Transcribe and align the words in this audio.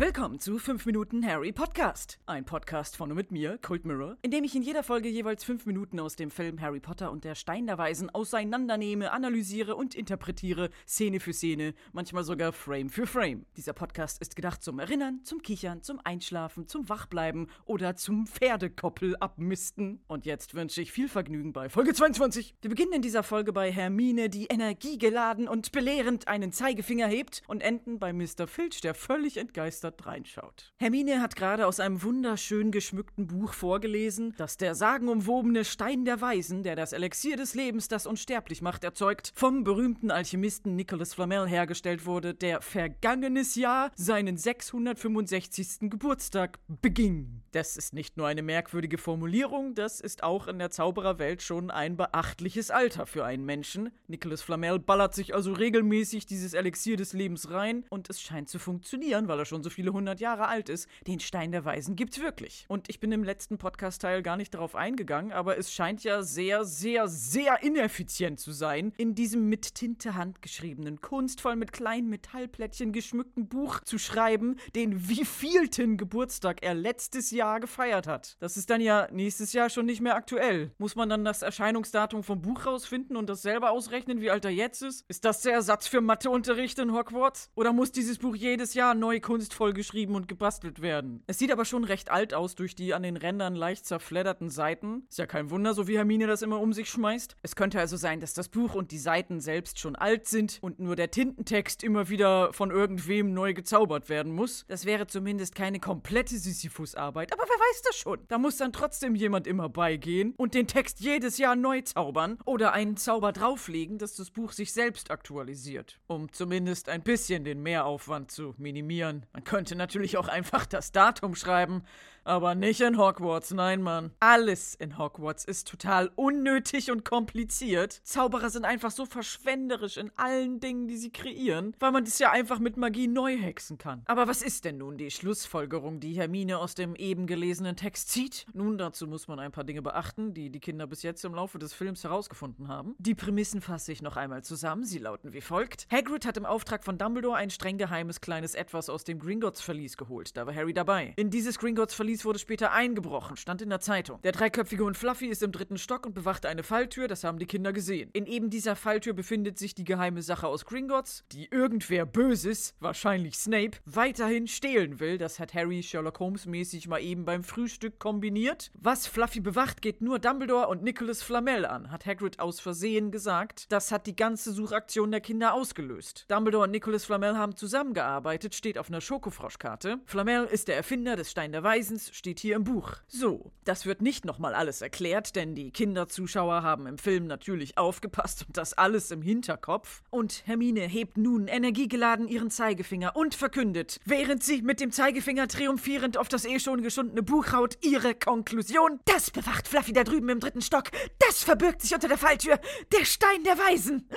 Willkommen 0.00 0.38
zu 0.38 0.60
5 0.60 0.86
Minuten 0.86 1.26
Harry 1.26 1.50
Podcast. 1.50 2.20
Ein 2.24 2.44
Podcast 2.44 2.96
von 2.96 3.10
und 3.10 3.16
mit 3.16 3.32
mir, 3.32 3.58
Cold 3.58 3.84
Mirror, 3.84 4.16
in 4.22 4.30
dem 4.30 4.44
ich 4.44 4.54
in 4.54 4.62
jeder 4.62 4.84
Folge 4.84 5.08
jeweils 5.08 5.42
5 5.42 5.66
Minuten 5.66 5.98
aus 5.98 6.14
dem 6.14 6.30
Film 6.30 6.60
Harry 6.60 6.78
Potter 6.78 7.10
und 7.10 7.24
der 7.24 7.34
Stein 7.34 7.66
der 7.66 7.78
Weisen 7.78 8.08
auseinandernehme, 8.08 9.10
analysiere 9.10 9.74
und 9.74 9.96
interpretiere, 9.96 10.70
Szene 10.86 11.18
für 11.18 11.32
Szene, 11.32 11.74
manchmal 11.92 12.22
sogar 12.22 12.52
Frame 12.52 12.90
für 12.90 13.08
Frame. 13.08 13.44
Dieser 13.56 13.72
Podcast 13.72 14.22
ist 14.22 14.36
gedacht 14.36 14.62
zum 14.62 14.78
Erinnern, 14.78 15.24
zum 15.24 15.42
Kichern, 15.42 15.82
zum 15.82 15.98
Einschlafen, 16.04 16.68
zum 16.68 16.88
Wachbleiben 16.88 17.50
oder 17.64 17.96
zum 17.96 18.28
Pferdekoppel 18.28 19.16
abmisten. 19.16 20.00
Und 20.06 20.26
jetzt 20.26 20.54
wünsche 20.54 20.80
ich 20.80 20.92
viel 20.92 21.08
Vergnügen 21.08 21.52
bei 21.52 21.68
Folge 21.68 21.92
22. 21.92 22.54
Wir 22.60 22.70
beginnen 22.70 22.92
in 22.92 23.02
dieser 23.02 23.24
Folge 23.24 23.52
bei 23.52 23.72
Hermine, 23.72 24.30
die 24.30 24.46
energiegeladen 24.46 25.48
und 25.48 25.72
belehrend 25.72 26.28
einen 26.28 26.52
Zeigefinger 26.52 27.08
hebt 27.08 27.42
und 27.48 27.62
enden 27.62 27.98
bei 27.98 28.12
Mr. 28.12 28.46
Filch, 28.46 28.80
der 28.80 28.94
völlig 28.94 29.38
entgeistert 29.38 29.87
reinschaut. 30.06 30.72
Hermine 30.76 31.20
hat 31.20 31.36
gerade 31.36 31.66
aus 31.66 31.80
einem 31.80 32.02
wunderschön 32.02 32.70
geschmückten 32.70 33.26
Buch 33.26 33.52
vorgelesen, 33.52 34.34
das 34.36 34.56
der 34.56 34.74
sagenumwobene 34.74 35.64
Stein 35.64 36.04
der 36.04 36.20
Weisen, 36.20 36.62
der 36.62 36.76
das 36.76 36.92
Elixier 36.92 37.36
des 37.36 37.54
Lebens, 37.54 37.88
das 37.88 38.06
unsterblich 38.06 38.62
macht, 38.62 38.84
erzeugt, 38.84 39.32
vom 39.34 39.64
berühmten 39.64 40.10
Alchemisten 40.10 40.76
Nicholas 40.76 41.14
Flamel 41.14 41.46
hergestellt 41.46 42.06
wurde, 42.06 42.34
der 42.34 42.60
vergangenes 42.60 43.54
Jahr 43.54 43.90
seinen 43.96 44.36
665. 44.36 45.90
Geburtstag 45.90 46.58
beging. 46.68 47.42
Das 47.52 47.76
ist 47.76 47.94
nicht 47.94 48.16
nur 48.16 48.26
eine 48.26 48.42
merkwürdige 48.42 48.98
Formulierung, 48.98 49.74
das 49.74 50.00
ist 50.00 50.22
auch 50.22 50.48
in 50.48 50.58
der 50.58 50.70
Zaubererwelt 50.70 51.42
schon 51.42 51.70
ein 51.70 51.96
beachtliches 51.96 52.70
Alter 52.70 53.06
für 53.06 53.24
einen 53.24 53.44
Menschen. 53.44 53.90
Nicholas 54.06 54.42
Flamel 54.42 54.78
ballert 54.78 55.14
sich 55.14 55.34
also 55.34 55.52
regelmäßig 55.52 56.26
dieses 56.26 56.54
Elixier 56.54 56.96
des 56.96 57.12
Lebens 57.12 57.50
rein 57.50 57.84
und 57.88 58.10
es 58.10 58.20
scheint 58.20 58.48
zu 58.48 58.58
funktionieren, 58.58 59.28
weil 59.28 59.38
er 59.38 59.44
schon 59.44 59.62
so 59.62 59.70
viele 59.78 59.92
hundert 59.92 60.18
Jahre 60.18 60.48
alt 60.48 60.68
ist. 60.68 60.88
Den 61.06 61.20
Stein 61.20 61.52
der 61.52 61.64
Weisen 61.64 61.94
gibt's 61.94 62.20
wirklich. 62.20 62.64
Und 62.66 62.88
ich 62.90 62.98
bin 62.98 63.12
im 63.12 63.22
letzten 63.22 63.58
Podcast-Teil 63.58 64.24
gar 64.24 64.36
nicht 64.36 64.52
darauf 64.52 64.74
eingegangen, 64.74 65.30
aber 65.30 65.56
es 65.56 65.72
scheint 65.72 66.02
ja 66.02 66.24
sehr, 66.24 66.64
sehr, 66.64 67.06
sehr 67.06 67.62
ineffizient 67.62 68.40
zu 68.40 68.50
sein, 68.50 68.92
in 68.96 69.14
diesem 69.14 69.48
mit 69.48 69.76
Tinte 69.76 70.16
handgeschriebenen, 70.16 71.00
kunstvoll 71.00 71.54
mit 71.54 71.72
kleinen 71.72 72.08
Metallplättchen 72.08 72.90
geschmückten 72.90 73.46
Buch 73.46 73.78
zu 73.84 73.98
schreiben, 73.98 74.56
den 74.74 75.08
wievielten 75.08 75.96
Geburtstag 75.96 76.64
er 76.64 76.74
letztes 76.74 77.30
Jahr 77.30 77.60
gefeiert 77.60 78.08
hat. 78.08 78.36
Das 78.40 78.56
ist 78.56 78.70
dann 78.70 78.80
ja 78.80 79.06
nächstes 79.12 79.52
Jahr 79.52 79.70
schon 79.70 79.86
nicht 79.86 80.00
mehr 80.00 80.16
aktuell. 80.16 80.72
Muss 80.78 80.96
man 80.96 81.08
dann 81.08 81.24
das 81.24 81.42
Erscheinungsdatum 81.42 82.24
vom 82.24 82.42
Buch 82.42 82.66
rausfinden 82.66 83.16
und 83.16 83.30
das 83.30 83.42
selber 83.42 83.70
ausrechnen, 83.70 84.20
wie 84.20 84.32
alt 84.32 84.44
er 84.44 84.50
jetzt 84.50 84.82
ist? 84.82 85.04
Ist 85.06 85.24
das 85.24 85.42
der 85.42 85.52
Ersatz 85.52 85.86
für 85.86 86.00
Matheunterricht 86.00 86.80
in 86.80 86.92
Hogwarts? 86.92 87.52
Oder 87.54 87.72
muss 87.72 87.92
dieses 87.92 88.18
Buch 88.18 88.34
jedes 88.34 88.74
Jahr 88.74 88.96
neu 88.96 89.20
kunstvoll 89.20 89.67
geschrieben 89.72 90.14
und 90.14 90.28
gebastelt 90.28 90.82
werden? 90.82 91.22
Es 91.26 91.38
sieht 91.38 91.52
aber 91.52 91.64
schon 91.64 91.84
recht 91.84 92.10
alt 92.10 92.34
aus 92.34 92.54
durch 92.54 92.74
die 92.74 92.94
an 92.94 93.02
den 93.02 93.16
Rändern 93.16 93.54
leicht 93.54 93.86
zerfledderten 93.86 94.50
Seiten. 94.50 95.04
Ist 95.08 95.18
ja 95.18 95.26
kein 95.26 95.50
Wunder, 95.50 95.74
so 95.74 95.88
wie 95.88 95.96
Hermine 95.96 96.26
das 96.26 96.42
immer 96.42 96.60
um 96.60 96.72
sich 96.72 96.88
schmeißt. 96.88 97.36
Es 97.42 97.56
könnte 97.56 97.80
also 97.80 97.96
sein, 97.96 98.20
dass 98.20 98.34
das 98.34 98.48
Buch 98.48 98.74
und 98.74 98.90
die 98.90 98.98
Seiten 98.98 99.40
selbst 99.40 99.78
schon 99.78 99.96
alt 99.96 100.26
sind 100.26 100.58
und 100.60 100.80
nur 100.80 100.96
der 100.96 101.10
Tintentext 101.10 101.82
immer 101.82 102.08
wieder 102.08 102.52
von 102.52 102.70
irgendwem 102.70 103.32
neu 103.34 103.54
gezaubert 103.54 104.08
werden 104.08 104.32
muss. 104.32 104.64
Das 104.68 104.84
wäre 104.84 105.06
zumindest 105.06 105.54
keine 105.54 105.80
komplette 105.80 106.36
Sisyphus-Arbeit, 106.38 107.32
aber 107.32 107.42
wer 107.42 107.48
weiß 107.48 107.82
das 107.82 107.96
schon? 107.96 108.18
Da 108.28 108.38
muss 108.38 108.56
dann 108.56 108.72
trotzdem 108.72 109.14
jemand 109.14 109.46
immer 109.46 109.68
beigehen 109.68 110.34
und 110.36 110.54
den 110.54 110.66
Text 110.66 111.00
jedes 111.00 111.38
Jahr 111.38 111.56
neu 111.56 111.82
zaubern 111.82 112.38
oder 112.44 112.72
einen 112.72 112.96
Zauber 112.96 113.32
drauflegen, 113.32 113.98
dass 113.98 114.14
das 114.14 114.30
Buch 114.30 114.52
sich 114.52 114.72
selbst 114.72 115.10
aktualisiert, 115.10 116.00
um 116.06 116.32
zumindest 116.32 116.88
ein 116.88 117.02
bisschen 117.02 117.44
den 117.44 117.62
Mehraufwand 117.62 118.30
zu 118.30 118.54
minimieren. 118.58 119.26
Man 119.32 119.44
könnte 119.44 119.57
natürlich 119.74 120.16
auch 120.16 120.28
einfach 120.28 120.66
das 120.66 120.92
Datum 120.92 121.34
schreiben, 121.34 121.82
aber 122.28 122.54
nicht 122.54 122.80
in 122.82 122.98
Hogwarts, 122.98 123.52
nein, 123.52 123.82
Mann. 123.82 124.12
Alles 124.20 124.74
in 124.74 124.98
Hogwarts 124.98 125.46
ist 125.46 125.66
total 125.66 126.10
unnötig 126.14 126.90
und 126.90 127.04
kompliziert. 127.04 128.00
Zauberer 128.04 128.50
sind 128.50 128.66
einfach 128.66 128.90
so 128.90 129.06
verschwenderisch 129.06 129.96
in 129.96 130.10
allen 130.16 130.60
Dingen, 130.60 130.88
die 130.88 130.98
sie 130.98 131.10
kreieren, 131.10 131.74
weil 131.80 131.90
man 131.90 132.04
das 132.04 132.18
ja 132.18 132.30
einfach 132.30 132.58
mit 132.58 132.76
Magie 132.76 133.08
neu 133.08 133.36
hexen 133.36 133.78
kann. 133.78 134.02
Aber 134.04 134.28
was 134.28 134.42
ist 134.42 134.66
denn 134.66 134.78
nun 134.78 134.98
die 134.98 135.10
Schlussfolgerung, 135.10 136.00
die 136.00 136.12
Hermine 136.12 136.58
aus 136.58 136.74
dem 136.74 136.94
eben 136.96 137.26
gelesenen 137.26 137.76
Text 137.76 138.10
zieht? 138.10 138.46
Nun, 138.52 138.76
dazu 138.76 139.06
muss 139.06 139.26
man 139.26 139.38
ein 139.38 139.52
paar 139.52 139.64
Dinge 139.64 139.80
beachten, 139.80 140.34
die 140.34 140.50
die 140.50 140.60
Kinder 140.60 140.86
bis 140.86 141.02
jetzt 141.02 141.24
im 141.24 141.34
Laufe 141.34 141.58
des 141.58 141.72
Films 141.72 142.04
herausgefunden 142.04 142.68
haben. 142.68 142.94
Die 142.98 143.14
Prämissen 143.14 143.62
fasse 143.62 143.90
ich 143.90 144.02
noch 144.02 144.16
einmal 144.16 144.44
zusammen. 144.44 144.84
Sie 144.84 144.98
lauten 144.98 145.32
wie 145.32 145.40
folgt. 145.40 145.86
Hagrid 145.90 146.26
hat 146.26 146.36
im 146.36 146.44
Auftrag 146.44 146.84
von 146.84 146.98
Dumbledore 146.98 147.36
ein 147.36 147.48
streng 147.48 147.78
geheimes 147.78 148.20
kleines 148.20 148.54
Etwas 148.54 148.90
aus 148.90 149.04
dem 149.04 149.18
Gringotts-Verlies 149.18 149.96
geholt. 149.96 150.36
Da 150.36 150.46
war 150.46 150.54
Harry 150.54 150.74
dabei. 150.74 151.14
In 151.16 151.30
dieses 151.30 151.58
Gringotts-Verlies 151.58 152.17
wurde 152.24 152.38
später 152.38 152.72
eingebrochen, 152.72 153.36
stand 153.36 153.62
in 153.62 153.70
der 153.70 153.80
Zeitung. 153.80 154.20
Der 154.22 154.32
dreiköpfige 154.32 154.84
Hund 154.84 154.96
Fluffy 154.96 155.26
ist 155.26 155.42
im 155.42 155.52
dritten 155.52 155.78
Stock 155.78 156.06
und 156.06 156.14
bewacht 156.14 156.46
eine 156.46 156.62
Falltür, 156.62 157.08
das 157.08 157.24
haben 157.24 157.38
die 157.38 157.46
Kinder 157.46 157.72
gesehen. 157.72 158.10
In 158.12 158.26
eben 158.26 158.50
dieser 158.50 158.76
Falltür 158.76 159.12
befindet 159.12 159.58
sich 159.58 159.74
die 159.74 159.84
geheime 159.84 160.22
Sache 160.22 160.46
aus 160.46 160.64
Gringotts, 160.64 161.24
die 161.32 161.48
irgendwer 161.50 162.06
Böses, 162.06 162.74
wahrscheinlich 162.80 163.36
Snape, 163.36 163.78
weiterhin 163.84 164.46
stehlen 164.46 165.00
will. 165.00 165.18
Das 165.18 165.38
hat 165.38 165.54
Harry 165.54 165.82
Sherlock 165.82 166.20
Holmes 166.20 166.46
mäßig 166.46 166.88
mal 166.88 167.00
eben 167.00 167.24
beim 167.24 167.44
Frühstück 167.44 167.98
kombiniert. 167.98 168.70
Was 168.74 169.06
Fluffy 169.06 169.40
bewacht, 169.40 169.82
geht 169.82 170.00
nur 170.00 170.18
Dumbledore 170.18 170.68
und 170.68 170.82
Nicholas 170.82 171.22
Flamel 171.22 171.66
an, 171.66 171.90
hat 171.90 172.06
Hagrid 172.06 172.40
aus 172.40 172.60
Versehen 172.60 173.10
gesagt. 173.10 173.70
Das 173.72 173.92
hat 173.92 174.06
die 174.06 174.16
ganze 174.16 174.52
Suchaktion 174.52 175.10
der 175.10 175.20
Kinder 175.20 175.54
ausgelöst. 175.54 176.24
Dumbledore 176.28 176.64
und 176.64 176.70
Nicholas 176.70 177.04
Flamel 177.04 177.36
haben 177.36 177.56
zusammengearbeitet, 177.56 178.54
steht 178.54 178.78
auf 178.78 178.88
einer 178.88 179.00
Schokofroschkarte. 179.00 180.00
Flamel 180.06 180.44
ist 180.46 180.68
der 180.68 180.76
Erfinder 180.76 181.16
des 181.16 181.30
Stein 181.30 181.52
der 181.52 181.62
Weisens, 181.98 182.16
steht 182.16 182.40
hier 182.40 182.56
im 182.56 182.64
Buch. 182.64 182.92
So, 183.08 183.50
das 183.64 183.86
wird 183.86 184.02
nicht 184.02 184.24
nochmal 184.24 184.54
alles 184.54 184.82
erklärt, 184.82 185.34
denn 185.36 185.54
die 185.54 185.70
Kinderzuschauer 185.70 186.62
haben 186.62 186.86
im 186.86 186.98
Film 186.98 187.26
natürlich 187.26 187.76
aufgepasst 187.76 188.44
und 188.46 188.56
das 188.56 188.74
alles 188.74 189.10
im 189.10 189.22
Hinterkopf. 189.22 190.02
Und 190.10 190.42
Hermine 190.46 190.82
hebt 190.82 191.16
nun 191.16 191.48
energiegeladen 191.48 192.28
ihren 192.28 192.50
Zeigefinger 192.50 193.16
und 193.16 193.34
verkündet, 193.34 193.98
während 194.04 194.42
sie 194.42 194.62
mit 194.62 194.80
dem 194.80 194.92
Zeigefinger 194.92 195.48
triumphierend 195.48 196.16
auf 196.16 196.28
das 196.28 196.44
eh 196.44 196.60
schon 196.60 196.82
geschundene 196.82 197.22
Buch 197.22 197.52
haut, 197.52 197.78
ihre 197.82 198.14
Konklusion. 198.14 199.00
Das 199.04 199.30
bewacht 199.30 199.66
Fluffy 199.66 199.92
da 199.92 200.04
drüben 200.04 200.28
im 200.28 200.40
dritten 200.40 200.62
Stock. 200.62 200.90
Das 201.18 201.42
verbirgt 201.42 201.82
sich 201.82 201.94
unter 201.94 202.08
der 202.08 202.18
Falltür. 202.18 202.60
Der 202.92 203.04
Stein 203.04 203.42
der 203.44 203.58
Weisen. 203.58 204.08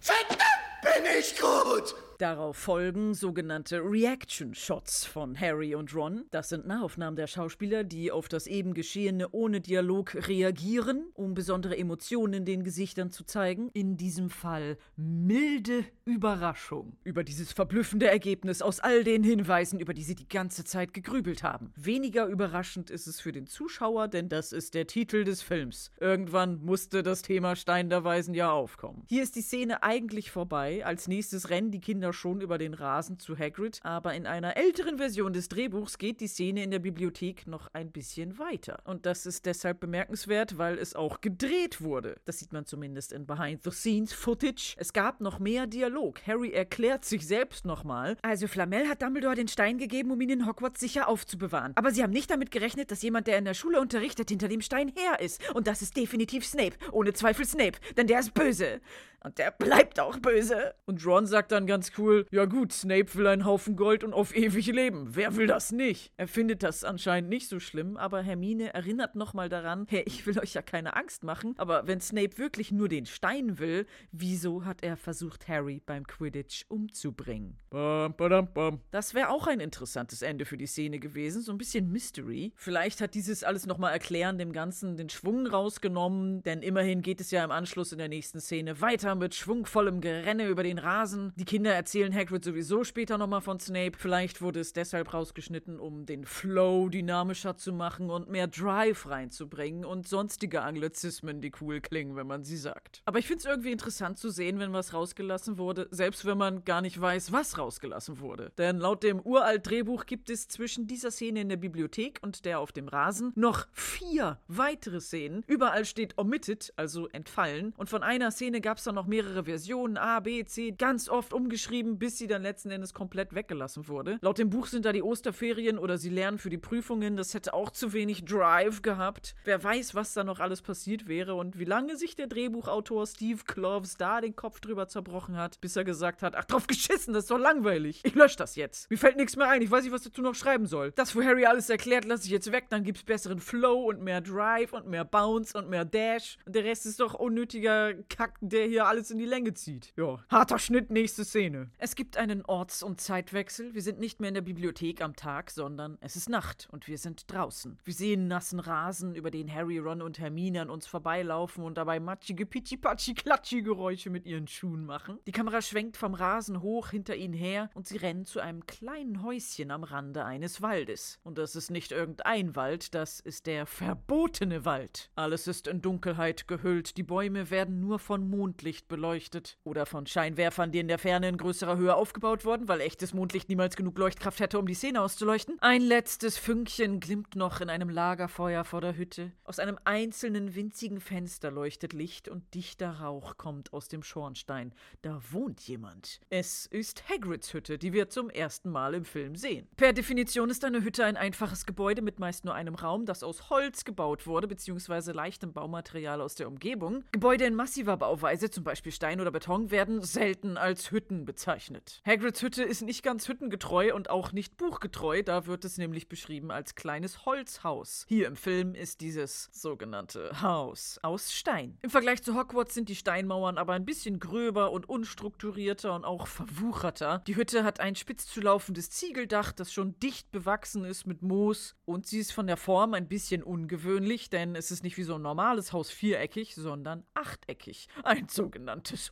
Verdammt 0.00 0.38
bin 0.82 1.04
ich 1.18 1.38
gut! 1.38 2.07
Darauf 2.18 2.56
folgen 2.56 3.14
sogenannte 3.14 3.78
Reaction 3.80 4.52
Shots 4.52 5.04
von 5.04 5.38
Harry 5.38 5.76
und 5.76 5.94
Ron. 5.94 6.24
Das 6.32 6.48
sind 6.48 6.66
Nahaufnahmen 6.66 7.14
der 7.14 7.28
Schauspieler, 7.28 7.84
die 7.84 8.10
auf 8.10 8.28
das 8.28 8.48
eben 8.48 8.74
Geschehene 8.74 9.28
ohne 9.30 9.60
Dialog 9.60 10.26
reagieren, 10.26 11.12
um 11.14 11.34
besondere 11.34 11.78
Emotionen 11.78 12.32
in 12.32 12.44
den 12.44 12.64
Gesichtern 12.64 13.12
zu 13.12 13.22
zeigen. 13.22 13.70
In 13.72 13.96
diesem 13.96 14.30
Fall 14.30 14.78
milde 14.96 15.84
Überraschung 16.04 16.96
über 17.04 17.22
dieses 17.22 17.52
verblüffende 17.52 18.08
Ergebnis 18.08 18.62
aus 18.62 18.80
all 18.80 19.04
den 19.04 19.22
Hinweisen, 19.22 19.78
über 19.78 19.94
die 19.94 20.02
sie 20.02 20.16
die 20.16 20.28
ganze 20.28 20.64
Zeit 20.64 20.94
gegrübelt 20.94 21.44
haben. 21.44 21.72
Weniger 21.76 22.26
überraschend 22.26 22.90
ist 22.90 23.06
es 23.06 23.20
für 23.20 23.30
den 23.30 23.46
Zuschauer, 23.46 24.08
denn 24.08 24.28
das 24.28 24.52
ist 24.52 24.74
der 24.74 24.88
Titel 24.88 25.22
des 25.22 25.40
Films. 25.42 25.92
Irgendwann 26.00 26.64
musste 26.64 27.04
das 27.04 27.22
Thema 27.22 27.54
Stein 27.54 27.90
der 27.90 28.02
Weisen 28.02 28.34
ja 28.34 28.50
aufkommen. 28.50 29.04
Hier 29.06 29.22
ist 29.22 29.36
die 29.36 29.42
Szene 29.42 29.84
eigentlich 29.84 30.32
vorbei. 30.32 30.84
Als 30.84 31.06
nächstes 31.06 31.50
rennen 31.50 31.70
die 31.70 31.80
Kinder 31.80 32.07
schon 32.12 32.40
über 32.40 32.58
den 32.58 32.74
Rasen 32.74 33.18
zu 33.18 33.36
Hagrid, 33.38 33.80
aber 33.82 34.14
in 34.14 34.26
einer 34.26 34.56
älteren 34.56 34.98
Version 34.98 35.32
des 35.32 35.48
Drehbuchs 35.48 35.98
geht 35.98 36.20
die 36.20 36.26
Szene 36.26 36.62
in 36.62 36.70
der 36.70 36.78
Bibliothek 36.78 37.46
noch 37.46 37.68
ein 37.72 37.90
bisschen 37.90 38.38
weiter. 38.38 38.78
Und 38.84 39.06
das 39.06 39.26
ist 39.26 39.46
deshalb 39.46 39.80
bemerkenswert, 39.80 40.58
weil 40.58 40.78
es 40.78 40.94
auch 40.94 41.20
gedreht 41.20 41.80
wurde. 41.80 42.16
Das 42.24 42.38
sieht 42.38 42.52
man 42.52 42.66
zumindest 42.66 43.12
in 43.12 43.26
Behind-the-Scenes-Footage. 43.26 44.74
Es 44.78 44.92
gab 44.92 45.20
noch 45.20 45.38
mehr 45.38 45.66
Dialog. 45.66 46.26
Harry 46.26 46.52
erklärt 46.52 47.04
sich 47.04 47.26
selbst 47.26 47.64
nochmal. 47.64 48.16
Also 48.22 48.46
Flamel 48.46 48.88
hat 48.88 49.02
Dumbledore 49.02 49.34
den 49.34 49.48
Stein 49.48 49.78
gegeben, 49.78 50.10
um 50.10 50.20
ihn 50.20 50.30
in 50.30 50.46
Hogwarts 50.46 50.80
sicher 50.80 51.08
aufzubewahren. 51.08 51.72
Aber 51.76 51.90
sie 51.90 52.02
haben 52.02 52.12
nicht 52.12 52.30
damit 52.30 52.50
gerechnet, 52.50 52.90
dass 52.90 53.02
jemand, 53.02 53.26
der 53.26 53.38
in 53.38 53.44
der 53.44 53.54
Schule 53.54 53.80
unterrichtet, 53.80 54.28
hinter 54.30 54.48
dem 54.48 54.60
Stein 54.60 54.92
her 54.96 55.20
ist. 55.20 55.42
Und 55.54 55.66
das 55.66 55.82
ist 55.82 55.96
definitiv 55.96 56.44
Snape. 56.44 56.76
Ohne 56.92 57.12
Zweifel 57.12 57.44
Snape. 57.44 57.78
Denn 57.96 58.06
der 58.06 58.20
ist 58.20 58.34
böse. 58.34 58.80
Und 59.22 59.38
der 59.38 59.50
bleibt 59.50 59.98
auch 60.00 60.18
böse. 60.18 60.74
Und 60.86 61.04
Ron 61.04 61.26
sagt 61.26 61.52
dann 61.52 61.66
ganz 61.66 61.92
cool, 61.98 62.26
ja 62.30 62.44
gut, 62.44 62.72
Snape 62.72 63.14
will 63.14 63.26
einen 63.26 63.44
Haufen 63.44 63.76
Gold 63.76 64.04
und 64.04 64.12
auf 64.12 64.34
ewig 64.34 64.66
leben. 64.68 65.08
Wer 65.16 65.36
will 65.36 65.46
das 65.46 65.72
nicht? 65.72 66.12
Er 66.16 66.28
findet 66.28 66.62
das 66.62 66.84
anscheinend 66.84 67.28
nicht 67.28 67.48
so 67.48 67.58
schlimm, 67.58 67.96
aber 67.96 68.22
Hermine 68.22 68.72
erinnert 68.74 69.16
nochmal 69.16 69.48
daran, 69.48 69.86
hey, 69.88 70.02
ich 70.06 70.26
will 70.26 70.38
euch 70.38 70.54
ja 70.54 70.62
keine 70.62 70.94
Angst 70.96 71.24
machen, 71.24 71.54
aber 71.58 71.86
wenn 71.86 72.00
Snape 72.00 72.38
wirklich 72.38 72.70
nur 72.70 72.88
den 72.88 73.06
Stein 73.06 73.58
will, 73.58 73.86
wieso 74.12 74.64
hat 74.64 74.82
er 74.82 74.96
versucht, 74.96 75.48
Harry 75.48 75.82
beim 75.84 76.06
Quidditch 76.06 76.64
umzubringen? 76.68 77.58
Bam, 77.70 78.14
badam, 78.14 78.52
bam. 78.52 78.80
Das 78.90 79.14
wäre 79.14 79.30
auch 79.30 79.46
ein 79.46 79.60
interessantes 79.60 80.22
Ende 80.22 80.44
für 80.44 80.56
die 80.56 80.66
Szene 80.66 81.00
gewesen, 81.00 81.42
so 81.42 81.52
ein 81.52 81.58
bisschen 81.58 81.90
Mystery. 81.90 82.52
Vielleicht 82.56 83.00
hat 83.00 83.14
dieses 83.14 83.42
alles 83.42 83.66
nochmal 83.66 83.92
erklären 83.92 84.38
dem 84.38 84.52
Ganzen 84.52 84.96
den 84.96 85.08
Schwung 85.08 85.46
rausgenommen, 85.46 86.42
denn 86.44 86.62
immerhin 86.62 87.02
geht 87.02 87.20
es 87.20 87.30
ja 87.30 87.44
im 87.44 87.50
Anschluss 87.50 87.92
in 87.92 87.98
der 87.98 88.08
nächsten 88.08 88.40
Szene 88.40 88.80
weiter 88.80 89.07
weiter 89.08 89.14
mit 89.14 89.34
schwungvollem 89.34 90.00
Gerenne 90.02 90.48
über 90.48 90.62
den 90.62 90.78
Rasen. 90.78 91.32
Die 91.36 91.46
Kinder 91.46 91.72
erzählen 91.72 92.14
Hagrid 92.14 92.44
sowieso 92.44 92.84
später 92.84 93.16
nochmal 93.16 93.40
von 93.40 93.58
Snape. 93.58 93.92
Vielleicht 93.96 94.42
wurde 94.42 94.60
es 94.60 94.74
deshalb 94.74 95.14
rausgeschnitten, 95.14 95.80
um 95.80 96.04
den 96.04 96.26
Flow 96.26 96.90
dynamischer 96.90 97.56
zu 97.56 97.72
machen 97.72 98.10
und 98.10 98.28
mehr 98.28 98.48
Drive 98.48 99.08
reinzubringen 99.08 99.86
und 99.86 100.06
sonstige 100.06 100.60
Anglizismen, 100.62 101.40
die 101.40 101.52
cool 101.60 101.80
klingen, 101.80 102.16
wenn 102.16 102.26
man 102.26 102.44
sie 102.44 102.58
sagt. 102.58 103.00
Aber 103.06 103.18
ich 103.18 103.26
finde 103.26 103.38
es 103.38 103.44
irgendwie 103.46 103.72
interessant 103.72 104.18
zu 104.18 104.28
sehen, 104.28 104.58
wenn 104.58 104.74
was 104.74 104.92
rausgelassen 104.92 105.56
wurde, 105.56 105.88
selbst 105.90 106.26
wenn 106.26 106.36
man 106.36 106.64
gar 106.64 106.82
nicht 106.82 107.00
weiß, 107.00 107.32
was 107.32 107.56
rausgelassen 107.56 108.20
wurde. 108.20 108.52
Denn 108.58 108.76
laut 108.76 109.02
dem 109.02 109.20
uralt 109.20 109.66
Drehbuch 109.66 110.04
gibt 110.04 110.28
es 110.28 110.48
zwischen 110.48 110.86
dieser 110.86 111.10
Szene 111.10 111.40
in 111.40 111.48
der 111.48 111.56
Bibliothek 111.56 112.18
und 112.20 112.44
der 112.44 112.60
auf 112.60 112.72
dem 112.72 112.88
Rasen 112.88 113.32
noch 113.36 113.68
vier 113.72 114.38
weitere 114.48 115.00
Szenen. 115.00 115.44
Überall 115.46 115.86
steht 115.86 116.18
omitted, 116.18 116.74
also 116.76 117.08
entfallen. 117.08 117.72
Und 117.78 117.88
von 117.88 118.02
einer 118.02 118.30
Szene 118.30 118.60
gab 118.60 118.76
es 118.76 118.84
dann 118.84 118.97
noch 118.98 119.06
mehrere 119.06 119.44
Versionen, 119.44 119.96
A, 119.96 120.18
B, 120.18 120.44
C, 120.44 120.72
ganz 120.72 121.08
oft 121.08 121.32
umgeschrieben, 121.32 122.00
bis 122.00 122.18
sie 122.18 122.26
dann 122.26 122.42
letzten 122.42 122.72
Endes 122.72 122.92
komplett 122.92 123.32
weggelassen 123.32 123.86
wurde. 123.86 124.18
Laut 124.22 124.38
dem 124.38 124.50
Buch 124.50 124.66
sind 124.66 124.84
da 124.84 124.92
die 124.92 125.04
Osterferien 125.04 125.78
oder 125.78 125.98
sie 125.98 126.10
lernen 126.10 126.38
für 126.38 126.50
die 126.50 126.58
Prüfungen. 126.58 127.16
Das 127.16 127.32
hätte 127.32 127.54
auch 127.54 127.70
zu 127.70 127.92
wenig 127.92 128.24
Drive 128.24 128.82
gehabt. 128.82 129.36
Wer 129.44 129.62
weiß, 129.62 129.94
was 129.94 130.14
da 130.14 130.24
noch 130.24 130.40
alles 130.40 130.62
passiert 130.62 131.06
wäre 131.06 131.36
und 131.36 131.60
wie 131.60 131.64
lange 131.64 131.96
sich 131.96 132.16
der 132.16 132.26
Drehbuchautor 132.26 133.06
Steve 133.06 133.40
Kloves 133.46 133.96
da 133.96 134.20
den 134.20 134.34
Kopf 134.34 134.58
drüber 134.58 134.88
zerbrochen 134.88 135.36
hat, 135.36 135.60
bis 135.60 135.76
er 135.76 135.84
gesagt 135.84 136.22
hat, 136.22 136.34
ach 136.34 136.44
drauf 136.44 136.66
geschissen, 136.66 137.14
das 137.14 137.24
ist 137.24 137.30
doch 137.30 137.38
langweilig. 137.38 138.00
Ich 138.02 138.16
lösche 138.16 138.36
das 138.36 138.56
jetzt. 138.56 138.90
Mir 138.90 138.98
fällt 138.98 139.16
nichts 139.16 139.36
mehr 139.36 139.48
ein. 139.48 139.62
Ich 139.62 139.70
weiß 139.70 139.84
nicht, 139.84 139.92
was 139.92 140.02
dazu 140.02 140.22
noch 140.22 140.34
schreiben 140.34 140.66
soll. 140.66 140.90
Das, 140.96 141.14
wo 141.14 141.22
Harry 141.22 141.46
alles 141.46 141.70
erklärt, 141.70 142.04
lasse 142.04 142.24
ich 142.24 142.32
jetzt 142.32 142.50
weg. 142.50 142.66
Dann 142.68 142.82
gibt's 142.82 143.04
besseren 143.04 143.38
Flow 143.38 143.84
und 143.84 144.02
mehr 144.02 144.20
Drive 144.20 144.72
und 144.72 144.88
mehr 144.88 145.04
Bounce 145.04 145.56
und 145.56 145.70
mehr 145.70 145.84
Dash. 145.84 146.36
Und 146.46 146.56
der 146.56 146.64
Rest 146.64 146.84
ist 146.84 146.98
doch 146.98 147.14
unnötiger 147.14 147.94
Kack, 148.08 148.34
der 148.40 148.66
hier 148.66 148.87
alles 148.88 149.10
in 149.10 149.18
die 149.18 149.26
Länge 149.26 149.52
zieht. 149.52 149.92
Ja. 149.96 150.24
Harter 150.30 150.58
Schnitt, 150.58 150.90
nächste 150.90 151.24
Szene. 151.24 151.70
Es 151.76 151.94
gibt 151.94 152.16
einen 152.16 152.42
Orts- 152.46 152.82
und 152.82 153.00
Zeitwechsel. 153.00 153.74
Wir 153.74 153.82
sind 153.82 154.00
nicht 154.00 154.18
mehr 154.18 154.28
in 154.28 154.34
der 154.34 154.40
Bibliothek 154.40 155.02
am 155.02 155.14
Tag, 155.14 155.50
sondern 155.50 155.98
es 156.00 156.16
ist 156.16 156.30
Nacht 156.30 156.68
und 156.72 156.88
wir 156.88 156.96
sind 156.96 157.30
draußen. 157.30 157.78
Wir 157.84 157.92
sehen 157.92 158.28
nassen 158.28 158.60
Rasen, 158.60 159.14
über 159.14 159.30
den 159.30 159.52
Harry, 159.52 159.78
Ron 159.78 160.00
und 160.00 160.18
Hermine 160.18 160.62
an 160.62 160.70
uns 160.70 160.86
vorbeilaufen 160.86 161.64
und 161.64 161.76
dabei 161.76 162.00
matschige 162.00 162.46
Pitschi-Patschi-Klatschi-Geräusche 162.46 164.08
mit 164.08 164.24
ihren 164.24 164.48
Schuhen 164.48 164.86
machen. 164.86 165.18
Die 165.26 165.32
Kamera 165.32 165.60
schwenkt 165.60 165.98
vom 165.98 166.14
Rasen 166.14 166.62
hoch 166.62 166.88
hinter 166.88 167.14
ihnen 167.14 167.34
her 167.34 167.68
und 167.74 167.86
sie 167.86 167.98
rennen 167.98 168.24
zu 168.24 168.40
einem 168.40 168.64
kleinen 168.64 169.22
Häuschen 169.22 169.70
am 169.70 169.84
Rande 169.84 170.24
eines 170.24 170.62
Waldes. 170.62 171.18
Und 171.24 171.36
das 171.36 171.56
ist 171.56 171.70
nicht 171.70 171.92
irgendein 171.92 172.56
Wald, 172.56 172.94
das 172.94 173.20
ist 173.20 173.46
der 173.46 173.66
verbotene 173.66 174.64
Wald. 174.64 175.10
Alles 175.14 175.46
ist 175.46 175.66
in 175.66 175.82
Dunkelheit 175.82 176.48
gehüllt, 176.48 176.96
die 176.96 177.02
Bäume 177.02 177.50
werden 177.50 177.80
nur 177.80 177.98
von 177.98 178.30
Mondlicht 178.30 178.77
beleuchtet 178.86 179.58
oder 179.64 179.86
von 179.86 180.06
Scheinwerfern, 180.06 180.70
die 180.70 180.78
in 180.78 180.88
der 180.88 180.98
Ferne 180.98 181.28
in 181.28 181.36
größerer 181.36 181.76
Höhe 181.76 181.94
aufgebaut 181.94 182.44
wurden, 182.44 182.68
weil 182.68 182.80
echtes 182.80 183.12
Mondlicht 183.12 183.48
niemals 183.48 183.74
genug 183.74 183.98
Leuchtkraft 183.98 184.40
hätte, 184.40 184.58
um 184.58 184.66
die 184.66 184.74
Szene 184.74 185.00
auszuleuchten. 185.00 185.56
Ein 185.60 185.82
letztes 185.82 186.38
Fünkchen 186.38 187.00
glimmt 187.00 187.34
noch 187.34 187.60
in 187.60 187.70
einem 187.70 187.88
Lagerfeuer 187.88 188.64
vor 188.64 188.80
der 188.80 188.96
Hütte. 188.96 189.32
Aus 189.44 189.58
einem 189.58 189.78
einzelnen 189.84 190.54
winzigen 190.54 191.00
Fenster 191.00 191.50
leuchtet 191.50 191.92
Licht 191.92 192.28
und 192.28 192.54
dichter 192.54 193.00
Rauch 193.00 193.36
kommt 193.36 193.72
aus 193.72 193.88
dem 193.88 194.02
Schornstein. 194.02 194.74
Da 195.02 195.20
wohnt 195.30 195.60
jemand. 195.62 196.20
Es 196.30 196.66
ist 196.66 197.08
Hagrids 197.08 197.52
Hütte, 197.54 197.78
die 197.78 197.92
wir 197.92 198.08
zum 198.08 198.30
ersten 198.30 198.70
Mal 198.70 198.94
im 198.94 199.04
Film 199.04 199.34
sehen. 199.34 199.66
Per 199.76 199.92
Definition 199.92 200.50
ist 200.50 200.64
eine 200.64 200.84
Hütte 200.84 201.04
ein 201.04 201.16
einfaches 201.16 201.66
Gebäude 201.66 202.02
mit 202.02 202.18
meist 202.18 202.44
nur 202.44 202.54
einem 202.54 202.74
Raum, 202.74 203.06
das 203.06 203.22
aus 203.22 203.50
Holz 203.50 203.84
gebaut 203.84 204.26
wurde, 204.26 204.46
beziehungsweise 204.46 205.12
leichtem 205.12 205.52
Baumaterial 205.52 206.20
aus 206.20 206.34
der 206.34 206.48
Umgebung. 206.48 207.04
Gebäude 207.12 207.44
in 207.44 207.54
massiver 207.54 207.96
Bauweise, 207.96 208.50
zum 208.50 208.64
Beispiel 208.68 208.92
Stein 208.92 209.18
oder 209.18 209.30
Beton, 209.30 209.70
werden 209.70 210.02
selten 210.02 210.58
als 210.58 210.90
Hütten 210.90 211.24
bezeichnet. 211.24 212.02
Hagrids 212.04 212.42
Hütte 212.42 212.62
ist 212.62 212.82
nicht 212.82 213.02
ganz 213.02 213.26
hüttengetreu 213.26 213.94
und 213.94 214.10
auch 214.10 214.32
nicht 214.32 214.58
buchgetreu, 214.58 215.22
da 215.22 215.46
wird 215.46 215.64
es 215.64 215.78
nämlich 215.78 216.10
beschrieben 216.10 216.50
als 216.50 216.74
kleines 216.74 217.24
Holzhaus. 217.24 218.04
Hier 218.08 218.26
im 218.26 218.36
Film 218.36 218.74
ist 218.74 219.00
dieses 219.00 219.48
sogenannte 219.52 220.42
Haus 220.42 220.98
aus 221.00 221.32
Stein. 221.32 221.78
Im 221.80 221.88
Vergleich 221.88 222.22
zu 222.22 222.38
Hogwarts 222.38 222.74
sind 222.74 222.90
die 222.90 222.94
Steinmauern 222.94 223.56
aber 223.56 223.72
ein 223.72 223.86
bisschen 223.86 224.20
gröber 224.20 224.70
und 224.70 224.86
unstrukturierter 224.86 225.94
und 225.94 226.04
auch 226.04 226.26
verwucherter. 226.26 227.22
Die 227.26 227.36
Hütte 227.36 227.64
hat 227.64 227.80
ein 227.80 227.96
spitz 227.96 228.26
zulaufendes 228.26 228.90
Ziegeldach, 228.90 229.52
das 229.52 229.72
schon 229.72 229.98
dicht 230.00 230.30
bewachsen 230.30 230.84
ist 230.84 231.06
mit 231.06 231.22
Moos 231.22 231.74
und 231.86 232.06
sie 232.06 232.18
ist 232.18 232.32
von 232.32 232.46
der 232.46 232.58
Form 232.58 232.92
ein 232.92 233.08
bisschen 233.08 233.42
ungewöhnlich, 233.42 234.28
denn 234.28 234.54
es 234.56 234.70
ist 234.70 234.82
nicht 234.82 234.98
wie 234.98 235.04
so 235.04 235.14
ein 235.14 235.22
normales 235.22 235.72
Haus 235.72 235.90
viereckig, 235.90 236.54
sondern 236.54 237.06
achteckig. 237.14 237.88
Ein 238.04 238.28
sogenanntes 238.28 238.57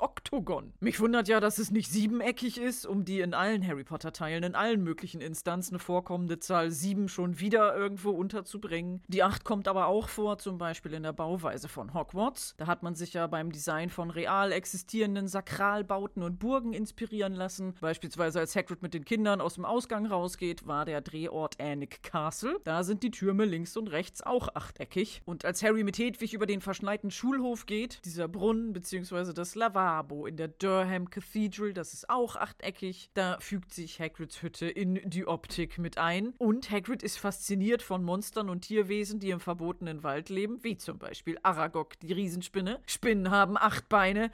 Oktogon. 0.01 0.73
Mich 0.81 1.01
wundert 1.01 1.29
ja, 1.29 1.41
dass 1.41 1.59
es 1.59 1.71
nicht 1.71 1.91
siebeneckig 1.91 2.59
ist, 2.59 2.87
um 2.87 3.05
die 3.05 3.21
in 3.21 3.35
allen 3.35 3.67
Harry 3.67 3.85
Potter 3.85 4.13
Teilen 4.13 4.43
in 4.43 4.55
allen 4.55 4.83
möglichen 4.83 5.21
Instanzen 5.21 5.79
vorkommende 5.79 6.39
Zahl 6.39 6.71
sieben 6.71 7.09
schon 7.09 7.39
wieder 7.39 7.77
irgendwo 7.77 8.11
unterzubringen. 8.11 9.03
Die 9.09 9.23
acht 9.23 9.45
kommt 9.45 9.69
aber 9.69 9.87
auch 9.87 10.09
vor, 10.09 10.39
zum 10.39 10.59
Beispiel 10.59 10.95
in 10.95 11.03
der 11.03 11.13
Bauweise 11.13 11.69
von 11.69 11.95
Hogwarts. 11.95 12.55
Da 12.57 12.67
hat 12.67 12.83
man 12.83 12.95
sich 12.95 13.13
ja 13.13 13.27
beim 13.27 13.53
Design 13.53 13.91
von 13.91 14.11
real 14.11 14.53
existierenden 14.53 15.29
Sakralbauten 15.29 16.23
und 16.23 16.39
Burgen 16.39 16.73
inspirieren 16.73 17.35
lassen. 17.35 17.75
Beispielsweise 17.81 18.41
als 18.41 18.57
Hagrid 18.57 18.83
mit 18.83 18.95
den 18.95 19.05
Kindern 19.05 19.41
aus 19.41 19.55
dem 19.55 19.65
Ausgang 19.65 20.07
rausgeht, 20.07 20.67
war 20.67 20.85
der 20.85 21.01
Drehort 21.01 21.61
Alnwick 21.61 22.03
Castle. 22.03 22.59
Da 22.65 22.83
sind 22.83 23.03
die 23.03 23.11
Türme 23.11 23.45
links 23.45 23.77
und 23.77 23.89
rechts 23.89 24.23
auch 24.23 24.49
achteckig. 24.55 25.23
Und 25.25 25.45
als 25.45 25.63
Harry 25.63 25.85
mit 25.85 25.99
Hedwig 25.99 26.33
über 26.33 26.47
den 26.47 26.61
verschneiten 26.61 27.11
Schulhof 27.11 27.67
geht, 27.67 28.05
dieser 28.05 28.29
Brunnen 28.29 28.73
bzw. 28.73 29.33
das 29.37 29.55
Lavabo 29.55 30.27
in 30.27 30.37
der 30.37 30.49
Durham 30.49 31.11
Cathedral, 31.11 31.73
das 31.73 31.93
ist 31.93 32.09
auch 32.09 32.37
achteckig, 32.37 33.11
da 33.15 33.39
fügt 33.41 33.73
sich 33.73 34.01
Hagrids 34.01 34.43
Hütte 34.43 34.67
in 34.67 35.01
die 35.05 35.27
Optik 35.27 35.79
mit 35.79 35.99
ein. 35.99 36.35
Und 36.39 36.71
Hagrid 36.71 37.03
ist 37.03 37.19
fasziniert 37.19 37.83
von 37.83 38.03
Monstern 38.03 38.51
und 38.51 38.63
Tierwesen, 38.63 39.21
die 39.21 39.31
im 39.31 39.41
verbotenen 39.41 40.03
Wald 40.03 40.29
leben, 40.29 40.63
wie 40.63 40.77
zum 40.77 40.99
Beispiel 40.99 41.39
Aragog, 41.43 41.99
die 42.01 42.13
Riesenspinne. 42.13 42.81
Spinnen 42.87 43.31
haben 43.31 43.57
acht 43.57 43.89
Beine. 43.89 44.31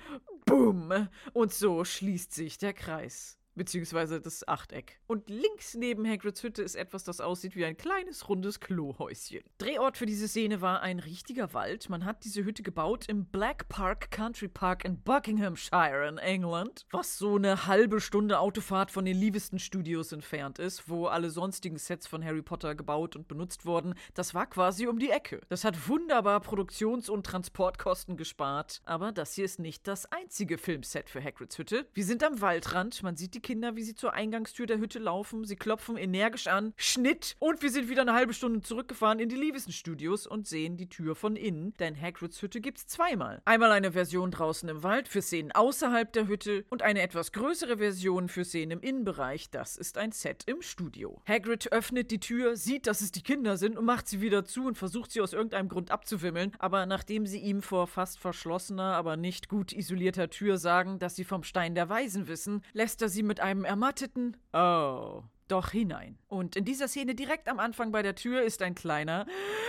Boom! 0.46 1.08
Und 1.32 1.52
so 1.52 1.84
schließt 1.84 2.32
sich 2.32 2.58
der 2.58 2.72
Kreis 2.72 3.41
beziehungsweise 3.54 4.20
das 4.20 4.46
Achteck. 4.46 5.00
Und 5.06 5.28
links 5.28 5.74
neben 5.74 6.06
Hagrids 6.08 6.42
Hütte 6.42 6.62
ist 6.62 6.74
etwas, 6.74 7.04
das 7.04 7.20
aussieht 7.20 7.56
wie 7.56 7.64
ein 7.64 7.76
kleines 7.76 8.28
rundes 8.28 8.60
Klohäuschen. 8.60 9.42
Drehort 9.58 9.96
für 9.96 10.06
diese 10.06 10.28
Szene 10.28 10.60
war 10.60 10.80
ein 10.80 10.98
richtiger 10.98 11.52
Wald. 11.54 11.88
Man 11.88 12.04
hat 12.04 12.24
diese 12.24 12.44
Hütte 12.44 12.62
gebaut 12.62 13.06
im 13.08 13.26
Black 13.26 13.68
Park 13.68 14.10
Country 14.10 14.48
Park 14.48 14.84
in 14.84 15.00
Buckinghamshire 15.00 16.08
in 16.08 16.18
England, 16.18 16.86
was 16.90 17.18
so 17.18 17.36
eine 17.36 17.66
halbe 17.66 18.00
Stunde 18.00 18.38
Autofahrt 18.38 18.90
von 18.90 19.04
den 19.04 19.16
Leavesden 19.16 19.58
Studios 19.58 20.12
entfernt 20.12 20.58
ist, 20.58 20.88
wo 20.88 21.06
alle 21.06 21.30
sonstigen 21.30 21.78
Sets 21.78 22.06
von 22.06 22.24
Harry 22.24 22.42
Potter 22.42 22.74
gebaut 22.74 23.16
und 23.16 23.28
benutzt 23.28 23.66
wurden. 23.66 23.94
Das 24.14 24.34
war 24.34 24.46
quasi 24.46 24.86
um 24.86 24.98
die 24.98 25.10
Ecke. 25.10 25.40
Das 25.48 25.64
hat 25.64 25.88
wunderbar 25.88 26.40
Produktions- 26.40 27.08
und 27.08 27.26
Transportkosten 27.26 28.16
gespart, 28.16 28.80
aber 28.84 29.12
das 29.12 29.34
hier 29.34 29.44
ist 29.44 29.58
nicht 29.58 29.86
das 29.86 30.06
einzige 30.06 30.58
Filmset 30.58 31.10
für 31.10 31.22
Hagrids 31.22 31.58
Hütte. 31.58 31.86
Wir 31.94 32.04
sind 32.04 32.22
am 32.24 32.40
Waldrand, 32.40 33.02
man 33.02 33.16
sieht 33.16 33.34
die 33.34 33.41
Kinder, 33.42 33.76
wie 33.76 33.82
sie 33.82 33.94
zur 33.94 34.14
Eingangstür 34.14 34.66
der 34.66 34.78
Hütte 34.78 34.98
laufen. 34.98 35.44
Sie 35.44 35.56
klopfen 35.56 35.96
energisch 35.96 36.46
an. 36.46 36.72
Schnitt. 36.76 37.36
Und 37.38 37.62
wir 37.62 37.70
sind 37.70 37.88
wieder 37.88 38.02
eine 38.02 38.14
halbe 38.14 38.32
Stunde 38.34 38.60
zurückgefahren 38.60 39.18
in 39.18 39.28
die 39.28 39.36
Leavesden 39.36 39.72
Studios 39.72 40.26
und 40.26 40.46
sehen 40.46 40.76
die 40.76 40.88
Tür 40.88 41.14
von 41.14 41.36
innen. 41.36 41.74
Denn 41.78 42.00
Hagrids 42.00 42.40
Hütte 42.40 42.60
gibt's 42.60 42.86
zweimal. 42.86 43.42
Einmal 43.44 43.72
eine 43.72 43.92
Version 43.92 44.30
draußen 44.30 44.68
im 44.68 44.82
Wald 44.82 45.08
für 45.08 45.22
Szenen 45.22 45.52
außerhalb 45.52 46.12
der 46.12 46.28
Hütte 46.28 46.64
und 46.70 46.82
eine 46.82 47.02
etwas 47.02 47.32
größere 47.32 47.78
Version 47.78 48.28
für 48.28 48.44
Szenen 48.44 48.72
im 48.72 48.80
Innenbereich. 48.80 49.50
Das 49.50 49.76
ist 49.76 49.98
ein 49.98 50.12
Set 50.12 50.44
im 50.46 50.62
Studio. 50.62 51.20
Hagrid 51.26 51.72
öffnet 51.72 52.10
die 52.10 52.20
Tür, 52.20 52.56
sieht, 52.56 52.86
dass 52.86 53.00
es 53.00 53.12
die 53.12 53.22
Kinder 53.22 53.56
sind 53.56 53.76
und 53.76 53.84
macht 53.84 54.08
sie 54.08 54.20
wieder 54.20 54.44
zu 54.44 54.66
und 54.66 54.78
versucht 54.78 55.10
sie 55.10 55.20
aus 55.20 55.32
irgendeinem 55.32 55.68
Grund 55.68 55.90
abzuwimmeln. 55.90 56.52
Aber 56.58 56.86
nachdem 56.86 57.26
sie 57.26 57.38
ihm 57.38 57.62
vor 57.62 57.86
fast 57.86 58.18
verschlossener, 58.18 58.94
aber 58.94 59.16
nicht 59.16 59.48
gut 59.48 59.72
isolierter 59.72 60.30
Tür 60.30 60.58
sagen, 60.58 60.98
dass 60.98 61.16
sie 61.16 61.24
vom 61.24 61.42
Stein 61.42 61.74
der 61.74 61.88
Weisen 61.88 62.28
wissen, 62.28 62.62
lässt 62.72 63.02
er 63.02 63.08
sie 63.08 63.22
mit 63.22 63.31
einem 63.40 63.64
ermatteten. 63.64 64.36
Oh 64.52 65.22
doch 65.48 65.70
hinein. 65.70 66.18
Und 66.28 66.56
in 66.56 66.64
dieser 66.64 66.88
Szene 66.88 67.14
direkt 67.14 67.48
am 67.48 67.58
Anfang 67.58 67.92
bei 67.92 68.02
der 68.02 68.14
Tür 68.14 68.42
ist 68.42 68.62
ein 68.62 68.74
kleiner 68.74 69.26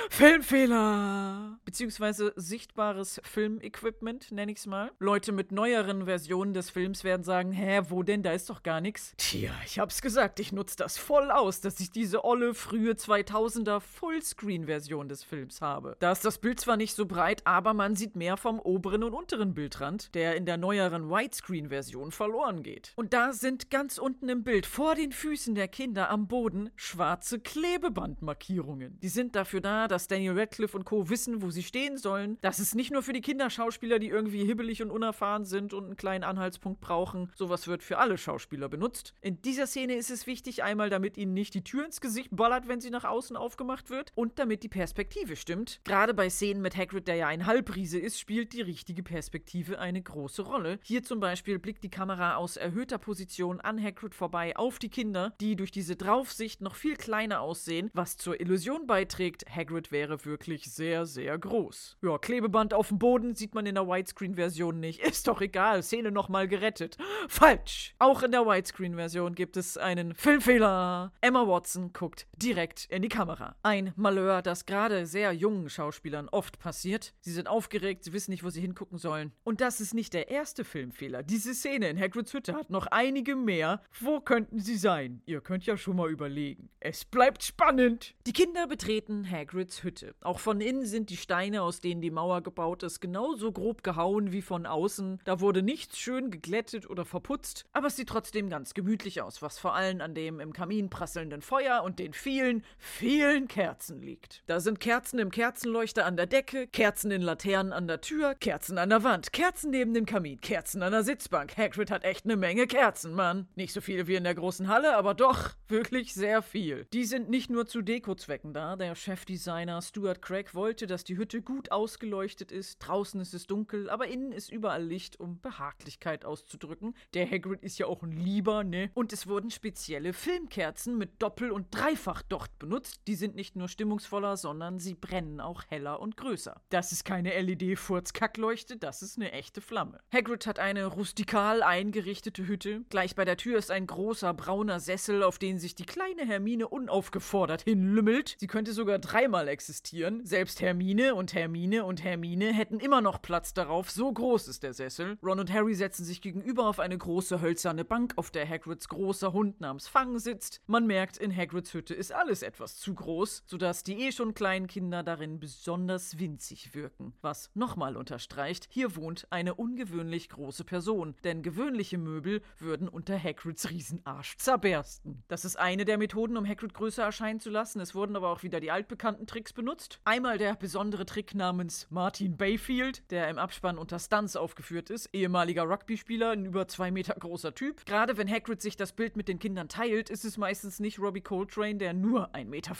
Filmfehler. 0.09 1.59
Beziehungsweise 1.65 2.33
sichtbares 2.35 3.19
Filmequipment, 3.23 4.31
nenne 4.31 4.51
ich 4.51 4.59
es 4.59 4.65
mal. 4.65 4.91
Leute 4.99 5.31
mit 5.31 5.51
neueren 5.51 6.05
Versionen 6.05 6.53
des 6.53 6.69
Films 6.69 7.03
werden 7.03 7.23
sagen, 7.23 7.51
hä, 7.51 7.81
wo 7.89 8.03
denn? 8.03 8.23
Da 8.23 8.31
ist 8.31 8.49
doch 8.49 8.63
gar 8.63 8.79
nichts. 8.79 9.13
Tja, 9.17 9.51
ich 9.65 9.79
hab's 9.79 10.01
gesagt, 10.01 10.39
ich 10.39 10.51
nutze 10.51 10.77
das 10.77 10.97
voll 10.97 11.31
aus, 11.31 11.59
dass 11.59 11.79
ich 11.79 11.91
diese 11.91 12.23
olle, 12.23 12.53
frühe 12.53 12.93
2000er 12.93 13.79
Fullscreen-Version 13.79 15.09
des 15.09 15.23
Films 15.23 15.61
habe. 15.61 15.97
Da 15.99 16.11
ist 16.11 16.23
das 16.23 16.37
Bild 16.37 16.59
zwar 16.59 16.77
nicht 16.77 16.95
so 16.95 17.05
breit, 17.05 17.41
aber 17.45 17.73
man 17.73 17.95
sieht 17.95 18.15
mehr 18.15 18.37
vom 18.37 18.59
oberen 18.59 19.03
und 19.03 19.13
unteren 19.13 19.53
Bildrand, 19.53 20.13
der 20.15 20.35
in 20.35 20.45
der 20.45 20.57
neueren 20.57 21.09
Widescreen-Version 21.09 22.11
verloren 22.11 22.63
geht. 22.63 22.93
Und 22.95 23.13
da 23.13 23.33
sind 23.33 23.69
ganz 23.69 23.97
unten 23.97 24.29
im 24.29 24.43
Bild, 24.43 24.65
vor 24.65 24.95
den 24.95 25.11
Füßen 25.11 25.55
der 25.55 25.67
Kinder 25.73 26.11
am 26.11 26.27
Boden 26.27 26.69
schwarze 26.75 27.39
Klebebandmarkierungen. 27.39 28.99
Die 29.01 29.09
sind 29.09 29.35
dafür 29.35 29.59
da, 29.59 29.87
dass 29.87 30.07
Daniel 30.07 30.39
Radcliffe 30.39 30.77
und 30.77 30.85
Co. 30.85 31.09
wissen, 31.09 31.41
wo 31.41 31.49
sie 31.49 31.63
stehen 31.63 31.97
sollen. 31.97 32.37
Das 32.41 32.59
ist 32.59 32.75
nicht 32.75 32.91
nur 32.91 33.01
für 33.01 33.11
die 33.11 33.21
Kinderschauspieler, 33.21 33.97
die 33.97 34.09
irgendwie 34.09 34.45
hibbelig 34.45 34.83
und 34.83 34.91
unerfahren 34.91 35.45
sind 35.45 35.73
und 35.73 35.85
einen 35.85 35.95
kleinen 35.97 36.23
Anhaltspunkt 36.23 36.79
brauchen. 36.79 37.31
Sowas 37.35 37.67
wird 37.67 37.81
für 37.81 37.97
alle 37.97 38.19
Schauspieler 38.19 38.69
benutzt. 38.69 39.15
In 39.19 39.41
dieser 39.41 39.65
Szene 39.65 39.95
ist 39.95 40.11
es 40.11 40.27
wichtig, 40.27 40.61
einmal 40.61 40.91
damit 40.91 41.17
ihnen 41.17 41.33
nicht 41.33 41.55
die 41.55 41.63
Tür 41.63 41.85
ins 41.85 42.01
Gesicht 42.01 42.29
ballert, 42.31 42.67
wenn 42.67 42.79
sie 42.79 42.91
nach 42.91 43.03
außen 43.03 43.35
aufgemacht 43.35 43.89
wird 43.89 44.11
und 44.13 44.37
damit 44.37 44.61
die 44.61 44.69
Perspektive 44.69 45.35
stimmt. 45.35 45.81
Gerade 45.85 46.13
bei 46.13 46.29
Szenen 46.29 46.61
mit 46.61 46.77
Hagrid, 46.77 47.07
der 47.07 47.15
ja 47.15 47.27
ein 47.27 47.47
Halbriese 47.47 47.97
ist, 47.97 48.19
spielt 48.19 48.53
die 48.53 48.61
richtige 48.61 49.01
Perspektive 49.01 49.79
eine 49.79 50.03
große 50.03 50.43
Rolle. 50.43 50.77
Hier 50.83 51.01
zum 51.01 51.19
Beispiel 51.19 51.57
blickt 51.57 51.83
die 51.83 51.89
Kamera 51.89 52.35
aus 52.35 52.57
erhöhter 52.57 52.99
Position 52.99 53.59
an 53.59 53.83
Hagrid 53.83 54.13
vorbei 54.13 54.55
auf 54.55 54.77
die 54.77 54.89
Kinder, 54.89 55.33
die 55.41 55.52
durch 55.55 55.71
diese 55.71 55.95
Draufsicht 55.95 56.61
noch 56.61 56.75
viel 56.75 56.95
kleiner 56.95 57.41
aussehen, 57.41 57.89
was 57.93 58.17
zur 58.17 58.39
Illusion 58.39 58.87
beiträgt, 58.87 59.45
Hagrid 59.49 59.91
wäre 59.91 60.23
wirklich 60.25 60.71
sehr, 60.71 61.05
sehr 61.05 61.37
groß. 61.37 61.97
Ja, 62.01 62.17
Klebeband 62.17 62.73
auf 62.73 62.89
dem 62.89 62.99
Boden 62.99 63.35
sieht 63.35 63.55
man 63.55 63.65
in 63.65 63.75
der 63.75 63.87
Widescreen-Version 63.87 64.79
nicht. 64.79 64.99
Ist 65.05 65.27
doch 65.27 65.41
egal, 65.41 65.83
Szene 65.83 66.11
nochmal 66.11 66.47
gerettet. 66.47 66.97
Falsch! 67.27 67.95
Auch 67.99 68.23
in 68.23 68.31
der 68.31 68.45
Widescreen-Version 68.45 69.35
gibt 69.35 69.57
es 69.57 69.77
einen 69.77 70.15
Filmfehler. 70.15 71.11
Emma 71.21 71.47
Watson 71.47 71.93
guckt 71.93 72.27
direkt 72.37 72.85
in 72.85 73.01
die 73.01 73.09
Kamera. 73.09 73.55
Ein 73.63 73.93
Malheur, 73.95 74.41
das 74.41 74.65
gerade 74.65 75.05
sehr 75.05 75.31
jungen 75.33 75.69
Schauspielern 75.69 76.29
oft 76.29 76.59
passiert. 76.59 77.13
Sie 77.21 77.31
sind 77.31 77.47
aufgeregt, 77.47 78.03
sie 78.03 78.13
wissen 78.13 78.31
nicht, 78.31 78.43
wo 78.43 78.49
sie 78.49 78.61
hingucken 78.61 78.97
sollen. 78.97 79.31
Und 79.43 79.61
das 79.61 79.81
ist 79.81 79.93
nicht 79.93 80.13
der 80.13 80.29
erste 80.29 80.63
Filmfehler. 80.63 81.23
Diese 81.23 81.53
Szene 81.53 81.89
in 81.89 81.99
Hagrids 81.99 82.33
Hütte 82.33 82.53
hat 82.53 82.69
noch 82.69 82.87
einige 82.87 83.35
mehr. 83.35 83.81
Wo 83.99 84.19
könnten 84.19 84.59
sie 84.59 84.77
sein? 84.77 85.21
Ihr 85.25 85.41
könnt 85.43 85.65
ja 85.65 85.77
schon 85.77 85.95
mal 85.95 86.09
überlegen. 86.09 86.69
Es 86.79 87.05
bleibt 87.05 87.43
spannend. 87.43 88.15
Die 88.25 88.33
Kinder 88.33 88.67
betreten 88.67 89.29
Hagrids 89.29 89.83
Hütte. 89.83 90.15
Auch 90.21 90.39
von 90.39 90.61
innen 90.61 90.85
sind 90.85 91.09
die 91.09 91.17
Steine, 91.17 91.61
aus 91.61 91.79
denen 91.79 92.01
die 92.01 92.11
Mauer 92.11 92.41
gebaut 92.41 92.83
ist, 92.83 92.99
genauso 92.99 93.51
grob 93.51 93.83
gehauen 93.83 94.31
wie 94.31 94.41
von 94.41 94.65
außen. 94.65 95.19
Da 95.25 95.39
wurde 95.39 95.61
nichts 95.61 95.97
schön 95.97 96.31
geglättet 96.31 96.89
oder 96.89 97.05
verputzt, 97.05 97.65
aber 97.73 97.87
es 97.87 97.95
sieht 97.95 98.09
trotzdem 98.09 98.49
ganz 98.49 98.73
gemütlich 98.73 99.21
aus, 99.21 99.41
was 99.41 99.59
vor 99.59 99.75
allem 99.75 100.01
an 100.01 100.15
dem 100.15 100.39
im 100.39 100.53
Kamin 100.53 100.89
prasselnden 100.89 101.41
Feuer 101.41 101.83
und 101.83 101.99
den 101.99 102.13
vielen, 102.13 102.63
vielen 102.77 103.47
Kerzen 103.47 104.01
liegt. 104.01 104.43
Da 104.47 104.59
sind 104.59 104.79
Kerzen 104.79 105.19
im 105.19 105.31
Kerzenleuchter 105.31 106.05
an 106.05 106.17
der 106.17 106.27
Decke, 106.27 106.67
Kerzen 106.67 107.11
in 107.11 107.21
Laternen 107.21 107.73
an 107.73 107.87
der 107.87 108.01
Tür, 108.01 108.35
Kerzen 108.35 108.77
an 108.77 108.89
der 108.89 109.03
Wand, 109.03 109.33
Kerzen 109.33 109.71
neben 109.71 109.93
dem 109.93 110.05
Kamin, 110.05 110.41
Kerzen 110.41 110.83
an 110.83 110.91
der 110.91 111.03
Sitzbank. 111.03 111.57
Hagrid 111.57 111.91
hat 111.91 112.03
echt 112.03 112.25
eine 112.25 112.35
Menge 112.35 112.67
Kerzen, 112.67 113.13
Mann. 113.13 113.47
Nicht 113.55 113.73
so 113.73 113.81
viele 113.81 114.07
wie 114.07 114.15
in 114.15 114.23
der 114.23 114.35
großen 114.35 114.67
Halle, 114.67 114.95
aber 114.95 115.13
doch 115.13 115.32
wirklich 115.67 116.13
sehr 116.13 116.41
viel. 116.41 116.85
Die 116.93 117.05
sind 117.05 117.29
nicht 117.29 117.49
nur 117.49 117.65
zu 117.65 117.81
Dekozwecken 117.81 118.53
da. 118.53 118.75
Der 118.75 118.95
Chefdesigner 118.95 119.81
Stuart 119.81 120.21
Craig 120.21 120.53
wollte, 120.53 120.87
dass 120.87 121.03
die 121.03 121.17
Hütte 121.17 121.41
gut 121.41 121.71
ausgeleuchtet 121.71 122.51
ist. 122.51 122.79
Draußen 122.79 123.19
ist 123.19 123.33
es 123.33 123.47
dunkel, 123.47 123.89
aber 123.89 124.07
innen 124.07 124.31
ist 124.31 124.51
überall 124.51 124.83
Licht, 124.83 125.19
um 125.19 125.41
Behaglichkeit 125.41 126.25
auszudrücken. 126.25 126.95
Der 127.13 127.29
Hagrid 127.29 127.63
ist 127.63 127.79
ja 127.79 127.87
auch 127.87 128.03
ein 128.03 128.11
Lieber, 128.11 128.63
ne? 128.63 128.91
Und 128.93 129.13
es 129.13 129.27
wurden 129.27 129.49
spezielle 129.49 130.13
Filmkerzen 130.13 130.97
mit 130.97 131.21
Doppel- 131.21 131.51
und 131.51 131.67
Dreifachdocht 131.71 132.59
benutzt. 132.59 133.01
Die 133.07 133.15
sind 133.15 133.35
nicht 133.35 133.55
nur 133.55 133.67
stimmungsvoller, 133.67 134.37
sondern 134.37 134.79
sie 134.79 134.93
brennen 134.93 135.39
auch 135.39 135.63
heller 135.69 135.99
und 135.99 136.17
größer. 136.17 136.61
Das 136.69 136.91
ist 136.91 137.03
keine 137.03 137.39
LED-Furzkackleuchte, 137.41 138.77
das 138.77 139.01
ist 139.01 139.17
eine 139.17 139.31
echte 139.31 139.61
Flamme. 139.61 139.99
Hagrid 140.13 140.45
hat 140.45 140.59
eine 140.59 140.85
rustikal 140.85 141.63
eingerichtete 141.63 142.47
Hütte. 142.47 142.81
Gleich 142.89 143.15
bei 143.15 143.25
der 143.25 143.37
Tür 143.37 143.57
ist 143.57 143.71
ein 143.71 143.87
großer 143.87 144.33
brauner 144.33 144.79
Sessel, 144.79 145.22
auf 145.27 145.39
den 145.39 145.59
sich 145.59 145.75
die 145.75 145.85
kleine 145.85 146.25
Hermine 146.25 146.67
unaufgefordert 146.67 147.63
hinlümmelt. 147.63 148.35
Sie 148.39 148.47
könnte 148.47 148.73
sogar 148.73 148.99
dreimal 148.99 149.47
existieren. 149.47 150.25
Selbst 150.25 150.61
Hermine 150.61 151.15
und 151.15 151.33
Hermine 151.33 151.85
und 151.85 152.03
Hermine 152.03 152.53
hätten 152.53 152.79
immer 152.79 153.01
noch 153.01 153.21
Platz 153.21 153.53
darauf, 153.53 153.91
so 153.91 154.11
groß 154.11 154.47
ist 154.47 154.63
der 154.63 154.73
Sessel. 154.73 155.17
Ron 155.23 155.39
und 155.39 155.51
Harry 155.51 155.75
setzen 155.75 156.05
sich 156.05 156.21
gegenüber 156.21 156.67
auf 156.67 156.79
eine 156.79 156.97
große 156.97 157.41
hölzerne 157.41 157.85
Bank, 157.85 158.13
auf 158.15 158.31
der 158.31 158.47
Hagrids 158.47 158.87
großer 158.87 159.33
Hund 159.33 159.61
namens 159.61 159.87
Fang 159.87 160.19
sitzt. 160.19 160.61
Man 160.67 160.87
merkt, 160.87 161.17
in 161.17 161.35
Hagrids 161.35 161.73
Hütte 161.73 161.93
ist 161.93 162.11
alles 162.11 162.41
etwas 162.43 162.77
zu 162.77 162.93
groß, 162.93 163.43
sodass 163.45 163.83
die 163.83 163.99
eh 164.07 164.11
schon 164.11 164.33
kleinen 164.33 164.67
Kinder 164.67 165.03
darin 165.03 165.39
besonders 165.39 166.19
winzig 166.19 166.73
wirken. 166.73 167.13
Was 167.21 167.51
nochmal 167.53 167.97
unterstreicht, 167.97 168.67
hier 168.69 168.95
wohnt 168.95 169.27
eine 169.29 169.55
ungewöhnlich 169.55 170.29
große 170.29 170.63
Person, 170.63 171.15
denn 171.23 171.43
gewöhnliche 171.43 171.97
Möbel 171.97 172.41
würden 172.57 172.87
unter 172.87 173.21
Hagrids 173.21 173.69
Riesenarsch 173.69 174.37
zerbersten. 174.37 175.12
Das 175.27 175.45
ist 175.45 175.57
eine 175.57 175.85
der 175.85 175.97
Methoden, 175.97 176.37
um 176.37 176.47
Hagrid 176.47 176.73
größer 176.73 177.03
erscheinen 177.03 177.39
zu 177.39 177.49
lassen. 177.49 177.79
Es 177.79 177.95
wurden 177.95 178.15
aber 178.15 178.29
auch 178.29 178.43
wieder 178.43 178.59
die 178.59 178.71
altbekannten 178.71 179.27
Tricks 179.27 179.53
benutzt. 179.53 179.99
Einmal 180.05 180.37
der 180.37 180.55
besondere 180.55 181.05
Trick 181.05 181.35
namens 181.35 181.87
Martin 181.89 182.37
Bayfield, 182.37 183.09
der 183.11 183.29
im 183.29 183.37
Abspann 183.37 183.77
unter 183.77 183.99
Stunts 183.99 184.35
aufgeführt 184.35 184.89
ist. 184.89 185.09
Ehemaliger 185.13 185.63
Rugby-Spieler, 185.63 186.31
ein 186.31 186.45
über 186.45 186.67
zwei 186.67 186.91
Meter 186.91 187.13
großer 187.13 187.53
Typ. 187.55 187.85
Gerade 187.85 188.17
wenn 188.17 188.29
Hagrid 188.29 188.61
sich 188.61 188.75
das 188.75 188.93
Bild 188.93 189.15
mit 189.17 189.27
den 189.27 189.39
Kindern 189.39 189.69
teilt, 189.69 190.09
ist 190.09 190.25
es 190.25 190.37
meistens 190.37 190.79
nicht 190.79 190.99
Robbie 190.99 191.21
Coltrane, 191.21 191.75
der 191.75 191.93
nur 191.93 192.33
1,85 192.33 192.45
Meter 192.45 192.73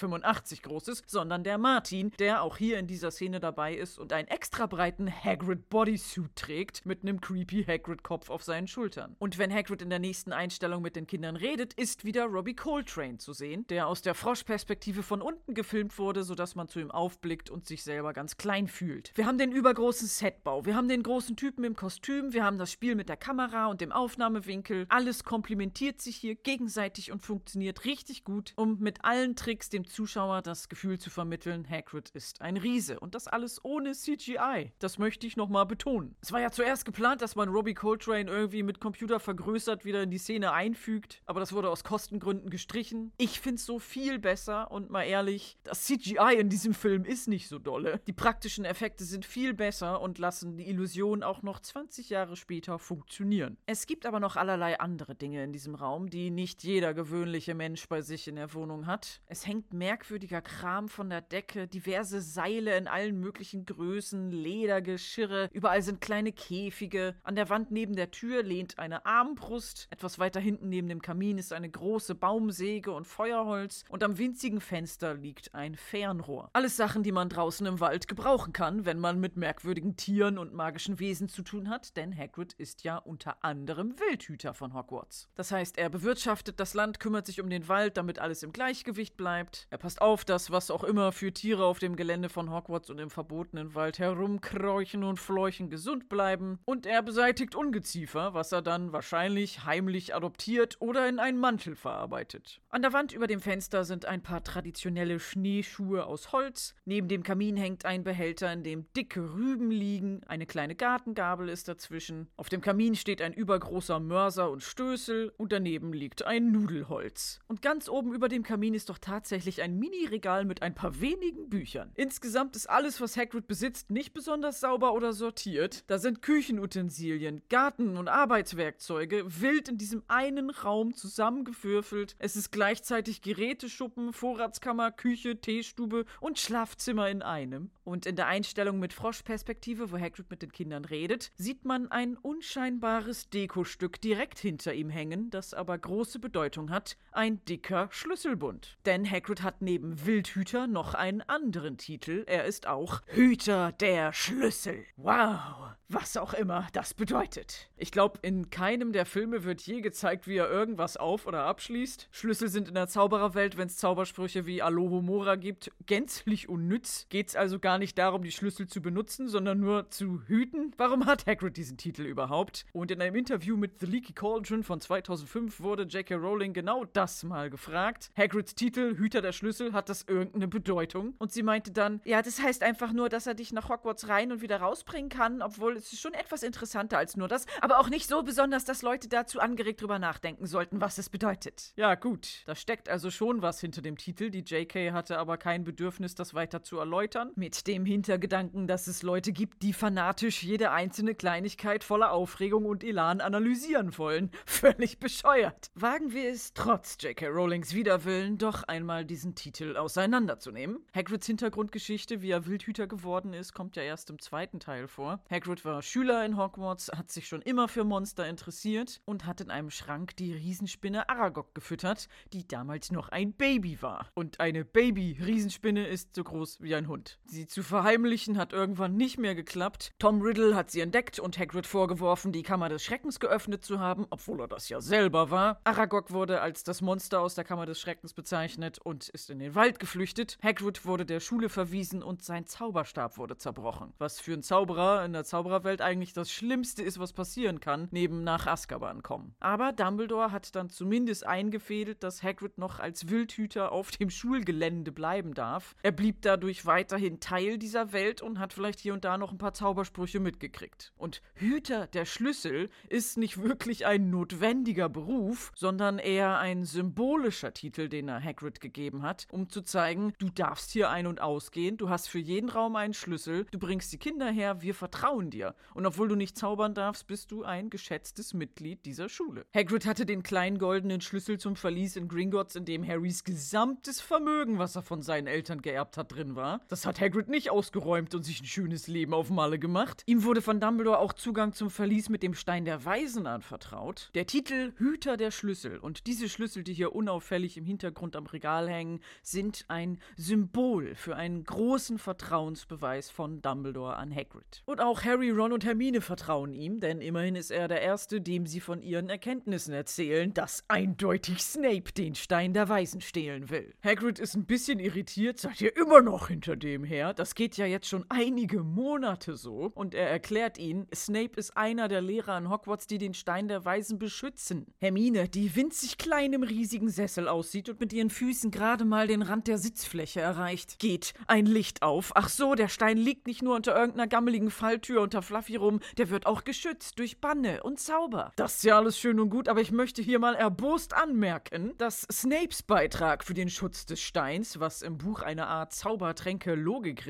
groß 0.64 0.88
ist, 0.90 1.10
sondern 1.10 1.44
der 1.44 1.58
Martin, 1.58 2.12
der 2.20 2.44
auch 2.44 2.58
hier 2.58 2.80
in 2.80 2.88
dieser 2.88 3.12
Szene 3.12 3.40
dabei 3.40 3.76
ist 3.76 4.00
und 4.00 4.14
einen 4.14 4.28
extra 4.28 4.66
breiten 4.66 5.12
Hagrid 5.12 5.70
Bodysuit 5.70 6.36
trägt 6.36 6.86
mit 6.86 7.04
einem 7.04 7.22
creepy 7.22 7.64
Hagrid-Kopf 7.64 8.30
auf 8.30 8.44
seinen 8.44 8.68
Schultern. 8.68 9.16
Und 9.20 9.38
wenn 9.38 9.54
Hagrid 9.54 9.82
in 9.82 9.90
der 9.90 10.00
nächsten 10.00 10.34
Einstellung 10.34 10.82
mit 10.82 10.96
den 10.96 11.08
Kindern 11.08 11.36
redet, 11.36 11.74
ist 11.74 12.06
wieder 12.06 12.23
Robbie 12.26 12.56
Coltrane 12.56 13.18
zu 13.18 13.34
sehen, 13.34 13.66
der 13.68 13.88
aus 13.88 14.02
der 14.02 14.16
Froschperspektive 14.16 15.04
von 15.04 15.22
unten 15.22 15.54
gefilmt 15.54 15.98
wurde, 15.98 16.24
sodass 16.24 16.56
man 16.56 16.68
zu 16.68 16.80
ihm 16.80 16.92
aufblickt 16.92 17.50
und 17.50 17.68
sich 17.68 17.84
selber 17.84 18.14
ganz 18.14 18.38
klein 18.38 18.68
fühlt. 18.68 19.12
Wir 19.16 19.26
haben 19.26 19.38
den 19.38 19.52
übergroßen 19.52 20.08
Setbau, 20.08 20.66
wir 20.66 20.76
haben 20.76 20.88
den 20.88 21.04
großen 21.04 21.36
Typen 21.36 21.64
im 21.64 21.76
Kostüm, 21.76 22.34
wir 22.34 22.44
haben 22.44 22.58
das 22.58 22.72
Spiel 22.72 22.96
mit 22.96 23.10
der 23.10 23.18
Kamera 23.18 23.68
und 23.68 23.82
dem 23.82 23.92
Aufnahmewinkel. 23.92 24.86
Alles 24.90 25.24
komplementiert 25.24 26.02
sich 26.02 26.16
hier 26.16 26.36
gegenseitig 26.36 27.12
und 27.12 27.22
funktioniert 27.22 27.86
richtig 27.86 28.24
gut, 28.24 28.54
um 28.56 28.80
mit 28.80 29.04
allen 29.04 29.36
Tricks 29.36 29.70
dem 29.70 29.88
Zuschauer 29.88 30.42
das 30.42 30.70
Gefühl 30.70 31.00
zu 31.00 31.10
vermitteln, 31.10 31.68
Hagrid 31.70 32.10
ist 32.12 32.42
ein 32.42 32.58
Riese. 32.58 33.00
Und 33.00 33.16
das 33.16 33.28
alles 33.28 33.64
ohne 33.64 33.94
CGI. 33.94 34.72
Das 34.80 34.98
möchte 34.98 35.28
ich 35.28 35.38
nochmal 35.38 35.66
betonen. 35.66 36.16
Es 36.22 36.32
war 36.32 36.42
ja 36.42 36.52
zuerst 36.52 36.86
geplant, 36.86 37.22
dass 37.22 37.36
man 37.36 37.50
Robbie 37.50 37.74
Coltrane 37.74 38.30
irgendwie 38.30 38.64
mit 38.64 38.80
Computer 38.80 39.20
vergrößert 39.20 39.86
wieder 39.86 40.04
in 40.04 40.12
die 40.12 40.18
Szene 40.18 40.52
einfügt, 40.52 41.22
aber 41.26 41.40
das 41.40 41.54
wurde 41.54 41.70
aus 41.70 41.84
Kostengründen 42.14 42.50
gestrichen. 42.50 43.12
Ich 43.18 43.40
finde 43.40 43.56
es 43.56 43.66
so 43.66 43.80
viel 43.80 44.20
besser 44.20 44.72
und 44.72 44.90
mal 44.90 45.04
ehrlich, 45.04 45.58
das 45.64 45.84
CGI 45.86 46.36
in 46.38 46.50
diesem 46.50 46.74
Film 46.74 47.06
ist 47.06 47.28
nicht 47.28 47.48
so 47.48 47.58
dolle. 47.58 48.02
Die 48.08 48.14
praktischen 48.14 48.66
Effekte 48.66 49.04
sind 49.04 49.26
viel 49.26 49.54
besser 49.54 50.00
und 50.02 50.20
lassen 50.20 50.58
die 50.58 50.70
Illusion 50.70 51.24
auch 51.24 51.42
noch 51.42 51.60
20 51.60 52.10
Jahre 52.10 52.36
später 52.36 52.78
funktionieren. 52.78 53.58
Es 53.66 53.88
gibt 53.88 54.06
aber 54.06 54.20
noch 54.20 54.36
allerlei 54.36 54.80
andere 54.80 55.16
Dinge 55.16 55.44
in 55.44 55.52
diesem 55.52 55.74
Raum, 55.76 56.10
die 56.10 56.30
nicht 56.30 56.64
jeder 56.64 56.94
gewöhnliche 56.94 57.56
Mensch 57.56 57.88
bei 57.88 58.02
sich 58.02 58.28
in 58.28 58.36
der 58.36 58.54
Wohnung 58.54 58.86
hat. 58.86 59.22
Es 59.26 59.48
hängt 59.48 59.74
merkwürdiger 59.74 60.42
Kram 60.42 60.90
von 60.90 61.10
der 61.10 61.22
Decke, 61.22 61.68
diverse 61.68 62.22
Seile 62.22 62.78
in 62.78 62.88
allen 62.88 63.20
möglichen 63.20 63.66
Größen, 63.66 64.30
Ledergeschirre, 64.30 65.50
überall 65.52 65.82
sind 65.82 66.02
kleine 66.02 66.32
Käfige. 66.32 67.16
An 67.24 67.36
der 67.36 67.50
Wand 67.50 67.72
neben 67.72 67.96
der 67.96 68.12
Tür 68.12 68.44
lehnt 68.44 68.78
eine 68.78 69.06
Armbrust. 69.06 69.88
Etwas 69.90 70.20
weiter 70.20 70.40
hinten 70.40 70.70
neben 70.70 70.88
dem 70.88 71.02
Kamin 71.02 71.38
ist 71.38 71.54
eine 71.54 71.70
große 71.70 72.03
Baumsäge 72.10 72.92
und 72.92 73.08
Feuerholz 73.08 73.86
und 73.90 74.04
am 74.04 74.18
winzigen 74.18 74.60
Fenster 74.60 75.14
liegt 75.14 75.56
ein 75.56 75.76
Fernrohr. 75.76 76.50
Alles 76.54 76.76
Sachen, 76.76 77.04
die 77.04 77.12
man 77.12 77.30
draußen 77.30 77.66
im 77.66 77.80
Wald 77.80 78.08
gebrauchen 78.08 78.52
kann, 78.52 78.86
wenn 78.86 79.00
man 79.00 79.20
mit 79.20 79.38
merkwürdigen 79.38 79.96
Tieren 79.96 80.38
und 80.38 80.54
magischen 80.54 81.00
Wesen 81.00 81.30
zu 81.30 81.42
tun 81.42 81.70
hat, 81.70 81.96
denn 81.96 82.16
Hagrid 82.16 82.54
ist 82.54 82.84
ja 82.84 82.98
unter 82.98 83.44
anderem 83.44 83.96
Wildhüter 84.00 84.54
von 84.54 84.74
Hogwarts. 84.74 85.30
Das 85.36 85.52
heißt, 85.52 85.78
er 85.78 85.90
bewirtschaftet 85.90 86.60
das 86.60 86.74
Land, 86.74 87.00
kümmert 87.00 87.26
sich 87.26 87.42
um 87.42 87.50
den 87.50 87.68
Wald, 87.68 87.98
damit 87.98 88.20
alles 88.20 88.44
im 88.44 88.52
Gleichgewicht 88.52 89.18
bleibt. 89.18 89.68
Er 89.70 89.78
passt 89.78 90.02
auf, 90.02 90.26
dass 90.26 90.52
was 90.52 90.72
auch 90.72 90.84
immer 90.84 91.12
für 91.12 91.32
Tiere 91.34 91.66
auf 91.66 91.80
dem 91.80 91.96
Gelände 91.96 92.30
von 92.30 92.52
Hogwarts 92.52 92.90
und 92.90 93.00
im 93.00 93.10
verbotenen 93.10 93.76
Wald 93.76 94.00
herumkräuchen 94.00 95.04
und 95.04 95.20
fleuchen 95.20 95.70
gesund 95.70 96.10
bleiben. 96.10 96.60
Und 96.66 96.86
er 96.86 97.02
beseitigt 97.02 97.56
Ungeziefer, 97.56 98.34
was 98.34 98.52
er 98.52 98.62
dann 98.62 98.92
wahrscheinlich 98.92 99.66
heimlich 99.66 100.16
adoptiert 100.16 100.78
oder 100.80 101.08
in 101.08 101.20
einen 101.20 101.40
Mantel 101.40 101.76
verarbeitet. 101.84 102.62
An 102.74 102.82
der 102.82 102.92
Wand 102.92 103.14
über 103.14 103.28
dem 103.28 103.40
Fenster 103.40 103.86
sind 103.86 104.06
ein 104.06 104.24
paar 104.24 104.44
traditionelle 104.44 105.20
Schneeschuhe 105.20 106.08
aus 106.08 106.32
Holz. 106.32 106.74
Neben 106.86 107.08
dem 107.08 107.22
Kamin 107.22 107.56
hängt 107.56 107.86
ein 107.86 108.04
Behälter, 108.04 108.52
in 108.52 108.64
dem 108.64 108.92
dicke 108.94 109.36
Rüben 109.36 109.70
liegen. 109.70 110.24
Eine 110.24 110.48
kleine 110.48 110.74
Gartengabel 110.74 111.50
ist 111.50 111.68
dazwischen. 111.68 112.30
Auf 112.36 112.50
dem 112.50 112.62
Kamin 112.62 112.96
steht 112.96 113.22
ein 113.22 113.32
übergroßer 113.32 114.00
Mörser 114.00 114.50
und 114.50 114.64
Stößel 114.64 115.32
und 115.38 115.52
daneben 115.52 115.94
liegt 115.94 116.26
ein 116.26 116.52
Nudelholz. 116.52 117.42
Und 117.48 117.62
ganz 117.62 117.88
oben 117.88 118.12
über 118.12 118.28
dem 118.28 118.42
Kamin 118.42 118.74
ist 118.74 118.90
doch 118.90 118.98
tatsächlich 118.98 119.62
ein 119.62 119.78
Mini-Regal 119.78 120.44
mit 120.44 120.64
ein 120.64 120.74
paar 120.74 121.00
wenigen 121.00 121.52
Büchern. 121.52 121.92
Insgesamt 121.94 122.56
ist 122.56 122.68
alles, 122.68 123.00
was 123.00 123.16
Hagrid 123.16 123.46
besitzt, 123.46 123.92
nicht 123.92 124.16
besonders 124.16 124.62
sauber 124.62 124.94
oder 124.94 125.14
sortiert. 125.14 125.84
Da 125.92 126.00
sind 126.00 126.24
Küchenutensilien, 126.24 127.44
Garten- 127.50 127.98
und 127.98 128.08
Arbeitswerkzeuge 128.08 129.26
wild 129.28 129.70
in 129.70 129.78
diesem 129.78 130.02
einen 130.08 130.50
Raum 130.50 130.96
zusammengewürfelt. 130.96 132.16
Es 132.18 132.36
ist 132.36 132.52
gleichzeitig 132.64 133.22
Geräteschuppen, 133.22 134.14
Vorratskammer, 134.14 134.90
Küche, 134.94 135.42
Teestube 135.42 136.06
und 136.22 136.40
Schlafzimmer 136.40 137.10
in 137.10 137.22
einem. 137.22 137.72
Und 137.84 138.06
in 138.06 138.16
der 138.16 138.28
Einstellung 138.28 138.80
mit 138.80 138.94
Froschperspektive, 138.94 139.92
wo 139.92 139.98
Hagrid 139.98 140.30
mit 140.30 140.42
den 140.42 140.52
Kindern 140.52 140.86
redet, 140.86 141.32
sieht 141.36 141.66
man 141.66 141.92
ein 141.92 142.18
unscheinbares 142.18 143.30
Dekostück 143.30 144.00
direkt 144.00 144.40
hinter 144.40 144.74
ihm 144.74 144.90
hängen, 144.90 145.30
das 145.30 145.54
aber 145.54 145.78
große 145.78 146.20
Bedeutung 146.20 146.72
hat, 146.72 146.98
ein 147.12 147.44
dicker 147.46 147.90
Schlüsselbund. 147.92 148.78
Denn 148.86 149.10
Hagrid 149.10 149.44
hat 149.44 149.62
neben 149.62 150.06
Wildhüter 150.06 150.68
noch 150.68 150.94
einen 150.94 151.22
anderen 151.22 151.78
Titel. 151.78 152.24
Er 152.28 152.46
ist 152.46 152.68
auch 152.68 153.02
Hüter 153.08 153.74
der 153.74 154.14
Schlüssel. 154.14 154.86
Wow, 154.96 155.74
was 155.90 156.16
auch 156.18 156.34
immer 156.34 156.68
das 156.74 156.94
bedeutet. 156.94 157.70
Ich 157.76 157.92
glaube, 157.92 158.20
in 158.22 158.50
keinem 158.50 158.94
der 158.94 159.06
Filme 159.06 159.44
wird 159.44 159.62
je 159.62 159.82
gezeigt, 159.82 160.28
wie 160.28 160.38
er 160.38 160.50
irgendwas 160.50 160.96
auf- 160.98 161.28
oder 161.28 161.44
abschließt. 161.44 162.08
Schlüssel 162.12 162.48
sind 162.48 162.70
in 162.70 162.76
der 162.76 162.88
Zaubererwelt, 162.88 163.58
wenn 163.58 163.68
es 163.68 163.78
Zaubersprüche 163.78 164.46
wie 164.46 164.62
Alohomora 164.62 165.36
gibt, 165.36 165.72
gänzlich 165.86 166.48
unnütz. 166.48 167.08
Geht's 167.10 167.36
also 167.36 167.60
gar 167.60 167.73
nicht 167.78 167.98
darum, 167.98 168.24
die 168.24 168.32
Schlüssel 168.32 168.68
zu 168.68 168.82
benutzen, 168.82 169.28
sondern 169.28 169.60
nur 169.60 169.90
zu 169.90 170.22
hüten? 170.28 170.74
Warum 170.78 171.06
hat 171.06 171.26
Hagrid 171.26 171.58
diesen 171.58 171.78
Titel 171.78 172.04
überhaupt? 172.04 172.66
Und 172.74 172.92
in 172.92 173.02
einem 173.02 173.16
Interview 173.16 173.58
mit 173.58 173.80
The 173.80 173.86
Leaky 173.86 174.14
Cauldron 174.14 174.64
von 174.64 174.82
2005 174.82 175.60
wurde 175.60 175.84
J.K. 175.84 176.16
Rowling 176.16 176.54
genau 176.54 176.86
das 176.86 177.24
mal 177.24 177.50
gefragt. 177.50 178.12
Hagrids 178.18 178.56
Titel, 178.56 178.98
Hüter 178.98 179.22
der 179.22 179.32
Schlüssel, 179.32 179.74
hat 179.74 179.90
das 179.90 180.04
irgendeine 180.04 180.48
Bedeutung? 180.48 181.14
Und 181.20 181.32
sie 181.32 181.44
meinte 181.44 181.72
dann, 181.72 182.02
ja, 182.06 182.22
das 182.22 182.42
heißt 182.42 182.64
einfach 182.64 182.94
nur, 182.94 183.10
dass 183.10 183.28
er 183.28 183.34
dich 183.34 183.54
nach 183.54 183.70
Hogwarts 183.70 184.08
rein 184.08 184.32
und 184.32 184.42
wieder 184.42 184.58
rausbringen 184.58 185.10
kann, 185.10 185.42
obwohl 185.42 185.76
es 185.78 185.94
ist 185.94 186.02
schon 186.02 186.14
etwas 186.14 186.44
interessanter 186.44 186.98
als 186.98 187.18
nur 187.18 187.28
das, 187.28 187.46
aber 187.62 187.80
auch 187.80 187.90
nicht 187.90 188.08
so 188.08 188.24
besonders, 188.24 188.66
dass 188.66 188.82
Leute 188.82 189.08
dazu 189.08 189.40
angeregt 189.40 189.82
drüber 189.82 190.00
nachdenken 190.00 190.46
sollten, 190.46 190.82
was 190.82 190.98
es 190.98 191.10
bedeutet. 191.10 191.74
Ja, 191.76 191.96
gut, 191.96 192.44
da 192.46 192.56
steckt 192.56 192.90
also 192.90 193.12
schon 193.12 193.42
was 193.42 193.60
hinter 193.60 193.82
dem 193.82 193.98
Titel. 193.98 194.30
Die 194.30 194.44
JK 194.46 194.92
hatte 194.94 195.18
aber 195.18 195.38
kein 195.38 195.64
Bedürfnis, 195.64 196.16
das 196.16 196.34
weiter 196.34 196.64
zu 196.64 196.78
erläutern. 196.78 197.32
Mit 197.36 197.63
dem 197.68 197.86
Hintergedanken, 197.86 198.68
dass 198.68 198.88
es 198.88 199.04
Leute 199.04 199.32
gibt, 199.32 199.64
die 199.64 199.74
fanatisch 199.74 200.44
jede 200.44 200.72
einzelne 200.72 201.16
Kleinigkeit 201.16 201.84
voller 201.84 202.12
Aufregung 202.12 202.66
und 202.66 202.84
Elan 202.84 203.22
analysieren 203.22 203.98
wollen. 203.98 204.32
Völlig 204.46 205.00
bescheuert. 205.00 205.72
Wagen 205.76 206.14
wir 206.14 206.30
es 206.30 206.54
trotz 206.54 206.98
J.K. 207.00 207.28
Rowlings 207.28 207.74
Widerwillen 207.74 208.38
doch 208.38 208.64
einmal 208.64 209.06
diesen 209.06 209.36
Titel 209.36 209.78
auseinanderzunehmen. 209.78 210.80
Hagrids 210.94 211.28
Hintergrundgeschichte, 211.28 212.22
wie 212.22 212.32
er 212.32 212.46
Wildhüter 212.46 212.88
geworden 212.88 213.34
ist, 213.34 213.54
kommt 213.54 213.76
ja 213.76 213.84
erst 213.84 214.10
im 214.10 214.20
zweiten 214.20 214.60
Teil 214.60 214.88
vor. 214.88 215.22
Hagrid 215.30 215.66
war 215.66 215.82
Schüler 215.82 216.26
in 216.26 216.38
Hogwarts, 216.38 216.92
hat 216.96 217.12
sich 217.12 217.28
schon 217.28 217.42
immer 217.42 217.68
für 217.68 217.84
Monster 217.84 218.28
interessiert 218.28 219.02
und 219.06 219.26
hat 219.26 219.42
in 219.42 219.50
einem 219.50 219.70
Schrank 219.70 220.16
die 220.18 220.34
Riesenspinne 220.34 221.10
Aragog 221.10 221.56
gefüttert, 221.56 222.08
die 222.34 222.48
damals 222.48 222.92
noch 222.92 223.10
ein 223.10 223.34
Baby 223.34 223.82
war. 223.82 224.10
Und 224.14 224.40
eine 224.40 224.66
Baby-Riesenspinne 224.66 225.88
ist 225.88 226.16
so 226.16 226.24
groß 226.24 226.62
wie 226.62 226.76
ein 226.76 226.88
Hund. 226.88 227.20
Sie 227.26 227.48
zu 227.54 227.62
verheimlichen 227.62 228.40
hat 228.40 228.52
irgendwann 228.52 228.98
nicht 228.98 229.20
mehr 229.20 229.36
geklappt. 229.36 229.94
Tom 230.00 230.24
Riddle 230.24 230.56
hat 230.56 230.72
sie 230.72 230.82
entdeckt 230.82 231.20
und 231.20 231.38
Hagrid 231.38 231.68
vorgeworfen, 231.68 232.32
die 232.32 232.42
Kammer 232.42 232.68
des 232.68 232.84
Schreckens 232.84 233.20
geöffnet 233.20 233.64
zu 233.64 233.80
haben, 233.80 234.08
obwohl 234.10 234.42
er 234.42 234.48
das 234.48 234.70
ja 234.70 234.82
selber 234.82 235.30
war. 235.30 235.62
Aragog 235.64 236.10
wurde 236.10 236.42
als 236.42 236.64
das 236.64 236.82
Monster 236.82 237.22
aus 237.22 237.36
der 237.36 237.44
Kammer 237.44 237.68
des 237.68 237.80
Schreckens 237.80 238.16
bezeichnet 238.16 238.80
und 238.80 239.08
ist 239.10 239.30
in 239.30 239.38
den 239.38 239.54
Wald 239.54 239.78
geflüchtet. 239.78 240.40
Hagrid 240.42 240.84
wurde 240.86 241.06
der 241.06 241.20
Schule 241.20 241.48
verwiesen 241.48 242.02
und 242.02 242.24
sein 242.24 242.48
Zauberstab 242.48 243.20
wurde 243.20 243.38
zerbrochen. 243.38 243.94
Was 244.00 244.20
für 244.20 244.34
einen 244.34 244.42
Zauberer 244.42 245.06
in 245.06 245.14
der 245.14 245.24
Zaubererwelt 245.24 245.82
eigentlich 245.82 246.14
das 246.14 246.32
Schlimmste 246.32 246.82
ist, 246.82 246.98
was 246.98 247.14
passieren 247.14 247.60
kann, 247.60 247.88
neben 247.92 248.24
nach 248.24 248.48
Azkaban 248.48 249.04
kommen. 249.04 249.36
Aber 249.40 249.74
Dumbledore 249.74 250.32
hat 250.32 250.56
dann 250.56 250.72
zumindest 250.72 251.24
eingefädelt, 251.28 252.02
dass 252.02 252.24
Hagrid 252.24 252.58
noch 252.58 252.80
als 252.80 253.10
Wildhüter 253.10 253.72
auf 253.72 253.92
dem 253.92 254.10
Schulgelände 254.10 254.92
bleiben 254.92 255.36
darf. 255.36 255.76
Er 255.84 255.92
blieb 255.92 256.24
dadurch 256.24 256.66
weiterhin 256.66 257.20
Teil 257.20 257.43
dieser 257.52 257.94
Welt 257.94 258.22
und 258.22 258.40
hat 258.40 258.54
vielleicht 258.54 258.80
hier 258.80 258.94
und 258.94 259.04
da 259.04 259.18
noch 259.18 259.32
ein 259.32 259.38
paar 259.38 259.54
Zaubersprüche 259.54 260.20
mitgekriegt. 260.20 260.94
Und 260.98 261.22
Hüter 261.36 261.88
der 261.88 262.06
Schlüssel 262.06 262.70
ist 262.90 263.18
nicht 263.18 263.42
wirklich 263.42 263.86
ein 263.86 264.10
notwendiger 264.10 264.90
Beruf, 264.90 265.52
sondern 265.56 266.00
eher 266.00 266.38
ein 266.40 266.64
symbolischer 266.64 267.54
Titel, 267.54 267.90
den 267.90 268.08
er 268.08 268.24
Hagrid 268.24 268.62
gegeben 268.62 269.04
hat, 269.04 269.28
um 269.32 269.50
zu 269.50 269.62
zeigen, 269.62 270.14
du 270.20 270.30
darfst 270.30 270.72
hier 270.72 270.90
ein- 270.90 271.08
und 271.08 271.22
ausgehen, 271.22 271.78
du 271.78 271.90
hast 271.90 272.08
für 272.08 272.20
jeden 272.20 272.50
Raum 272.50 272.76
einen 272.76 272.94
Schlüssel, 272.94 273.46
du 273.52 273.60
bringst 273.60 273.92
die 273.92 273.98
Kinder 273.98 274.30
her, 274.30 274.62
wir 274.62 274.74
vertrauen 274.74 275.30
dir. 275.30 275.56
Und 275.74 275.86
obwohl 275.86 276.08
du 276.08 276.16
nicht 276.16 276.38
zaubern 276.38 276.74
darfst, 276.74 277.08
bist 277.08 277.32
du 277.32 277.44
ein 277.44 277.70
geschätztes 277.70 278.34
Mitglied 278.34 278.86
dieser 278.86 279.10
Schule. 279.10 279.46
Hagrid 279.54 279.86
hatte 279.86 280.06
den 280.06 280.24
kleinen 280.24 280.58
goldenen 280.58 281.02
Schlüssel 281.02 281.38
zum 281.38 281.56
Verlies 281.56 281.96
in 281.96 282.08
Gringotts, 282.08 282.56
in 282.56 282.66
dem 282.66 282.88
Harrys 282.88 283.24
gesamtes 283.24 284.02
Vermögen, 284.02 284.60
was 284.60 284.76
er 284.76 284.82
von 284.82 285.02
seinen 285.02 285.28
Eltern 285.28 285.62
geerbt 285.62 285.98
hat, 285.98 286.12
drin 286.14 286.36
war. 286.36 286.62
Das 286.68 286.86
hat 286.86 287.00
Hagrid 287.00 287.30
nicht 287.34 287.50
ausgeräumt 287.50 288.14
und 288.16 288.24
sich 288.24 288.42
ein 288.42 288.46
schönes 288.46 288.88
Leben 288.88 289.14
auf 289.14 289.30
Malle 289.30 289.58
gemacht. 289.58 290.04
Ihm 290.06 290.24
wurde 290.24 290.42
von 290.42 290.60
Dumbledore 290.60 291.00
auch 291.00 291.14
Zugang 291.14 291.52
zum 291.52 291.70
Verlies 291.70 292.08
mit 292.08 292.22
dem 292.24 292.36
Stein 292.36 292.64
der 292.64 292.86
Weisen 292.86 293.26
anvertraut. 293.26 294.12
Der 294.14 294.28
Titel 294.28 294.72
Hüter 294.78 295.18
der 295.18 295.32
Schlüssel 295.32 295.80
und 295.80 296.06
diese 296.06 296.30
Schlüssel, 296.30 296.64
die 296.64 296.74
hier 296.74 296.96
unauffällig 296.96 297.58
im 297.58 297.66
Hintergrund 297.66 298.16
am 298.16 298.28
Regal 298.28 298.70
hängen, 298.70 299.00
sind 299.24 299.66
ein 299.68 300.00
Symbol 300.16 300.94
für 300.94 301.16
einen 301.16 301.44
großen 301.44 301.98
Vertrauensbeweis 301.98 303.10
von 303.10 303.42
Dumbledore 303.42 303.98
an 303.98 304.14
Hagrid. 304.14 304.62
Und 304.66 304.80
auch 304.80 305.04
Harry, 305.04 305.32
Ron 305.32 305.54
und 305.54 305.66
Hermine 305.66 306.02
vertrauen 306.02 306.54
ihm, 306.54 306.80
denn 306.80 307.02
immerhin 307.02 307.36
ist 307.36 307.50
er 307.50 307.68
der 307.68 307.82
Erste, 307.82 308.22
dem 308.22 308.46
sie 308.46 308.60
von 308.60 308.84
ihren 308.84 309.10
Erkenntnissen 309.10 309.74
erzählen, 309.74 310.34
dass 310.36 310.64
eindeutig 310.68 311.40
Snape 311.40 311.92
den 311.98 312.14
Stein 312.14 312.54
der 312.54 312.70
Weisen 312.70 313.02
stehlen 313.02 313.50
will. 313.50 313.74
Hagrid 313.84 314.20
ist 314.20 314.36
ein 314.36 314.46
bisschen 314.46 314.80
irritiert, 314.80 315.40
seid 315.40 315.60
ihr 315.62 315.76
immer 315.76 316.02
noch 316.02 316.28
hinter 316.28 316.56
dem 316.56 316.84
her? 316.84 317.16
Das 317.24 317.36
geht 317.36 317.56
ja 317.56 317.66
jetzt 317.66 317.88
schon 317.88 318.04
einige 318.10 318.64
Monate 318.64 319.38
so. 319.38 319.72
Und 319.76 319.96
er 319.96 320.10
erklärt 320.10 320.58
ihnen, 320.58 320.88
Snape 320.94 321.38
ist 321.38 321.56
einer 321.56 321.88
der 321.88 322.02
Lehrer 322.02 322.34
an 322.34 322.50
Hogwarts, 322.50 322.86
die 322.86 322.98
den 322.98 323.14
Stein 323.14 323.48
der 323.48 323.64
Weisen 323.64 323.98
beschützen. 323.98 324.66
Hermine, 324.78 325.30
die 325.30 325.56
winzig 325.56 325.98
klein 325.98 326.34
im 326.34 326.44
riesigen 326.44 326.90
Sessel 326.90 327.30
aussieht 327.30 327.70
und 327.70 327.80
mit 327.80 327.94
ihren 327.94 328.10
Füßen 328.10 328.52
gerade 328.52 328.84
mal 328.84 329.08
den 329.08 329.22
Rand 329.22 329.48
der 329.48 329.58
Sitzfläche 329.58 330.20
erreicht, 330.20 330.80
geht 330.80 331.14
ein 331.26 331.46
Licht 331.46 331.82
auf. 331.82 332.12
Ach 332.16 332.28
so, 332.28 332.56
der 332.56 332.68
Stein 332.68 332.98
liegt 332.98 333.26
nicht 333.26 333.42
nur 333.42 333.56
unter 333.56 333.74
irgendeiner 333.74 334.08
gammeligen 334.08 334.52
Falltür 334.52 335.02
unter 335.02 335.22
Fluffy 335.22 335.56
rum, 335.56 335.80
der 335.98 336.10
wird 336.10 336.26
auch 336.26 336.44
geschützt 336.44 337.00
durch 337.00 337.22
Banne 337.22 337.64
und 337.64 337.80
Zauber. 337.80 338.34
Das 338.36 338.56
ist 338.56 338.64
ja 338.66 338.76
alles 338.76 339.00
schön 339.00 339.22
und 339.22 339.30
gut, 339.30 339.48
aber 339.48 339.62
ich 339.62 339.72
möchte 339.72 340.02
hier 340.02 340.20
mal 340.20 340.36
erbost 340.36 340.94
anmerken, 340.94 341.72
dass 341.78 342.06
Snapes 342.12 342.64
Beitrag 342.64 343.24
für 343.24 343.34
den 343.34 343.50
Schutz 343.50 343.86
des 343.86 344.02
Steins, 344.02 344.60
was 344.60 344.82
im 344.82 344.98
Buch 344.98 345.22
eine 345.22 345.48
Art 345.48 345.72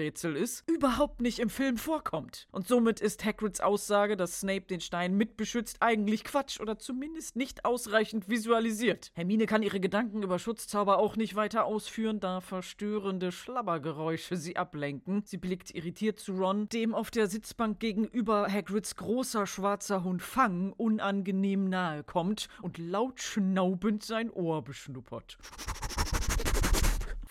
Zaubertränke-Logikrätsel 0.03 0.35
ist, 0.35 0.63
überhaupt 0.67 1.21
nicht 1.21 1.39
im 1.39 1.49
Film 1.49 1.77
vorkommt. 1.77 2.47
Und 2.51 2.67
somit 2.67 2.99
ist 2.99 3.23
Hagrids 3.23 3.61
Aussage, 3.61 4.17
dass 4.17 4.39
Snape 4.41 4.65
den 4.65 4.81
Stein 4.81 5.15
mitbeschützt, 5.15 5.77
eigentlich 5.81 6.23
Quatsch 6.23 6.59
oder 6.59 6.77
zumindest 6.77 7.35
nicht 7.35 7.65
ausreichend 7.65 8.29
visualisiert. 8.29 9.11
Hermine 9.13 9.45
kann 9.45 9.63
ihre 9.63 9.79
Gedanken 9.79 10.23
über 10.23 10.39
Schutzzauber 10.39 10.97
auch 10.97 11.15
nicht 11.15 11.35
weiter 11.35 11.65
ausführen, 11.65 12.19
da 12.19 12.41
verstörende 12.41 13.31
Schlabbergeräusche 13.31 14.37
sie 14.37 14.57
ablenken. 14.57 15.23
Sie 15.25 15.37
blickt 15.37 15.73
irritiert 15.73 16.19
zu 16.19 16.33
Ron, 16.33 16.67
dem 16.69 16.93
auf 16.93 17.11
der 17.11 17.27
Sitzbank 17.27 17.79
gegenüber 17.79 18.47
Hagrids 18.49 18.95
großer 18.95 19.47
schwarzer 19.47 20.03
Hund 20.03 20.21
Fang 20.21 20.73
unangenehm 20.73 21.69
nahe 21.69 22.03
kommt 22.03 22.47
und 22.61 22.77
laut 22.77 23.21
schnaubend 23.21 24.03
sein 24.03 24.29
Ohr 24.29 24.63
beschnuppert. 24.63 25.37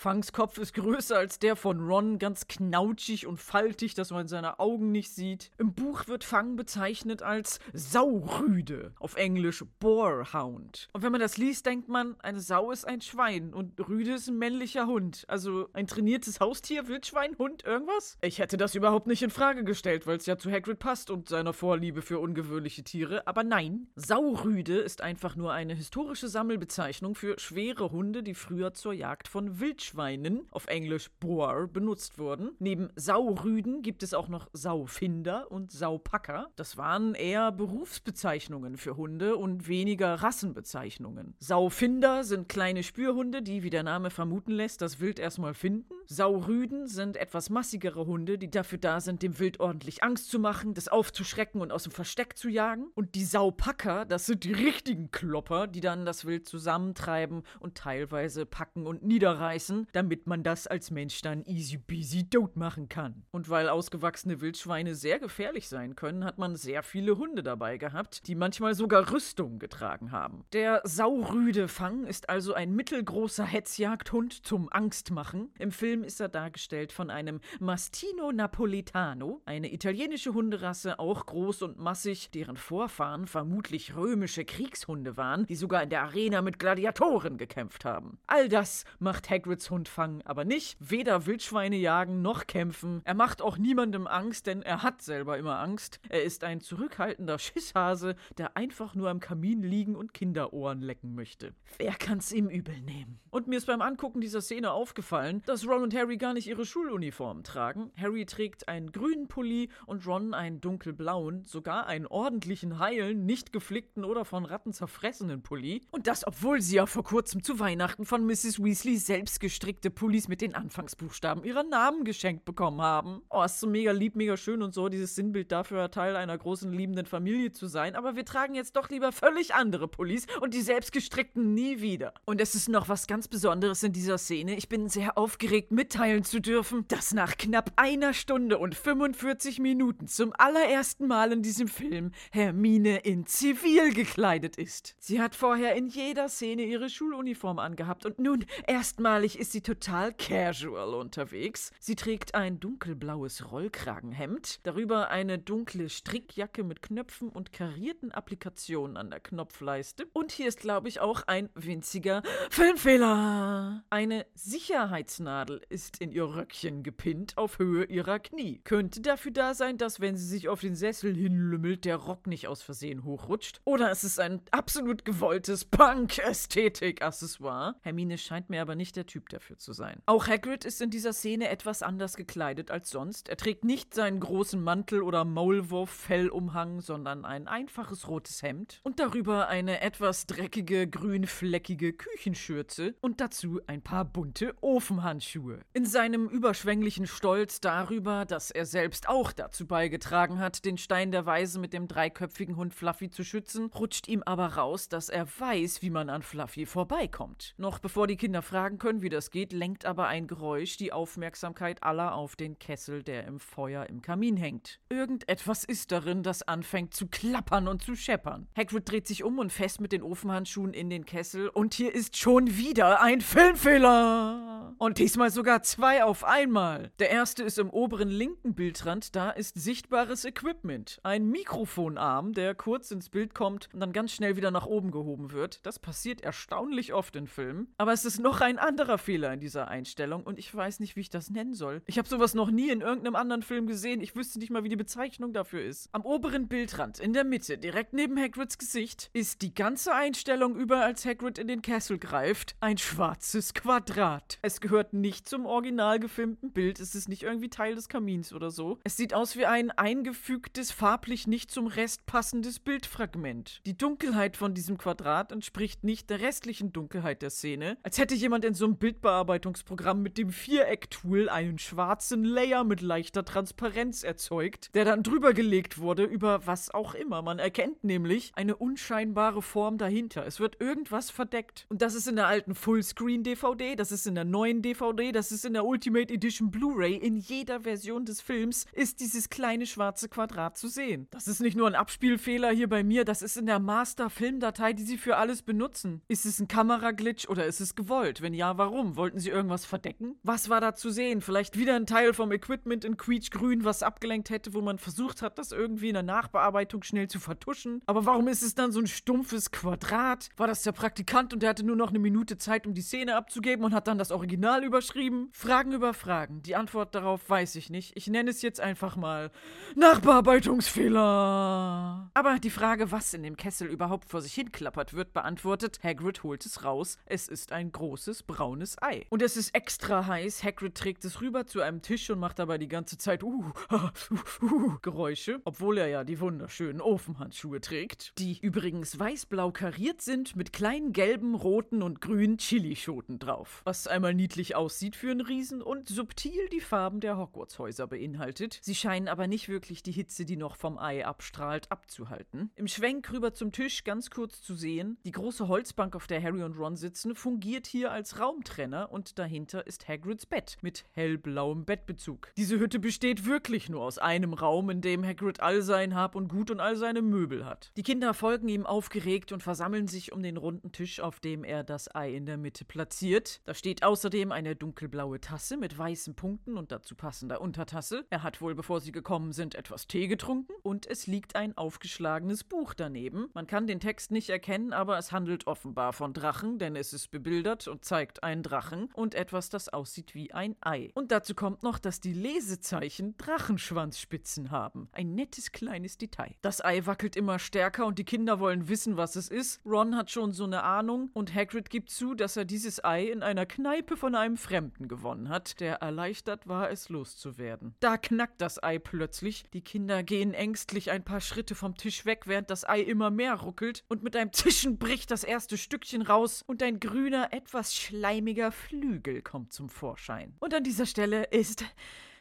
Fangs 0.03 0.33
Kopf 0.33 0.59
ist 0.59 0.75
größer 0.75 1.17
als 1.17 1.39
der 1.39 1.55
von 1.55 1.79
Ron, 1.79 2.19
ganz 2.19 2.49
knautschig 2.49 3.25
und 3.29 3.39
faltig, 3.39 3.95
dass 3.95 4.11
man 4.11 4.27
seine 4.27 4.59
Augen 4.59 4.91
nicht 4.91 5.13
sieht. 5.13 5.53
Im 5.59 5.75
Buch 5.75 6.09
wird 6.09 6.25
Fang 6.25 6.57
bezeichnet 6.57 7.23
als 7.23 7.61
Saurüde, 7.73 8.95
auf 8.99 9.15
Englisch 9.15 9.65
Boarhound. 9.79 10.89
Und 10.93 11.03
wenn 11.05 11.13
man 11.13 11.21
das 11.21 11.37
liest, 11.37 11.67
denkt 11.67 11.89
man, 11.89 12.17
eine 12.19 12.41
Sau 12.41 12.73
ist 12.73 12.85
ein 12.85 13.01
Schwein 13.01 13.55
und 13.55 13.79
Rüde 13.89 14.15
ist 14.15 14.27
ein 14.27 14.39
männlicher 14.39 14.89
Hund. 14.89 15.25
Also 15.29 15.69
ein 15.73 15.87
trainiertes 15.87 16.41
Haustier, 16.41 16.89
Wildschwein, 16.89 17.39
Hund, 17.39 17.63
irgendwas? 17.65 18.19
Ich 18.23 18.41
hätte 18.41 18.57
das 18.57 18.75
überhaupt 18.75 19.07
nicht 19.07 19.23
in 19.23 19.31
Frage 19.31 19.63
gestellt, 19.63 20.09
weil 20.09 20.17
es 20.17 20.27
ja 20.27 20.37
zu 20.37 20.51
Hagrid 20.51 20.81
passt 20.81 21.13
und 21.13 21.29
seiner 21.29 21.53
Vorliebe 21.53 22.03
für 22.03 22.19
ungewöhnliche 22.19 22.83
Tiere. 22.83 23.25
Aber 23.29 23.45
nein, 23.45 23.87
Saurüde 23.95 24.79
ist 24.79 25.01
einfach 25.01 25.37
nur 25.37 25.53
eine 25.53 25.75
historische 25.75 26.27
Sammelbezeichnung 26.27 27.15
für 27.15 27.39
schwere 27.39 27.93
Hunde, 27.93 28.25
die 28.25 28.35
früher 28.35 28.75
zur 28.75 28.95
Jagd 28.95 29.29
von 29.29 29.61
Wildschweinen 29.61 29.92
Wildschweinen, 29.93 30.47
auf 30.51 30.67
Englisch 30.67 31.11
Boar, 31.21 31.67
benutzt 31.67 32.19
wurden. 32.19 32.53
Neben 32.59 32.91
Saurüden 32.97 33.83
gibt 33.83 34.03
es 34.03 34.15
auch 34.15 34.29
noch 34.29 34.49
Saufinder 34.53 35.51
und 35.51 35.71
Saupacker. 35.71 36.51
Das 36.57 36.77
waren 36.77 37.15
eher 37.15 37.53
Berufsbezeichnungen 37.53 38.77
für 38.77 38.97
Hunde 38.97 39.37
und 39.37 39.69
weniger 39.69 40.15
Rassenbezeichnungen. 40.15 41.35
Saufinder 41.39 42.25
sind 42.25 42.49
kleine 42.49 42.83
Spürhunde, 42.83 43.43
die, 43.43 43.63
wie 43.63 43.71
der 43.71 43.83
Name 43.83 44.11
vermuten 44.11 44.53
lässt, 44.53 44.81
das 44.81 45.01
Wild 45.01 45.19
erstmal 45.19 45.55
finden. 45.55 45.93
Saurüden 46.07 46.89
sind 46.89 47.17
etwas 47.17 47.51
massigere 47.51 48.07
Hunde, 48.07 48.39
die 48.39 48.51
dafür 48.51 48.79
da 48.79 49.01
sind, 49.01 49.23
dem 49.23 49.39
Wild 49.39 49.61
ordentlich 49.61 50.03
Angst 50.03 50.31
zu 50.31 50.39
machen, 50.39 50.75
das 50.75 50.89
aufzuschrecken 50.89 51.61
und 51.61 51.73
aus 51.73 51.85
dem 51.85 51.93
Versteck 51.93 52.37
zu 52.37 52.49
jagen. 52.49 52.91
Und 52.95 53.15
die 53.15 53.25
Saupacker, 53.25 54.05
das 54.05 54.27
sind 54.27 54.45
die 54.45 54.53
richtigen 54.53 55.11
Klopper, 55.11 55.67
die 55.67 55.81
dann 55.81 56.05
das 56.05 56.25
Wild 56.25 56.49
zusammentreiben 56.49 57.43
und 57.61 57.77
teilweise 57.77 58.47
packen 58.47 58.87
und 58.87 59.03
niederreißen, 59.03 59.82
damit 59.93 60.27
man 60.27 60.43
das 60.43 60.67
als 60.67 60.91
Mensch 60.91 61.21
dann 61.23 61.45
easy 61.45 61.79
peasy 61.79 62.29
tot 62.29 62.57
machen 62.57 62.89
kann. 62.89 63.25
Und 63.31 63.49
weil 63.49 63.69
ausgewachsene 63.69 64.41
Wildschweine 64.41 64.95
sehr 64.95 65.19
gefährlich 65.19 65.69
sein 65.69 65.97
können, 65.97 66.25
hat 66.25 66.39
man 66.39 66.57
sehr 66.57 66.83
viele 66.83 67.19
Hunde 67.19 67.43
dabei 67.43 67.79
gehabt, 67.79 68.27
die 68.27 68.35
manchmal 68.35 68.75
sogar 68.75 69.13
Rüstung 69.13 69.59
getragen 69.59 70.13
haben. 70.13 70.45
Der 70.53 70.81
Saurüde 70.85 71.69
Fang 71.69 72.07
ist 72.07 72.29
also 72.29 72.55
ein 72.55 72.75
mittelgroßer 72.75 73.45
Hetzjagdhund 73.45 74.47
zum 74.47 74.73
Angstmachen. 74.73 75.51
Im 75.59 75.73
Film 75.73 76.05
ist 76.05 76.21
er 76.21 76.29
dargestellt 76.29 76.93
von 76.93 77.11
einem 77.11 77.41
Mastino 77.61 78.33
Napoletano, 78.33 79.43
eine 79.45 79.73
italienische 79.73 80.35
Hunderasse, 80.35 80.99
auch 80.99 81.27
groß 81.27 81.63
und 81.63 81.79
massig, 81.79 82.31
deren 82.31 82.57
Vorfahren 82.57 83.27
vermutlich 83.27 83.97
römische 83.97 84.45
Kriegshunde 84.45 85.17
waren, 85.17 85.47
die 85.47 85.57
sogar 85.57 85.83
in 85.83 85.91
der 85.91 86.03
Arena 86.03 86.43
mit 86.43 86.59
Gladiatoren 86.59 87.39
gekämpft 87.39 87.85
haben. 87.85 88.19
All 88.27 88.49
das 88.49 88.85
macht 88.99 89.31
Hagrids 89.31 89.71
Hundfang 89.73 90.23
aber 90.25 90.45
nicht. 90.45 90.77
Weder 90.79 91.27
Wildschweine 91.27 91.77
jagen 91.77 92.23
noch 92.23 92.47
kämpfen. 92.47 93.01
Er 93.05 93.15
macht 93.15 93.41
auch 93.43 93.57
niemandem 93.57 94.07
Angst, 94.07 94.47
denn 94.47 94.63
er 94.63 94.83
hat 94.83 95.03
selber 95.03 95.39
immer 95.39 95.59
Angst. 95.59 95.99
Er 96.11 96.23
ist 96.23 96.45
ein 96.45 96.61
zurückhaltender 96.61 97.39
Schisshase, 97.39 98.15
der 98.37 98.57
einfach 98.57 98.95
nur 98.95 99.09
am 99.09 99.19
Kamin 99.19 99.63
liegen 99.63 99.97
und 99.97 100.13
Kinderohren 100.13 100.81
lecken 100.81 101.15
möchte. 101.15 101.55
Wer 101.79 101.95
kann's 101.95 102.33
ihm 102.33 102.49
übel 102.49 102.81
nehmen? 102.83 103.19
Und 103.31 103.49
mir 103.49 103.57
ist 103.57 103.67
beim 103.67 103.81
Angucken 103.81 104.21
dieser 104.21 104.43
Szene 104.43 104.73
aufgefallen, 104.73 105.43
dass 105.47 105.67
Ron 105.67 105.85
und 105.85 105.95
Harry 105.95 106.19
gar 106.19 106.35
nicht 106.35 106.47
ihre 106.47 106.67
Schuluniformen 106.67 107.43
tragen. 107.43 107.91
Harry 107.97 108.27
trägt 108.27 108.69
einen 108.69 108.93
grünen 108.93 109.27
Pulli 109.27 109.71
und 109.87 110.07
Ron 110.07 110.35
einen 110.35 110.61
dunkelblauen, 110.61 111.45
sogar 111.45 111.87
einen 111.87 112.07
ordentlichen 112.07 112.79
heilen, 112.79 113.25
nicht 113.25 113.53
geflickten 113.55 114.05
oder 114.05 114.27
von 114.27 114.45
Ratten 114.45 114.75
zerfressenen 114.75 115.43
Pulli. 115.43 115.81
Und 115.91 116.07
das, 116.07 116.27
obwohl 116.27 116.61
sie 116.61 116.77
ja 116.77 116.85
vor 116.85 117.05
kurzem 117.05 117.43
zu 117.43 117.59
Weihnachten 117.59 118.05
von 118.05 118.27
Mrs. 118.27 118.63
Weasley 118.63 118.99
selbst 118.99 119.41
gestrickte 119.63 119.91
Pullis 119.91 120.27
mit 120.27 120.41
den 120.41 120.57
Anfangsbuchstaben 120.57 121.45
ihrer 121.45 121.63
Namen 121.63 122.03
geschenkt 122.03 122.45
bekommen 122.45 122.83
haben. 122.83 123.23
Oh, 123.31 123.45
ist 123.45 123.61
so 123.61 123.69
mega 123.69 123.93
lieb, 123.93 124.17
mega 124.17 124.37
schön 124.37 124.61
und 124.61 124.75
so, 124.75 124.89
dieses 124.89 125.15
Sinnbild 125.15 125.53
dafür, 125.53 125.89
Teil 125.89 126.17
einer 126.17 126.37
großen 126.37 126.73
liebenden 126.73 127.07
Familie 127.07 127.53
zu 127.53 127.69
sein. 127.69 127.95
Aber 127.95 128.17
wir 128.17 128.25
tragen 128.25 128.57
jetzt 128.57 128.75
doch 128.75 128.89
lieber 128.89 129.13
völlig 129.13 129.55
andere 129.55 129.87
Pullis 129.87 130.27
und 130.41 130.53
die 130.55 130.63
selbstgestrickten 130.63 131.55
nie 131.55 131.81
wieder. 131.81 132.13
Und 132.25 132.41
es 132.41 132.57
ist 132.57 132.71
noch 132.71 132.89
was 132.89 133.07
ganz 133.07 133.29
Besonderes 133.29 133.85
in 133.85 133.93
dieser 133.93 134.19
Szene. 134.19 134.57
Ich 134.57 134.69
bin 134.69 134.89
sehr 134.89 135.17
aufgeregt, 135.17 135.71
mitteilen 135.71 136.25
zu 136.25 136.41
dürfen, 136.41 136.85
dass 136.89 137.15
nach 137.15 137.37
knapp 137.37 137.71
einer 137.77 138.15
Stunde 138.15 138.59
und 138.59 138.75
45 138.75 139.61
Minuten 139.61 140.09
zum 140.09 140.33
allerersten 140.37 141.07
Mal 141.07 141.31
in 141.31 141.43
diesem 141.43 141.69
Film 141.69 142.11
Hermine 142.33 142.99
in 142.99 143.27
Zivil 143.27 143.95
gekleidet 143.95 144.57
ist. 144.57 144.97
Sie 144.99 145.21
hat 145.21 145.37
vorher 145.37 145.77
in 145.77 145.87
jeder 145.87 146.29
Szene 146.29 146.65
ihre 146.65 146.91
Schuluniform 146.91 147.61
angehabt 147.61 148.05
und 148.05 148.19
nun 148.19 148.45
erstmalig 148.67 149.39
ist 149.39 149.52
sie 149.53 149.61
total 149.61 150.15
casual 150.15 150.95
unterwegs. 150.95 151.71
Sie 151.79 151.95
trägt 151.95 152.35
ein 152.35 152.59
dunkelblaues 152.59 153.53
Rollkragenhemd, 153.53 154.67
darüber 154.67 155.11
eine 155.11 155.39
dunkle 155.39 155.91
Strickjacke 155.91 156.65
mit 156.65 156.81
Knöpfen 156.83 157.29
und 157.29 157.53
karierten 157.53 158.11
Applikationen 158.13 158.97
an 158.97 159.11
der 159.11 159.21
Knopfleiste. 159.21 160.07
Und 160.15 160.33
hier 160.33 160.49
ist, 160.49 160.61
glaube 160.61 160.89
ich, 160.89 161.01
auch 161.01 161.25
ein 161.27 161.51
winziger 161.55 162.23
Filmfehler. 162.51 163.85
Eine 163.91 164.25
Sicherheitsnadel 164.35 165.61
ist 165.69 166.01
in 166.01 166.13
ihr 166.13 166.25
Röckchen 166.25 166.83
gepinnt 166.83 167.37
auf 167.37 167.59
Höhe 167.59 167.85
ihrer 167.85 168.19
Knie. 168.19 168.63
Könnte 168.65 169.03
dafür 169.03 169.33
da 169.33 169.53
sein, 169.55 169.77
dass 169.77 170.01
wenn 170.01 170.17
sie 170.17 170.27
sich 170.27 170.49
auf 170.49 170.63
den 170.63 170.75
Sessel 170.75 171.15
hinlümmelt, 171.15 171.85
der 171.85 171.97
Rock 171.97 172.27
nicht 172.27 172.49
aus 172.49 172.63
Versehen 172.63 173.05
hochrutscht. 173.05 173.61
Oder 173.65 173.91
es 173.91 174.03
ist 174.03 174.19
ein 174.19 174.41
absolut 174.51 175.05
gewolltes 175.05 175.67
Punk-Ästhetik-Accessoire. 175.67 177.75
Hermine 177.83 178.17
scheint 178.17 178.49
mir 178.49 178.63
aber 178.63 178.77
nicht 178.77 178.97
der 178.97 179.05
Typ 179.07 179.29
dafür 179.33 179.59
zu 179.59 179.73
sein. 179.73 180.03
Auch 180.07 180.27
Hagrid 180.27 180.65
ist 180.65 180.81
in 180.81 180.91
dieser 180.91 181.13
Szene 181.13 181.49
etwas 181.49 181.83
anders 181.83 182.17
gekleidet 182.17 182.71
als 182.71 182.91
sonst. 182.91 183.29
Er 183.29 183.37
trägt 183.37 183.65
nicht 183.65 183.95
seinen 183.95 184.21
großen 184.21 184.63
Mantel 184.63 185.03
oder 185.03 185.25
Maulwurf-Fellumhang, 185.25 186.81
sondern 186.81 187.25
ein 187.25 187.49
einfaches 187.49 188.09
rotes 188.09 188.43
Hemd 188.43 188.81
und 188.83 189.01
darüber 189.01 189.49
eine 189.49 189.81
etwas 189.81 190.27
dreckige, 190.27 190.89
grünfleckige 190.89 191.93
Küchenschürze 191.93 192.95
und 193.01 193.21
dazu 193.21 193.61
ein 193.67 193.83
paar 193.83 194.05
bunte 194.05 194.55
Ofenhandschuhe. 194.61 195.61
In 195.73 195.87
seinem 195.87 196.29
überschwänglichen 196.29 197.07
Stolz 197.07 197.61
darüber, 197.61 198.25
dass 198.25 198.51
er 198.51 198.67
selbst 198.67 199.09
auch 199.09 199.33
dazu 199.33 199.67
beigetragen 199.67 200.39
hat, 200.39 200.65
den 200.65 200.79
Stein 200.79 201.13
der 201.13 201.27
Weise 201.27 201.59
mit 201.59 201.73
dem 201.73 201.89
dreiköpfigen 201.89 202.57
Hund 202.57 202.75
Fluffy 202.75 203.11
zu 203.11 203.25
schützen, 203.25 203.71
rutscht 203.75 204.09
ihm 204.09 204.23
aber 204.25 204.55
raus, 204.55 204.89
dass 204.89 205.09
er 205.09 205.27
weiß, 205.39 205.83
wie 205.83 205.91
man 205.91 206.11
an 206.11 206.23
Fluffy 206.23 206.67
vorbeikommt. 206.67 207.55
Noch 207.57 207.79
bevor 207.79 208.07
die 208.07 208.17
Kinder 208.17 208.43
fragen 208.43 208.79
können, 208.79 209.03
wie 209.03 209.09
das 209.09 209.22
geht, 209.31 209.53
lenkt 209.53 209.85
aber 209.85 210.07
ein 210.07 210.27
Geräusch 210.27 210.77
die 210.77 210.93
Aufmerksamkeit 210.93 211.83
aller 211.83 212.15
auf 212.15 212.37
den 212.37 212.59
Kessel, 212.59 213.03
der 213.03 213.27
im 213.27 213.41
Feuer 213.41 213.87
im 213.87 214.03
Kamin 214.03 214.37
hängt. 214.37 214.81
Irgendetwas 214.89 215.65
ist 215.65 215.93
darin, 215.93 216.23
das 216.23 216.43
anfängt 216.43 216.95
zu 216.95 217.07
klappern 217.07 217.69
und 217.69 217.83
zu 217.83 217.95
scheppern. 217.95 218.49
Hagrid 218.57 218.91
dreht 218.91 219.07
sich 219.07 219.25
um 219.25 219.39
und 219.39 219.53
fest 219.53 219.81
mit 219.81 219.93
den 219.93 220.03
Ofenhandschuhen 220.03 220.75
in 220.75 220.91
den 220.91 221.05
Kessel 221.05 221.49
und 221.49 221.75
hier 221.75 221.95
ist 221.95 222.17
schon 222.17 222.57
wieder 222.57 223.01
ein 223.01 223.21
Filmfehler. 223.21 224.75
Und 224.79 224.99
diesmal 224.99 225.31
sogar 225.31 225.63
zwei 225.63 226.05
auf 226.05 226.25
einmal. 226.25 226.91
Der 226.99 227.11
erste 227.11 227.43
ist 227.43 227.59
im 227.59 227.71
oberen 227.71 228.09
linken 228.09 228.55
Bildrand, 228.55 229.15
da 229.15 229.31
ist 229.31 229.59
sichtbares 229.59 230.25
Equipment. 230.25 230.99
Ein 231.03 231.27
Mikrofonarm, 231.29 232.33
der 232.33 232.55
kurz 232.55 232.91
ins 232.91 233.09
Bild 233.09 233.35
kommt 233.35 233.69
und 233.73 233.81
dann 233.81 233.93
ganz 233.93 234.13
schnell 234.13 234.37
wieder 234.37 234.51
nach 234.51 234.67
oben 234.67 234.91
gehoben 234.91 235.33
wird. 235.33 235.65
Das 235.67 235.79
passiert 235.79 236.23
erstaunlich 236.23 236.93
oft 236.93 237.17
in 237.17 237.27
Filmen. 237.27 237.73
Aber 237.79 237.93
es 237.93 238.05
ist 238.05 238.19
noch 238.19 238.41
ein 238.41 238.59
anderer 238.59 238.99
Fehler 238.99 239.12
in 239.15 239.41
dieser 239.41 239.69
Einstellung 239.69 240.23
und 240.23 240.39
ich 240.39 240.55
weiß 240.55 240.81
nicht, 240.81 240.97
wie 240.97 241.01
ich 241.01 241.11
das 241.11 241.31
nennen 241.31 241.55
soll. 241.55 241.83
Ich 241.87 241.99
habe 241.99 242.09
sowas 242.09 242.35
noch 242.35 242.51
nie 242.51 242.71
in 242.71 242.81
irgendeinem 242.81 243.17
anderen 243.17 243.43
Film 243.43 243.67
gesehen. 243.67 244.01
Ich 244.01 244.17
wüsste 244.17 244.39
nicht 244.39 244.51
mal, 244.51 244.65
wie 244.65 244.69
die 244.69 244.77
Bezeichnung 244.77 245.33
dafür 245.33 245.63
ist. 245.63 245.89
Am 245.93 246.03
oberen 246.03 246.49
Bildrand, 246.49 246.99
in 246.99 247.13
der 247.13 247.25
Mitte, 247.25 247.59
direkt 247.59 247.93
neben 247.93 248.19
Hagrids 248.19 248.59
Gesicht, 248.59 249.11
ist 249.13 249.43
die 249.43 249.55
ganze 249.55 249.95
Einstellung 249.95 250.57
über, 250.57 250.83
als 250.85 251.05
Hagrid 251.05 251.39
in 251.39 251.49
den 251.49 251.63
Kessel 251.63 251.99
greift, 251.99 252.57
ein 252.61 252.79
schwarzes 252.79 253.55
Quadrat. 253.55 254.39
Es 254.43 254.61
gehört 254.61 254.93
nicht 254.93 255.29
zum 255.29 255.47
original 255.47 255.99
gefilmten 255.99 256.53
Bild. 256.53 256.81
Es 256.81 256.95
ist 256.95 257.09
nicht 257.09 257.23
irgendwie 257.23 257.51
Teil 257.51 257.75
des 257.75 257.89
Kamins 257.89 258.33
oder 258.33 258.51
so. 258.51 258.79
Es 258.85 258.97
sieht 258.97 259.15
aus 259.15 259.37
wie 259.37 259.47
ein 259.47 259.71
eingefügtes, 259.71 260.71
farblich 260.73 261.27
nicht 261.27 261.51
zum 261.51 261.67
Rest 261.67 262.07
passendes 262.07 262.59
Bildfragment. 262.61 263.61
Die 263.67 263.77
Dunkelheit 263.77 264.37
von 264.37 264.55
diesem 264.55 264.79
Quadrat 264.79 265.33
entspricht 265.33 265.85
nicht 265.85 266.11
der 266.11 266.21
restlichen 266.21 266.73
Dunkelheit 266.73 267.23
der 267.23 267.31
Szene. 267.31 267.79
Als 267.83 267.99
hätte 267.99 268.15
jemand 268.15 268.45
in 268.45 268.55
so 268.55 268.65
einem 268.65 268.77
Bildbearbeitungsprogramm 269.03 270.01
mit 270.01 270.17
dem 270.17 270.31
Viereck-Tool 270.31 271.29
einen 271.29 271.59
schwarzen 271.59 272.25
Layer 272.25 272.63
mit 272.63 272.81
leichter 272.81 273.25
Transparenz 273.25 274.05
erzeugt, 274.05 274.71
der 274.75 274.85
dann 274.85 275.03
drüber 275.03 275.35
gelegt 275.35 275.79
wurde 275.79 276.05
über 276.05 276.47
was 276.47 276.73
auch 276.73 276.95
immer. 276.95 277.21
Man 277.21 277.41
erkennt 277.41 277.83
nämlich 277.83 278.33
eine 278.37 278.57
unscheinbare 278.57 279.43
Form 279.43 279.77
dahinter. 279.77 280.25
Es 280.25 280.39
wird 280.39 280.61
irgendwas 280.61 281.11
verdeckt. 281.11 281.67
Und 281.69 281.83
das 281.83 281.95
ist 281.95 282.07
in 282.07 282.17
der 282.17 282.29
alten 282.29 282.55
Fullscreen-DVD, 282.55 283.75
das 283.75 283.91
ist 283.91 284.07
in 284.07 284.15
der 284.15 284.25
neuen 284.25 284.63
DVD, 284.63 285.11
das 285.11 285.33
ist 285.33 285.45
in 285.45 285.55
der 285.55 285.65
Ultimate 285.65 286.13
Edition 286.13 286.51
Blu-ray. 286.51 286.95
In 286.95 287.17
jeder 287.17 287.63
Version 287.63 288.05
des 288.05 288.21
Films 288.21 288.67
ist 288.73 289.01
dieses 289.01 289.31
kleine 289.31 289.67
schwarze 289.67 290.09
Quadrat 290.09 290.57
zu 290.57 290.69
sehen. 290.69 291.09
Das 291.11 291.27
ist 291.27 291.41
nicht 291.41 291.57
nur 291.57 291.67
ein 291.67 291.75
Abspielfehler 291.75 292.51
hier 292.51 292.69
bei 292.69 292.85
mir, 292.85 293.05
das 293.05 293.23
ist 293.23 293.37
in 293.37 293.47
der 293.47 293.59
Master-Filmdatei, 293.59 294.73
die 294.73 294.85
sie 294.85 294.99
für 294.99 295.17
alles 295.17 295.43
benutzen. 295.43 296.03
Ist 296.07 296.25
es 296.25 296.39
ein 296.39 296.47
Kameraglitch 296.47 297.29
oder 297.29 297.47
ist 297.47 297.61
es 297.61 297.75
gewollt? 297.75 298.23
Wenn 298.23 298.35
ja, 298.35 298.57
warum? 298.59 298.92
Wollten 298.97 299.19
sie 299.19 299.31
irgendwas 299.31 299.65
verdecken? 299.65 300.17
Was 300.23 300.49
war 300.49 300.61
da 300.61 300.75
zu 300.75 300.91
sehen? 300.91 301.21
Vielleicht 301.21 301.59
wieder 301.59 301.77
ein 301.77 301.87
Teil 301.87 302.15
vom 302.15 302.33
Equipment 302.33 302.85
in 302.85 302.97
quietschgrün, 302.97 303.65
was 303.65 303.83
abgelenkt 303.83 304.31
hätte, 304.31 304.55
wo 304.55 304.61
man 304.61 304.79
versucht 304.79 305.23
hat, 305.23 305.39
das 305.39 305.53
irgendwie 305.53 305.89
in 305.89 305.95
der 305.95 306.03
Nachbearbeitung 306.03 306.83
schnell 306.83 307.09
zu 307.09 307.21
vertuschen. 307.21 307.83
Aber 307.87 308.07
warum 308.07 308.29
ist 308.29 308.43
es 308.43 308.55
dann 308.55 308.73
so 308.73 308.81
ein 308.81 308.87
stumpfes 308.87 309.51
Quadrat? 309.51 310.29
War 310.37 310.47
das 310.47 310.63
der 310.63 310.73
Praktikant 310.73 311.33
und 311.33 311.43
der 311.43 311.51
hatte 311.51 311.65
nur 311.65 311.77
noch 311.77 311.91
eine 311.91 311.99
Minute 311.99 312.39
Zeit, 312.39 312.67
um 312.67 312.75
die 312.75 312.83
Szene 312.83 313.17
abzugeben 313.17 313.65
und 313.65 313.75
hat 313.75 313.89
dann 313.89 313.99
das 313.99 314.11
Original 314.11 314.65
überschrieben? 314.65 315.29
Fragen 315.33 315.73
über 315.73 315.95
Fragen. 315.95 316.43
Die 316.43 316.57
Antwort 316.57 316.95
darauf 316.95 317.29
weiß 317.29 317.57
ich 317.57 317.71
nicht. 317.71 317.93
Ich 317.97 318.09
nenne 318.09 318.31
es 318.31 318.43
jetzt 318.43 318.61
einfach 318.61 318.97
mal 318.97 319.31
Nachbearbeitungsfehler. 319.77 322.11
Aber 322.15 322.39
die 322.39 322.51
Frage, 322.51 322.93
was 322.93 323.15
in 323.15 323.23
dem 323.23 323.37
Kessel 323.37 323.69
überhaupt 323.69 324.11
vor 324.11 324.21
sich 324.21 324.35
hinklappert, 324.35 324.95
wird 324.95 325.13
beantwortet. 325.13 325.81
Hagrid 325.83 326.23
holt 326.23 326.45
es 326.45 326.65
raus. 326.65 326.99
Es 327.07 327.29
ist 327.29 327.53
ein 327.53 327.73
großes 327.73 328.25
braunes 328.25 328.79
Ei. 328.83 329.07
Und 329.11 329.23
es 329.23 329.37
ist 329.37 329.55
extra 329.55 330.09
heiß. 330.09 330.43
Hagrid 330.43 330.75
trägt 330.75 331.05
es 331.05 331.21
rüber 331.21 331.47
zu 331.47 331.61
einem 331.61 331.83
Tisch 331.83 332.11
und 332.11 332.19
macht 332.19 332.41
dabei 332.41 332.59
die 332.59 332.67
ganze 332.67 332.99
Zeit 332.99 333.23
uh, 333.23 333.53
uh, 333.71 334.45
uh, 334.45 334.79
Geräusche, 334.83 335.41
obwohl 335.45 335.79
er 335.79 335.87
ja 335.87 336.03
die 336.03 336.19
wunderschönen 336.19 336.81
Ofenhandschuhe 336.81 337.61
trägt, 337.61 338.19
die 338.19 338.41
übrigens 338.41 338.99
weiß-blau 338.99 339.53
kariert 339.53 340.03
sind 340.03 340.35
mit 340.35 340.53
kleinen 340.53 340.93
gelben, 340.93 341.37
roten 341.37 341.81
und 341.81 342.01
grünen 342.01 342.39
Chilischoten 342.39 343.21
drauf. 343.21 343.63
Was 343.65 343.87
einmal 343.87 344.15
niedlich 344.15 344.57
aussieht, 344.57 344.97
für 344.97 345.13
einen 345.13 345.21
Riesen 345.21 345.63
und 345.63 345.89
subtil 345.89 346.49
die 346.49 346.61
Farben 346.61 346.99
der 346.99 347.17
Hogwarts-Häuser 347.17 347.87
beinhaltet. 347.87 348.59
Sie 348.63 348.75
scheinen 348.75 349.07
aber 349.07 349.29
nicht 349.29 349.49
wirklich 349.49 349.85
die 349.85 349.93
Hitze, 349.93 350.25
die 350.25 350.37
noch 350.37 350.57
vom 350.57 350.77
Ei 350.81 351.07
abstrahlt, 351.07 351.71
abzuhalten. 351.71 352.51
Im 352.57 352.67
Schwenk 352.67 353.13
rüber 353.13 353.33
zum 353.33 353.53
Tisch 353.53 353.85
ganz 353.85 354.11
kurz 354.11 354.43
zu 354.43 354.57
sehen, 354.57 354.99
die 355.05 355.13
große 355.13 355.47
Holzbank, 355.47 355.95
auf 355.95 356.09
der 356.09 356.21
Harry 356.21 356.43
und 356.43 356.59
Ron 356.59 356.75
sitzen, 356.75 357.15
fungiert 357.15 357.69
hier 357.69 357.93
als 357.93 358.19
Raumtrenner 358.19 358.72
und 358.81 359.19
dahinter 359.19 359.67
ist 359.67 359.87
Hagrids 359.89 360.27
Bett 360.27 360.57
mit 360.63 360.85
hellblauem 360.93 361.65
Bettbezug. 361.65 362.33
Diese 362.37 362.59
Hütte 362.59 362.79
besteht 362.79 363.27
wirklich 363.27 363.69
nur 363.69 363.83
aus 363.83 363.99
einem 363.99 364.33
Raum, 364.33 364.71
in 364.71 364.81
dem 364.81 365.05
Hagrid 365.05 365.41
all 365.41 365.63
sein 365.63 365.95
Hab 365.95 366.15
und 366.15 366.29
Gut 366.29 366.51
und 366.51 366.61
all 366.61 366.77
seine 366.77 367.03
Möbel 367.03 367.45
hat. 367.45 367.71
Die 367.77 367.83
Kinder 367.83 368.15
folgen 368.15 368.49
ihm 368.49 368.65
aufgeregt 368.65 369.33
und 369.33 369.43
versammeln 369.43 369.87
sich 369.87 370.13
um 370.13 370.23
den 370.23 370.37
runden 370.37 370.73
Tisch, 370.73 371.01
auf 371.01 371.21
dem 371.21 371.45
er 371.45 371.65
das 371.65 371.95
Ei 371.95 372.15
in 372.15 372.27
der 372.27 372.39
Mitte 372.39 372.65
platziert. 372.65 373.41
Da 373.45 373.55
steht 373.55 373.83
außerdem 373.83 374.33
eine 374.33 374.57
dunkelblaue 374.57 375.21
Tasse 375.21 375.57
mit 375.57 375.77
weißen 375.77 376.15
Punkten 376.15 376.57
und 376.57 376.73
dazu 376.73 376.95
passender 376.95 377.41
Untertasse. 377.41 378.07
Er 378.11 378.23
hat 378.23 378.41
wohl, 378.41 378.55
bevor 378.55 378.81
sie 378.81 378.93
gekommen 378.93 379.33
sind, 379.33 379.55
etwas 379.55 379.87
Tee 379.87 380.09
getrunken 380.09 380.53
und 380.63 380.87
es 380.87 381.07
liegt 381.07 381.37
ein 381.37 381.57
aufgeschlagenes 381.57 382.45
Buch 382.45 382.75
daneben. 382.75 383.29
Man 383.35 383.47
kann 383.47 383.67
den 383.67 383.81
Text 383.81 384.11
nicht 384.11 384.31
erkennen, 384.31 384.73
aber 384.73 384.99
es 384.99 385.13
handelt 385.13 385.47
offenbar 385.47 385.93
von 385.93 386.15
Drachen, 386.15 386.59
denn 386.59 386.77
es 386.77 386.93
ist 386.93 387.11
bebildert 387.11 387.69
und 387.69 387.85
zeigt 387.85 388.23
einen 388.23 388.43
Drachen 388.63 388.89
und 388.95 389.15
etwas, 389.15 389.49
das 389.49 389.69
aussieht 389.69 390.15
wie 390.15 390.33
ein 390.33 390.57
Ei. 390.61 390.91
Und 390.95 391.11
dazu 391.11 391.35
kommt 391.35 391.63
noch, 391.63 391.79
dass 391.79 392.01
die 392.01 392.13
Lesezeichen 392.13 393.17
Drachenschwanzspitzen 393.17 394.51
haben. 394.51 394.89
Ein 394.93 395.15
nettes 395.15 395.53
kleines 395.53 395.99
Detail. 395.99 396.35
Das 396.43 396.65
Ei 396.65 396.87
wackelt 396.87 397.17
immer 397.17 397.39
stärker 397.39 397.87
und 397.87 397.99
die 397.99 398.05
Kinder 398.05 398.41
wollen 398.41 398.69
wissen, 398.69 398.97
was 398.97 399.17
es 399.17 399.29
ist. 399.29 399.61
Ron 399.65 399.97
hat 399.97 400.11
schon 400.11 400.33
so 400.33 400.45
eine 400.45 400.63
Ahnung 400.63 401.11
und 401.13 401.35
Hagrid 401.35 401.71
gibt 401.71 401.91
zu, 401.91 402.15
dass 402.15 402.37
er 402.37 402.45
dieses 402.45 402.85
Ei 402.85 403.05
in 403.05 403.23
einer 403.23 403.47
Kneipe 403.47 403.97
von 403.97 404.15
einem 404.15 404.37
Fremden 404.37 404.89
gewonnen 404.89 405.29
hat, 405.29 405.61
der 405.61 405.77
erleichtert 405.77 406.47
war, 406.47 406.71
es 406.71 406.89
loszuwerden. 406.89 407.75
Da 407.81 407.97
knackt 407.97 408.41
das 408.41 408.63
Ei 408.63 408.79
plötzlich. 408.79 409.45
Die 409.53 409.63
Kinder 409.63 410.03
gehen 410.03 410.35
ängstlich 410.35 410.91
ein 410.91 411.05
paar 411.05 411.21
Schritte 411.21 411.55
vom 411.55 411.77
Tisch 411.77 412.07
weg, 412.07 412.27
während 412.27 412.51
das 412.51 412.69
Ei 412.69 412.81
immer 412.81 413.11
mehr 413.11 413.35
ruckelt 413.35 413.85
und 413.89 414.03
mit 414.03 414.17
einem 414.17 414.33
Zischen 414.33 414.79
bricht 414.79 415.11
das 415.11 415.25
erste 415.25 415.59
Stückchen 415.59 416.03
raus 416.03 416.43
und 416.47 416.63
ein 416.63 416.81
grüner, 416.81 417.33
etwas 417.33 417.75
schleimiger 417.75 418.52
Flügel 418.53 419.23
kommt 419.23 419.53
zum 419.53 419.69
Vorschein. 419.69 420.35
Und 420.41 420.55
an 420.55 420.65
dieser 420.65 420.87
Stelle 420.87 421.25
ist 421.25 421.65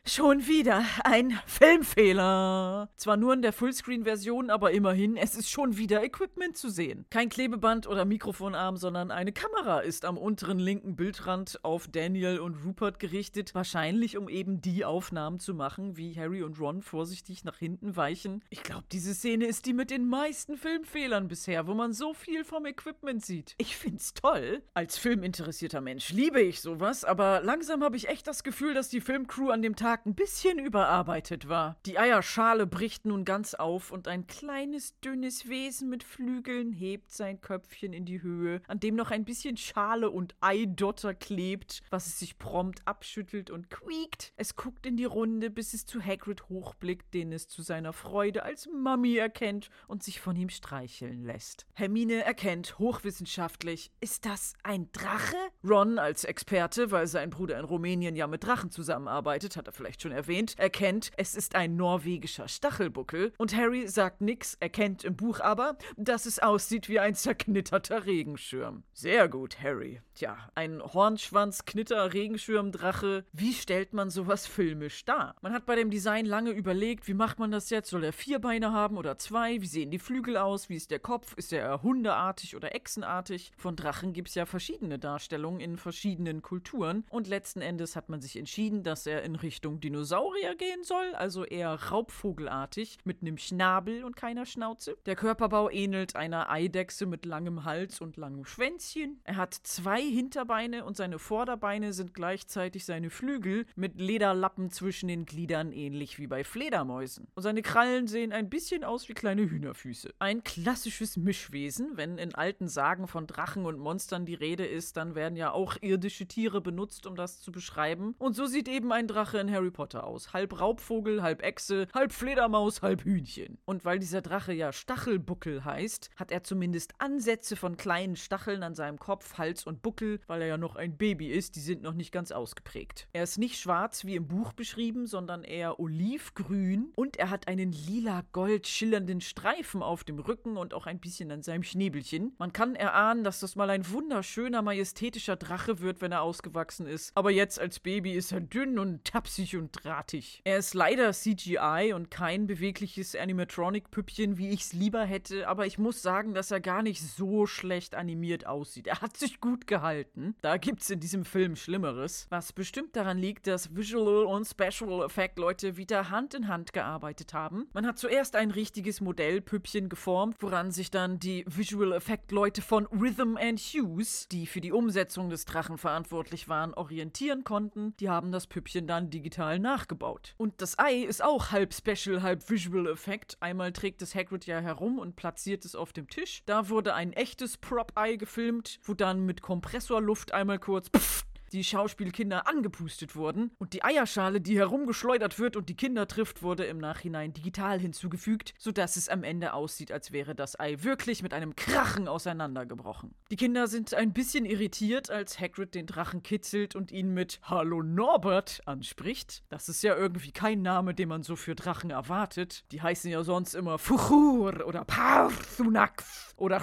Schon 0.03 0.47
wieder 0.47 0.83
ein 1.03 1.39
Filmfehler. 1.45 2.89
Zwar 2.97 3.17
nur 3.17 3.35
in 3.35 3.43
der 3.43 3.53
Fullscreen-Version, 3.53 4.49
aber 4.49 4.71
immerhin, 4.71 5.15
es 5.15 5.35
ist 5.35 5.51
schon 5.51 5.77
wieder 5.77 6.03
Equipment 6.03 6.57
zu 6.57 6.69
sehen. 6.69 7.05
Kein 7.11 7.29
Klebeband 7.29 7.85
oder 7.85 8.03
Mikrofonarm, 8.03 8.77
sondern 8.77 9.11
eine 9.11 9.31
Kamera 9.31 9.79
ist 9.79 10.03
am 10.03 10.17
unteren 10.17 10.57
linken 10.57 10.95
Bildrand 10.95 11.59
auf 11.63 11.87
Daniel 11.87 12.39
und 12.39 12.65
Rupert 12.65 12.97
gerichtet. 12.97 13.53
Wahrscheinlich, 13.53 14.17
um 14.17 14.27
eben 14.27 14.59
die 14.59 14.85
Aufnahmen 14.85 15.39
zu 15.39 15.53
machen, 15.53 15.97
wie 15.97 16.15
Harry 16.15 16.41
und 16.41 16.59
Ron 16.59 16.81
vorsichtig 16.81 17.43
nach 17.43 17.59
hinten 17.59 17.95
weichen. 17.95 18.43
Ich 18.49 18.63
glaube, 18.63 18.85
diese 18.91 19.13
Szene 19.13 19.45
ist 19.45 19.67
die 19.67 19.73
mit 19.73 19.91
den 19.91 20.09
meisten 20.09 20.57
Filmfehlern 20.57 21.27
bisher, 21.27 21.67
wo 21.67 21.75
man 21.75 21.93
so 21.93 22.15
viel 22.15 22.43
vom 22.43 22.65
Equipment 22.65 23.23
sieht. 23.23 23.53
Ich 23.59 23.77
find's 23.77 24.15
toll. 24.15 24.63
Als 24.73 24.97
filminteressierter 24.97 25.79
Mensch 25.79 26.11
liebe 26.11 26.41
ich 26.41 26.59
sowas, 26.59 27.05
aber 27.05 27.41
langsam 27.41 27.83
habe 27.83 27.97
ich 27.97 28.09
echt 28.09 28.25
das 28.25 28.43
Gefühl, 28.43 28.73
dass 28.73 28.89
die 28.89 28.99
Filmcrew 28.99 29.51
an 29.51 29.61
dem 29.61 29.75
Tag 29.75 29.90
Tag 29.91 30.05
ein 30.05 30.15
bisschen 30.15 30.57
überarbeitet 30.57 31.49
war. 31.49 31.75
Die 31.85 31.99
Eierschale 31.99 32.65
bricht 32.65 33.03
nun 33.03 33.25
ganz 33.25 33.55
auf 33.55 33.91
und 33.91 34.07
ein 34.07 34.25
kleines, 34.25 34.97
dünnes 35.01 35.49
Wesen 35.49 35.89
mit 35.89 36.05
Flügeln 36.05 36.71
hebt 36.71 37.11
sein 37.11 37.41
Köpfchen 37.41 37.91
in 37.91 38.05
die 38.05 38.21
Höhe, 38.21 38.61
an 38.69 38.79
dem 38.79 38.95
noch 38.95 39.11
ein 39.11 39.25
bisschen 39.25 39.57
Schale 39.57 40.09
und 40.09 40.33
Eidotter 40.39 41.13
klebt, 41.13 41.81
was 41.89 42.07
es 42.07 42.19
sich 42.19 42.37
prompt 42.37 42.87
abschüttelt 42.87 43.49
und 43.49 43.69
quiekt. 43.69 44.31
Es 44.37 44.55
guckt 44.55 44.85
in 44.85 44.95
die 44.95 45.03
Runde, 45.03 45.49
bis 45.49 45.73
es 45.73 45.85
zu 45.85 46.01
Hagrid 46.01 46.47
hochblickt, 46.47 47.13
den 47.13 47.33
es 47.33 47.49
zu 47.49 47.61
seiner 47.61 47.91
Freude 47.91 48.43
als 48.43 48.69
Mami 48.73 49.17
erkennt 49.17 49.69
und 49.89 50.03
sich 50.03 50.21
von 50.21 50.37
ihm 50.37 50.47
streicheln 50.47 51.25
lässt. 51.25 51.65
Hermine 51.73 52.23
erkennt 52.23 52.79
hochwissenschaftlich, 52.79 53.91
ist 53.99 54.25
das 54.25 54.53
ein 54.63 54.89
Drache? 54.93 55.35
Ron 55.65 55.99
als 55.99 56.23
Experte, 56.23 56.91
weil 56.91 57.07
sein 57.07 57.29
Bruder 57.29 57.59
in 57.59 57.65
Rumänien 57.65 58.15
ja 58.15 58.27
mit 58.27 58.45
Drachen 58.45 58.71
zusammenarbeitet, 58.71 59.57
hat 59.57 59.67
er 59.67 59.73
vielleicht 59.81 60.03
schon 60.03 60.11
erwähnt, 60.11 60.59
erkennt, 60.59 61.09
es 61.17 61.33
ist 61.33 61.55
ein 61.55 61.75
norwegischer 61.75 62.47
Stachelbuckel. 62.47 63.33
Und 63.39 63.55
Harry 63.55 63.87
sagt 63.87 64.21
nix, 64.21 64.53
erkennt 64.59 65.03
im 65.03 65.15
Buch 65.15 65.39
aber, 65.39 65.75
dass 65.97 66.27
es 66.27 66.37
aussieht 66.37 66.87
wie 66.87 66.99
ein 66.99 67.15
zerknitterter 67.15 68.05
Regenschirm. 68.05 68.83
Sehr 68.93 69.27
gut, 69.27 69.59
Harry. 69.59 69.99
Tja, 70.13 70.37
ein 70.53 70.83
Hornschwanz-Knitter-Regenschirmdrache. 70.83 73.25
Wie 73.31 73.53
stellt 73.53 73.93
man 73.93 74.11
sowas 74.11 74.45
filmisch 74.45 75.03
dar? 75.03 75.33
Man 75.41 75.51
hat 75.51 75.65
bei 75.65 75.75
dem 75.75 75.89
Design 75.89 76.27
lange 76.27 76.51
überlegt, 76.51 77.07
wie 77.07 77.15
macht 77.15 77.39
man 77.39 77.49
das 77.49 77.71
jetzt? 77.71 77.89
Soll 77.89 78.03
er 78.03 78.13
vier 78.13 78.37
Beine 78.37 78.71
haben 78.71 78.99
oder 78.99 79.17
zwei? 79.17 79.59
Wie 79.61 79.67
sehen 79.67 79.89
die 79.89 79.97
Flügel 79.97 80.37
aus? 80.37 80.69
Wie 80.69 80.75
ist 80.75 80.91
der 80.91 80.99
Kopf? 80.99 81.33
Ist 81.37 81.53
er 81.53 81.81
hundeartig 81.81 82.55
oder 82.55 82.75
echsenartig? 82.75 83.51
Von 83.57 83.75
Drachen 83.75 84.13
gibt 84.13 84.29
es 84.29 84.35
ja 84.35 84.45
verschiedene 84.45 84.99
Darstellungen 84.99 85.59
in 85.59 85.77
verschiedenen 85.77 86.43
Kulturen. 86.43 87.03
Und 87.09 87.27
letzten 87.27 87.61
Endes 87.61 87.95
hat 87.95 88.09
man 88.09 88.21
sich 88.21 88.37
entschieden, 88.37 88.83
dass 88.83 89.07
er 89.07 89.23
in 89.23 89.35
Richtung 89.35 89.70
Richtung 89.71 89.79
Dinosaurier 89.79 90.55
gehen 90.55 90.83
soll, 90.83 91.15
also 91.15 91.45
eher 91.45 91.73
raubvogelartig, 91.73 92.97
mit 93.05 93.21
einem 93.21 93.37
Schnabel 93.37 94.03
und 94.03 94.15
keiner 94.15 94.45
Schnauze. 94.45 94.97
Der 95.05 95.15
Körperbau 95.15 95.69
ähnelt 95.69 96.15
einer 96.15 96.49
Eidechse 96.49 97.05
mit 97.05 97.25
langem 97.25 97.63
Hals 97.63 98.01
und 98.01 98.17
langem 98.17 98.45
Schwänzchen. 98.45 99.21
Er 99.23 99.37
hat 99.37 99.53
zwei 99.53 100.01
Hinterbeine 100.01 100.83
und 100.83 100.97
seine 100.97 101.19
Vorderbeine 101.19 101.93
sind 101.93 102.13
gleichzeitig 102.13 102.85
seine 102.85 103.09
Flügel 103.09 103.65
mit 103.75 103.99
Lederlappen 103.99 104.71
zwischen 104.71 105.07
den 105.07 105.25
Gliedern, 105.25 105.71
ähnlich 105.71 106.19
wie 106.19 106.27
bei 106.27 106.43
Fledermäusen. 106.43 107.27
Und 107.35 107.43
seine 107.43 107.61
Krallen 107.61 108.07
sehen 108.07 108.33
ein 108.33 108.49
bisschen 108.49 108.83
aus 108.83 109.07
wie 109.07 109.13
kleine 109.13 109.49
Hühnerfüße. 109.49 110.13
Ein 110.19 110.43
klassisches 110.43 111.17
Mischwesen. 111.17 111.91
Wenn 111.95 112.17
in 112.17 112.35
alten 112.35 112.67
Sagen 112.67 113.07
von 113.07 113.27
Drachen 113.27 113.65
und 113.65 113.79
Monstern 113.79 114.25
die 114.25 114.33
Rede 114.33 114.65
ist, 114.65 114.97
dann 114.97 115.15
werden 115.15 115.35
ja 115.35 115.51
auch 115.51 115.77
irdische 115.81 116.25
Tiere 116.25 116.61
benutzt, 116.61 117.05
um 117.05 117.15
das 117.15 117.39
zu 117.39 117.51
beschreiben. 117.51 118.15
Und 118.17 118.35
so 118.35 118.45
sieht 118.45 118.67
eben 118.67 118.91
ein 118.91 119.07
Drache 119.07 119.37
in 119.37 119.51
Harry 119.51 119.60
Harry 119.61 119.69
Potter 119.69 120.05
aus. 120.05 120.33
Halb 120.33 120.59
Raubvogel, 120.59 121.21
halb 121.21 121.43
Echse, 121.43 121.87
halb 121.93 122.11
Fledermaus, 122.11 122.81
halb 122.81 123.03
Hühnchen. 123.03 123.59
Und 123.65 123.85
weil 123.85 123.99
dieser 123.99 124.23
Drache 124.23 124.53
ja 124.53 124.73
Stachelbuckel 124.73 125.63
heißt, 125.63 126.09
hat 126.15 126.31
er 126.31 126.43
zumindest 126.43 126.95
Ansätze 126.97 127.55
von 127.55 127.77
kleinen 127.77 128.15
Stacheln 128.15 128.63
an 128.63 128.73
seinem 128.73 128.97
Kopf, 128.97 129.37
Hals 129.37 129.67
und 129.67 129.83
Buckel, 129.83 130.19
weil 130.25 130.41
er 130.41 130.47
ja 130.47 130.57
noch 130.57 130.75
ein 130.75 130.97
Baby 130.97 131.29
ist, 131.29 131.55
die 131.55 131.59
sind 131.59 131.83
noch 131.83 131.93
nicht 131.93 132.11
ganz 132.11 132.31
ausgeprägt. 132.31 133.07
Er 133.13 133.21
ist 133.21 133.37
nicht 133.37 133.59
schwarz 133.59 134.03
wie 134.03 134.15
im 134.15 134.27
Buch 134.27 134.53
beschrieben, 134.53 135.05
sondern 135.05 135.43
eher 135.43 135.79
olivgrün 135.79 136.91
und 136.95 137.17
er 137.17 137.29
hat 137.29 137.47
einen 137.47 137.71
lila-gold 137.71 138.65
schillernden 138.65 139.21
Streifen 139.21 139.83
auf 139.83 140.03
dem 140.03 140.17
Rücken 140.17 140.57
und 140.57 140.73
auch 140.73 140.87
ein 140.87 140.99
bisschen 140.99 141.31
an 141.31 141.43
seinem 141.43 141.61
Schnäbelchen. 141.61 142.33
Man 142.39 142.51
kann 142.51 142.75
erahnen, 142.75 143.23
dass 143.23 143.41
das 143.41 143.55
mal 143.55 143.69
ein 143.69 143.87
wunderschöner, 143.87 144.63
majestätischer 144.63 145.35
Drache 145.35 145.81
wird, 145.81 146.01
wenn 146.01 146.11
er 146.11 146.23
ausgewachsen 146.23 146.87
ist. 146.87 147.11
Aber 147.13 147.29
jetzt 147.29 147.59
als 147.59 147.79
Baby 147.79 148.13
ist 148.13 148.31
er 148.31 148.41
dünn 148.41 148.79
und 148.79 149.05
tapsig 149.05 149.50
und 149.57 149.71
drahtig. 149.83 150.41
Er 150.43 150.57
ist 150.57 150.73
leider 150.73 151.11
CGI 151.11 151.93
und 151.93 152.11
kein 152.11 152.47
bewegliches 152.47 153.15
Animatronic-Püppchen, 153.15 154.37
wie 154.37 154.49
ich 154.49 154.61
es 154.61 154.73
lieber 154.73 155.03
hätte, 155.03 155.47
aber 155.47 155.65
ich 155.65 155.77
muss 155.77 156.01
sagen, 156.01 156.33
dass 156.33 156.51
er 156.51 156.59
gar 156.59 156.81
nicht 156.83 157.01
so 157.01 157.45
schlecht 157.45 157.95
animiert 157.95 158.45
aussieht. 158.45 158.87
Er 158.87 159.01
hat 159.01 159.17
sich 159.17 159.39
gut 159.39 159.67
gehalten. 159.67 160.35
Da 160.41 160.57
gibt's 160.57 160.89
in 160.89 160.99
diesem 160.99 161.25
Film 161.25 161.55
Schlimmeres. 161.55 162.27
Was 162.29 162.53
bestimmt 162.53 162.95
daran 162.95 163.17
liegt, 163.17 163.47
dass 163.47 163.75
Visual 163.75 164.25
und 164.25 164.45
Special 164.45 165.03
Effect 165.03 165.37
Leute 165.39 165.77
wieder 165.77 166.09
Hand 166.09 166.33
in 166.33 166.47
Hand 166.47 166.73
gearbeitet 166.73 167.33
haben. 167.33 167.67
Man 167.73 167.85
hat 167.85 167.97
zuerst 167.97 168.35
ein 168.35 168.51
richtiges 168.51 169.01
Modellpüppchen 169.01 169.89
geformt, 169.89 170.37
woran 170.39 170.71
sich 170.71 170.91
dann 170.91 171.19
die 171.19 171.45
Visual 171.47 171.91
Effect 171.93 172.31
Leute 172.31 172.61
von 172.61 172.85
Rhythm 172.87 173.37
and 173.37 173.59
Hues, 173.59 174.27
die 174.29 174.45
für 174.45 174.61
die 174.61 174.71
Umsetzung 174.71 175.29
des 175.29 175.45
Drachen 175.45 175.77
verantwortlich 175.77 176.47
waren, 176.47 176.73
orientieren 176.73 177.43
konnten. 177.43 177.95
Die 177.99 178.09
haben 178.09 178.31
das 178.31 178.47
Püppchen 178.47 178.87
dann 178.87 179.09
digital 179.09 179.40
digital 179.41 179.59
nachgebaut. 179.59 180.35
Und 180.37 180.61
das 180.61 180.77
Ei 180.77 180.97
ist 180.97 181.23
auch 181.23 181.51
halb 181.51 181.73
Special, 181.73 182.21
halb 182.21 182.47
Visual 182.49 182.87
Effekt. 182.87 183.37
Einmal 183.39 183.71
trägt 183.71 184.01
es 184.01 184.13
Hagrid 184.15 184.45
ja 184.45 184.59
herum 184.59 184.99
und 184.99 185.15
platziert 185.15 185.65
es 185.65 185.75
auf 185.75 185.93
dem 185.93 186.07
Tisch. 186.07 186.43
Da 186.45 186.69
wurde 186.69 186.93
ein 186.93 187.13
echtes 187.13 187.57
Prop-Ei 187.57 188.15
gefilmt, 188.15 188.79
wo 188.83 188.93
dann 188.93 189.25
mit 189.25 189.41
Kompressorluft 189.41 190.33
einmal 190.33 190.59
kurz 190.59 190.89
pfft, 190.89 191.25
die 191.53 191.63
Schauspielkinder 191.63 192.47
angepustet 192.47 193.15
wurden 193.15 193.51
und 193.59 193.73
die 193.73 193.83
Eierschale, 193.83 194.41
die 194.41 194.57
herumgeschleudert 194.57 195.37
wird 195.39 195.55
und 195.55 195.69
die 195.69 195.75
Kinder 195.75 196.07
trifft, 196.07 196.43
wurde 196.43 196.63
im 196.65 196.77
Nachhinein 196.77 197.33
digital 197.33 197.79
hinzugefügt, 197.79 198.53
sodass 198.57 198.95
es 198.95 199.09
am 199.09 199.23
Ende 199.23 199.53
aussieht, 199.53 199.91
als 199.91 200.11
wäre 200.11 200.35
das 200.35 200.59
Ei 200.59 200.77
wirklich 200.83 201.23
mit 201.23 201.33
einem 201.33 201.55
Krachen 201.55 202.07
auseinandergebrochen. 202.07 203.13
Die 203.31 203.35
Kinder 203.35 203.67
sind 203.67 203.93
ein 203.93 204.13
bisschen 204.13 204.45
irritiert, 204.45 205.09
als 205.09 205.39
Hagrid 205.39 205.75
den 205.75 205.87
Drachen 205.87 206.23
kitzelt 206.23 206.75
und 206.75 206.91
ihn 206.91 207.13
mit 207.13 207.39
Hallo 207.43 207.83
Norbert 207.83 208.61
anspricht. 208.65 209.43
Das 209.49 209.67
ist 209.67 209.83
ja 209.83 209.95
irgendwie 209.95 210.31
kein 210.31 210.61
Name, 210.61 210.93
den 210.93 211.09
man 211.09 211.23
so 211.23 211.35
für 211.35 211.55
Drachen 211.55 211.89
erwartet. 211.89 212.63
Die 212.71 212.81
heißen 212.81 213.11
ja 213.11 213.23
sonst 213.23 213.55
immer 213.55 213.77
Fuchur 213.77 214.65
oder 214.65 214.85
Parthunax 214.85 216.33
oder 216.37 216.61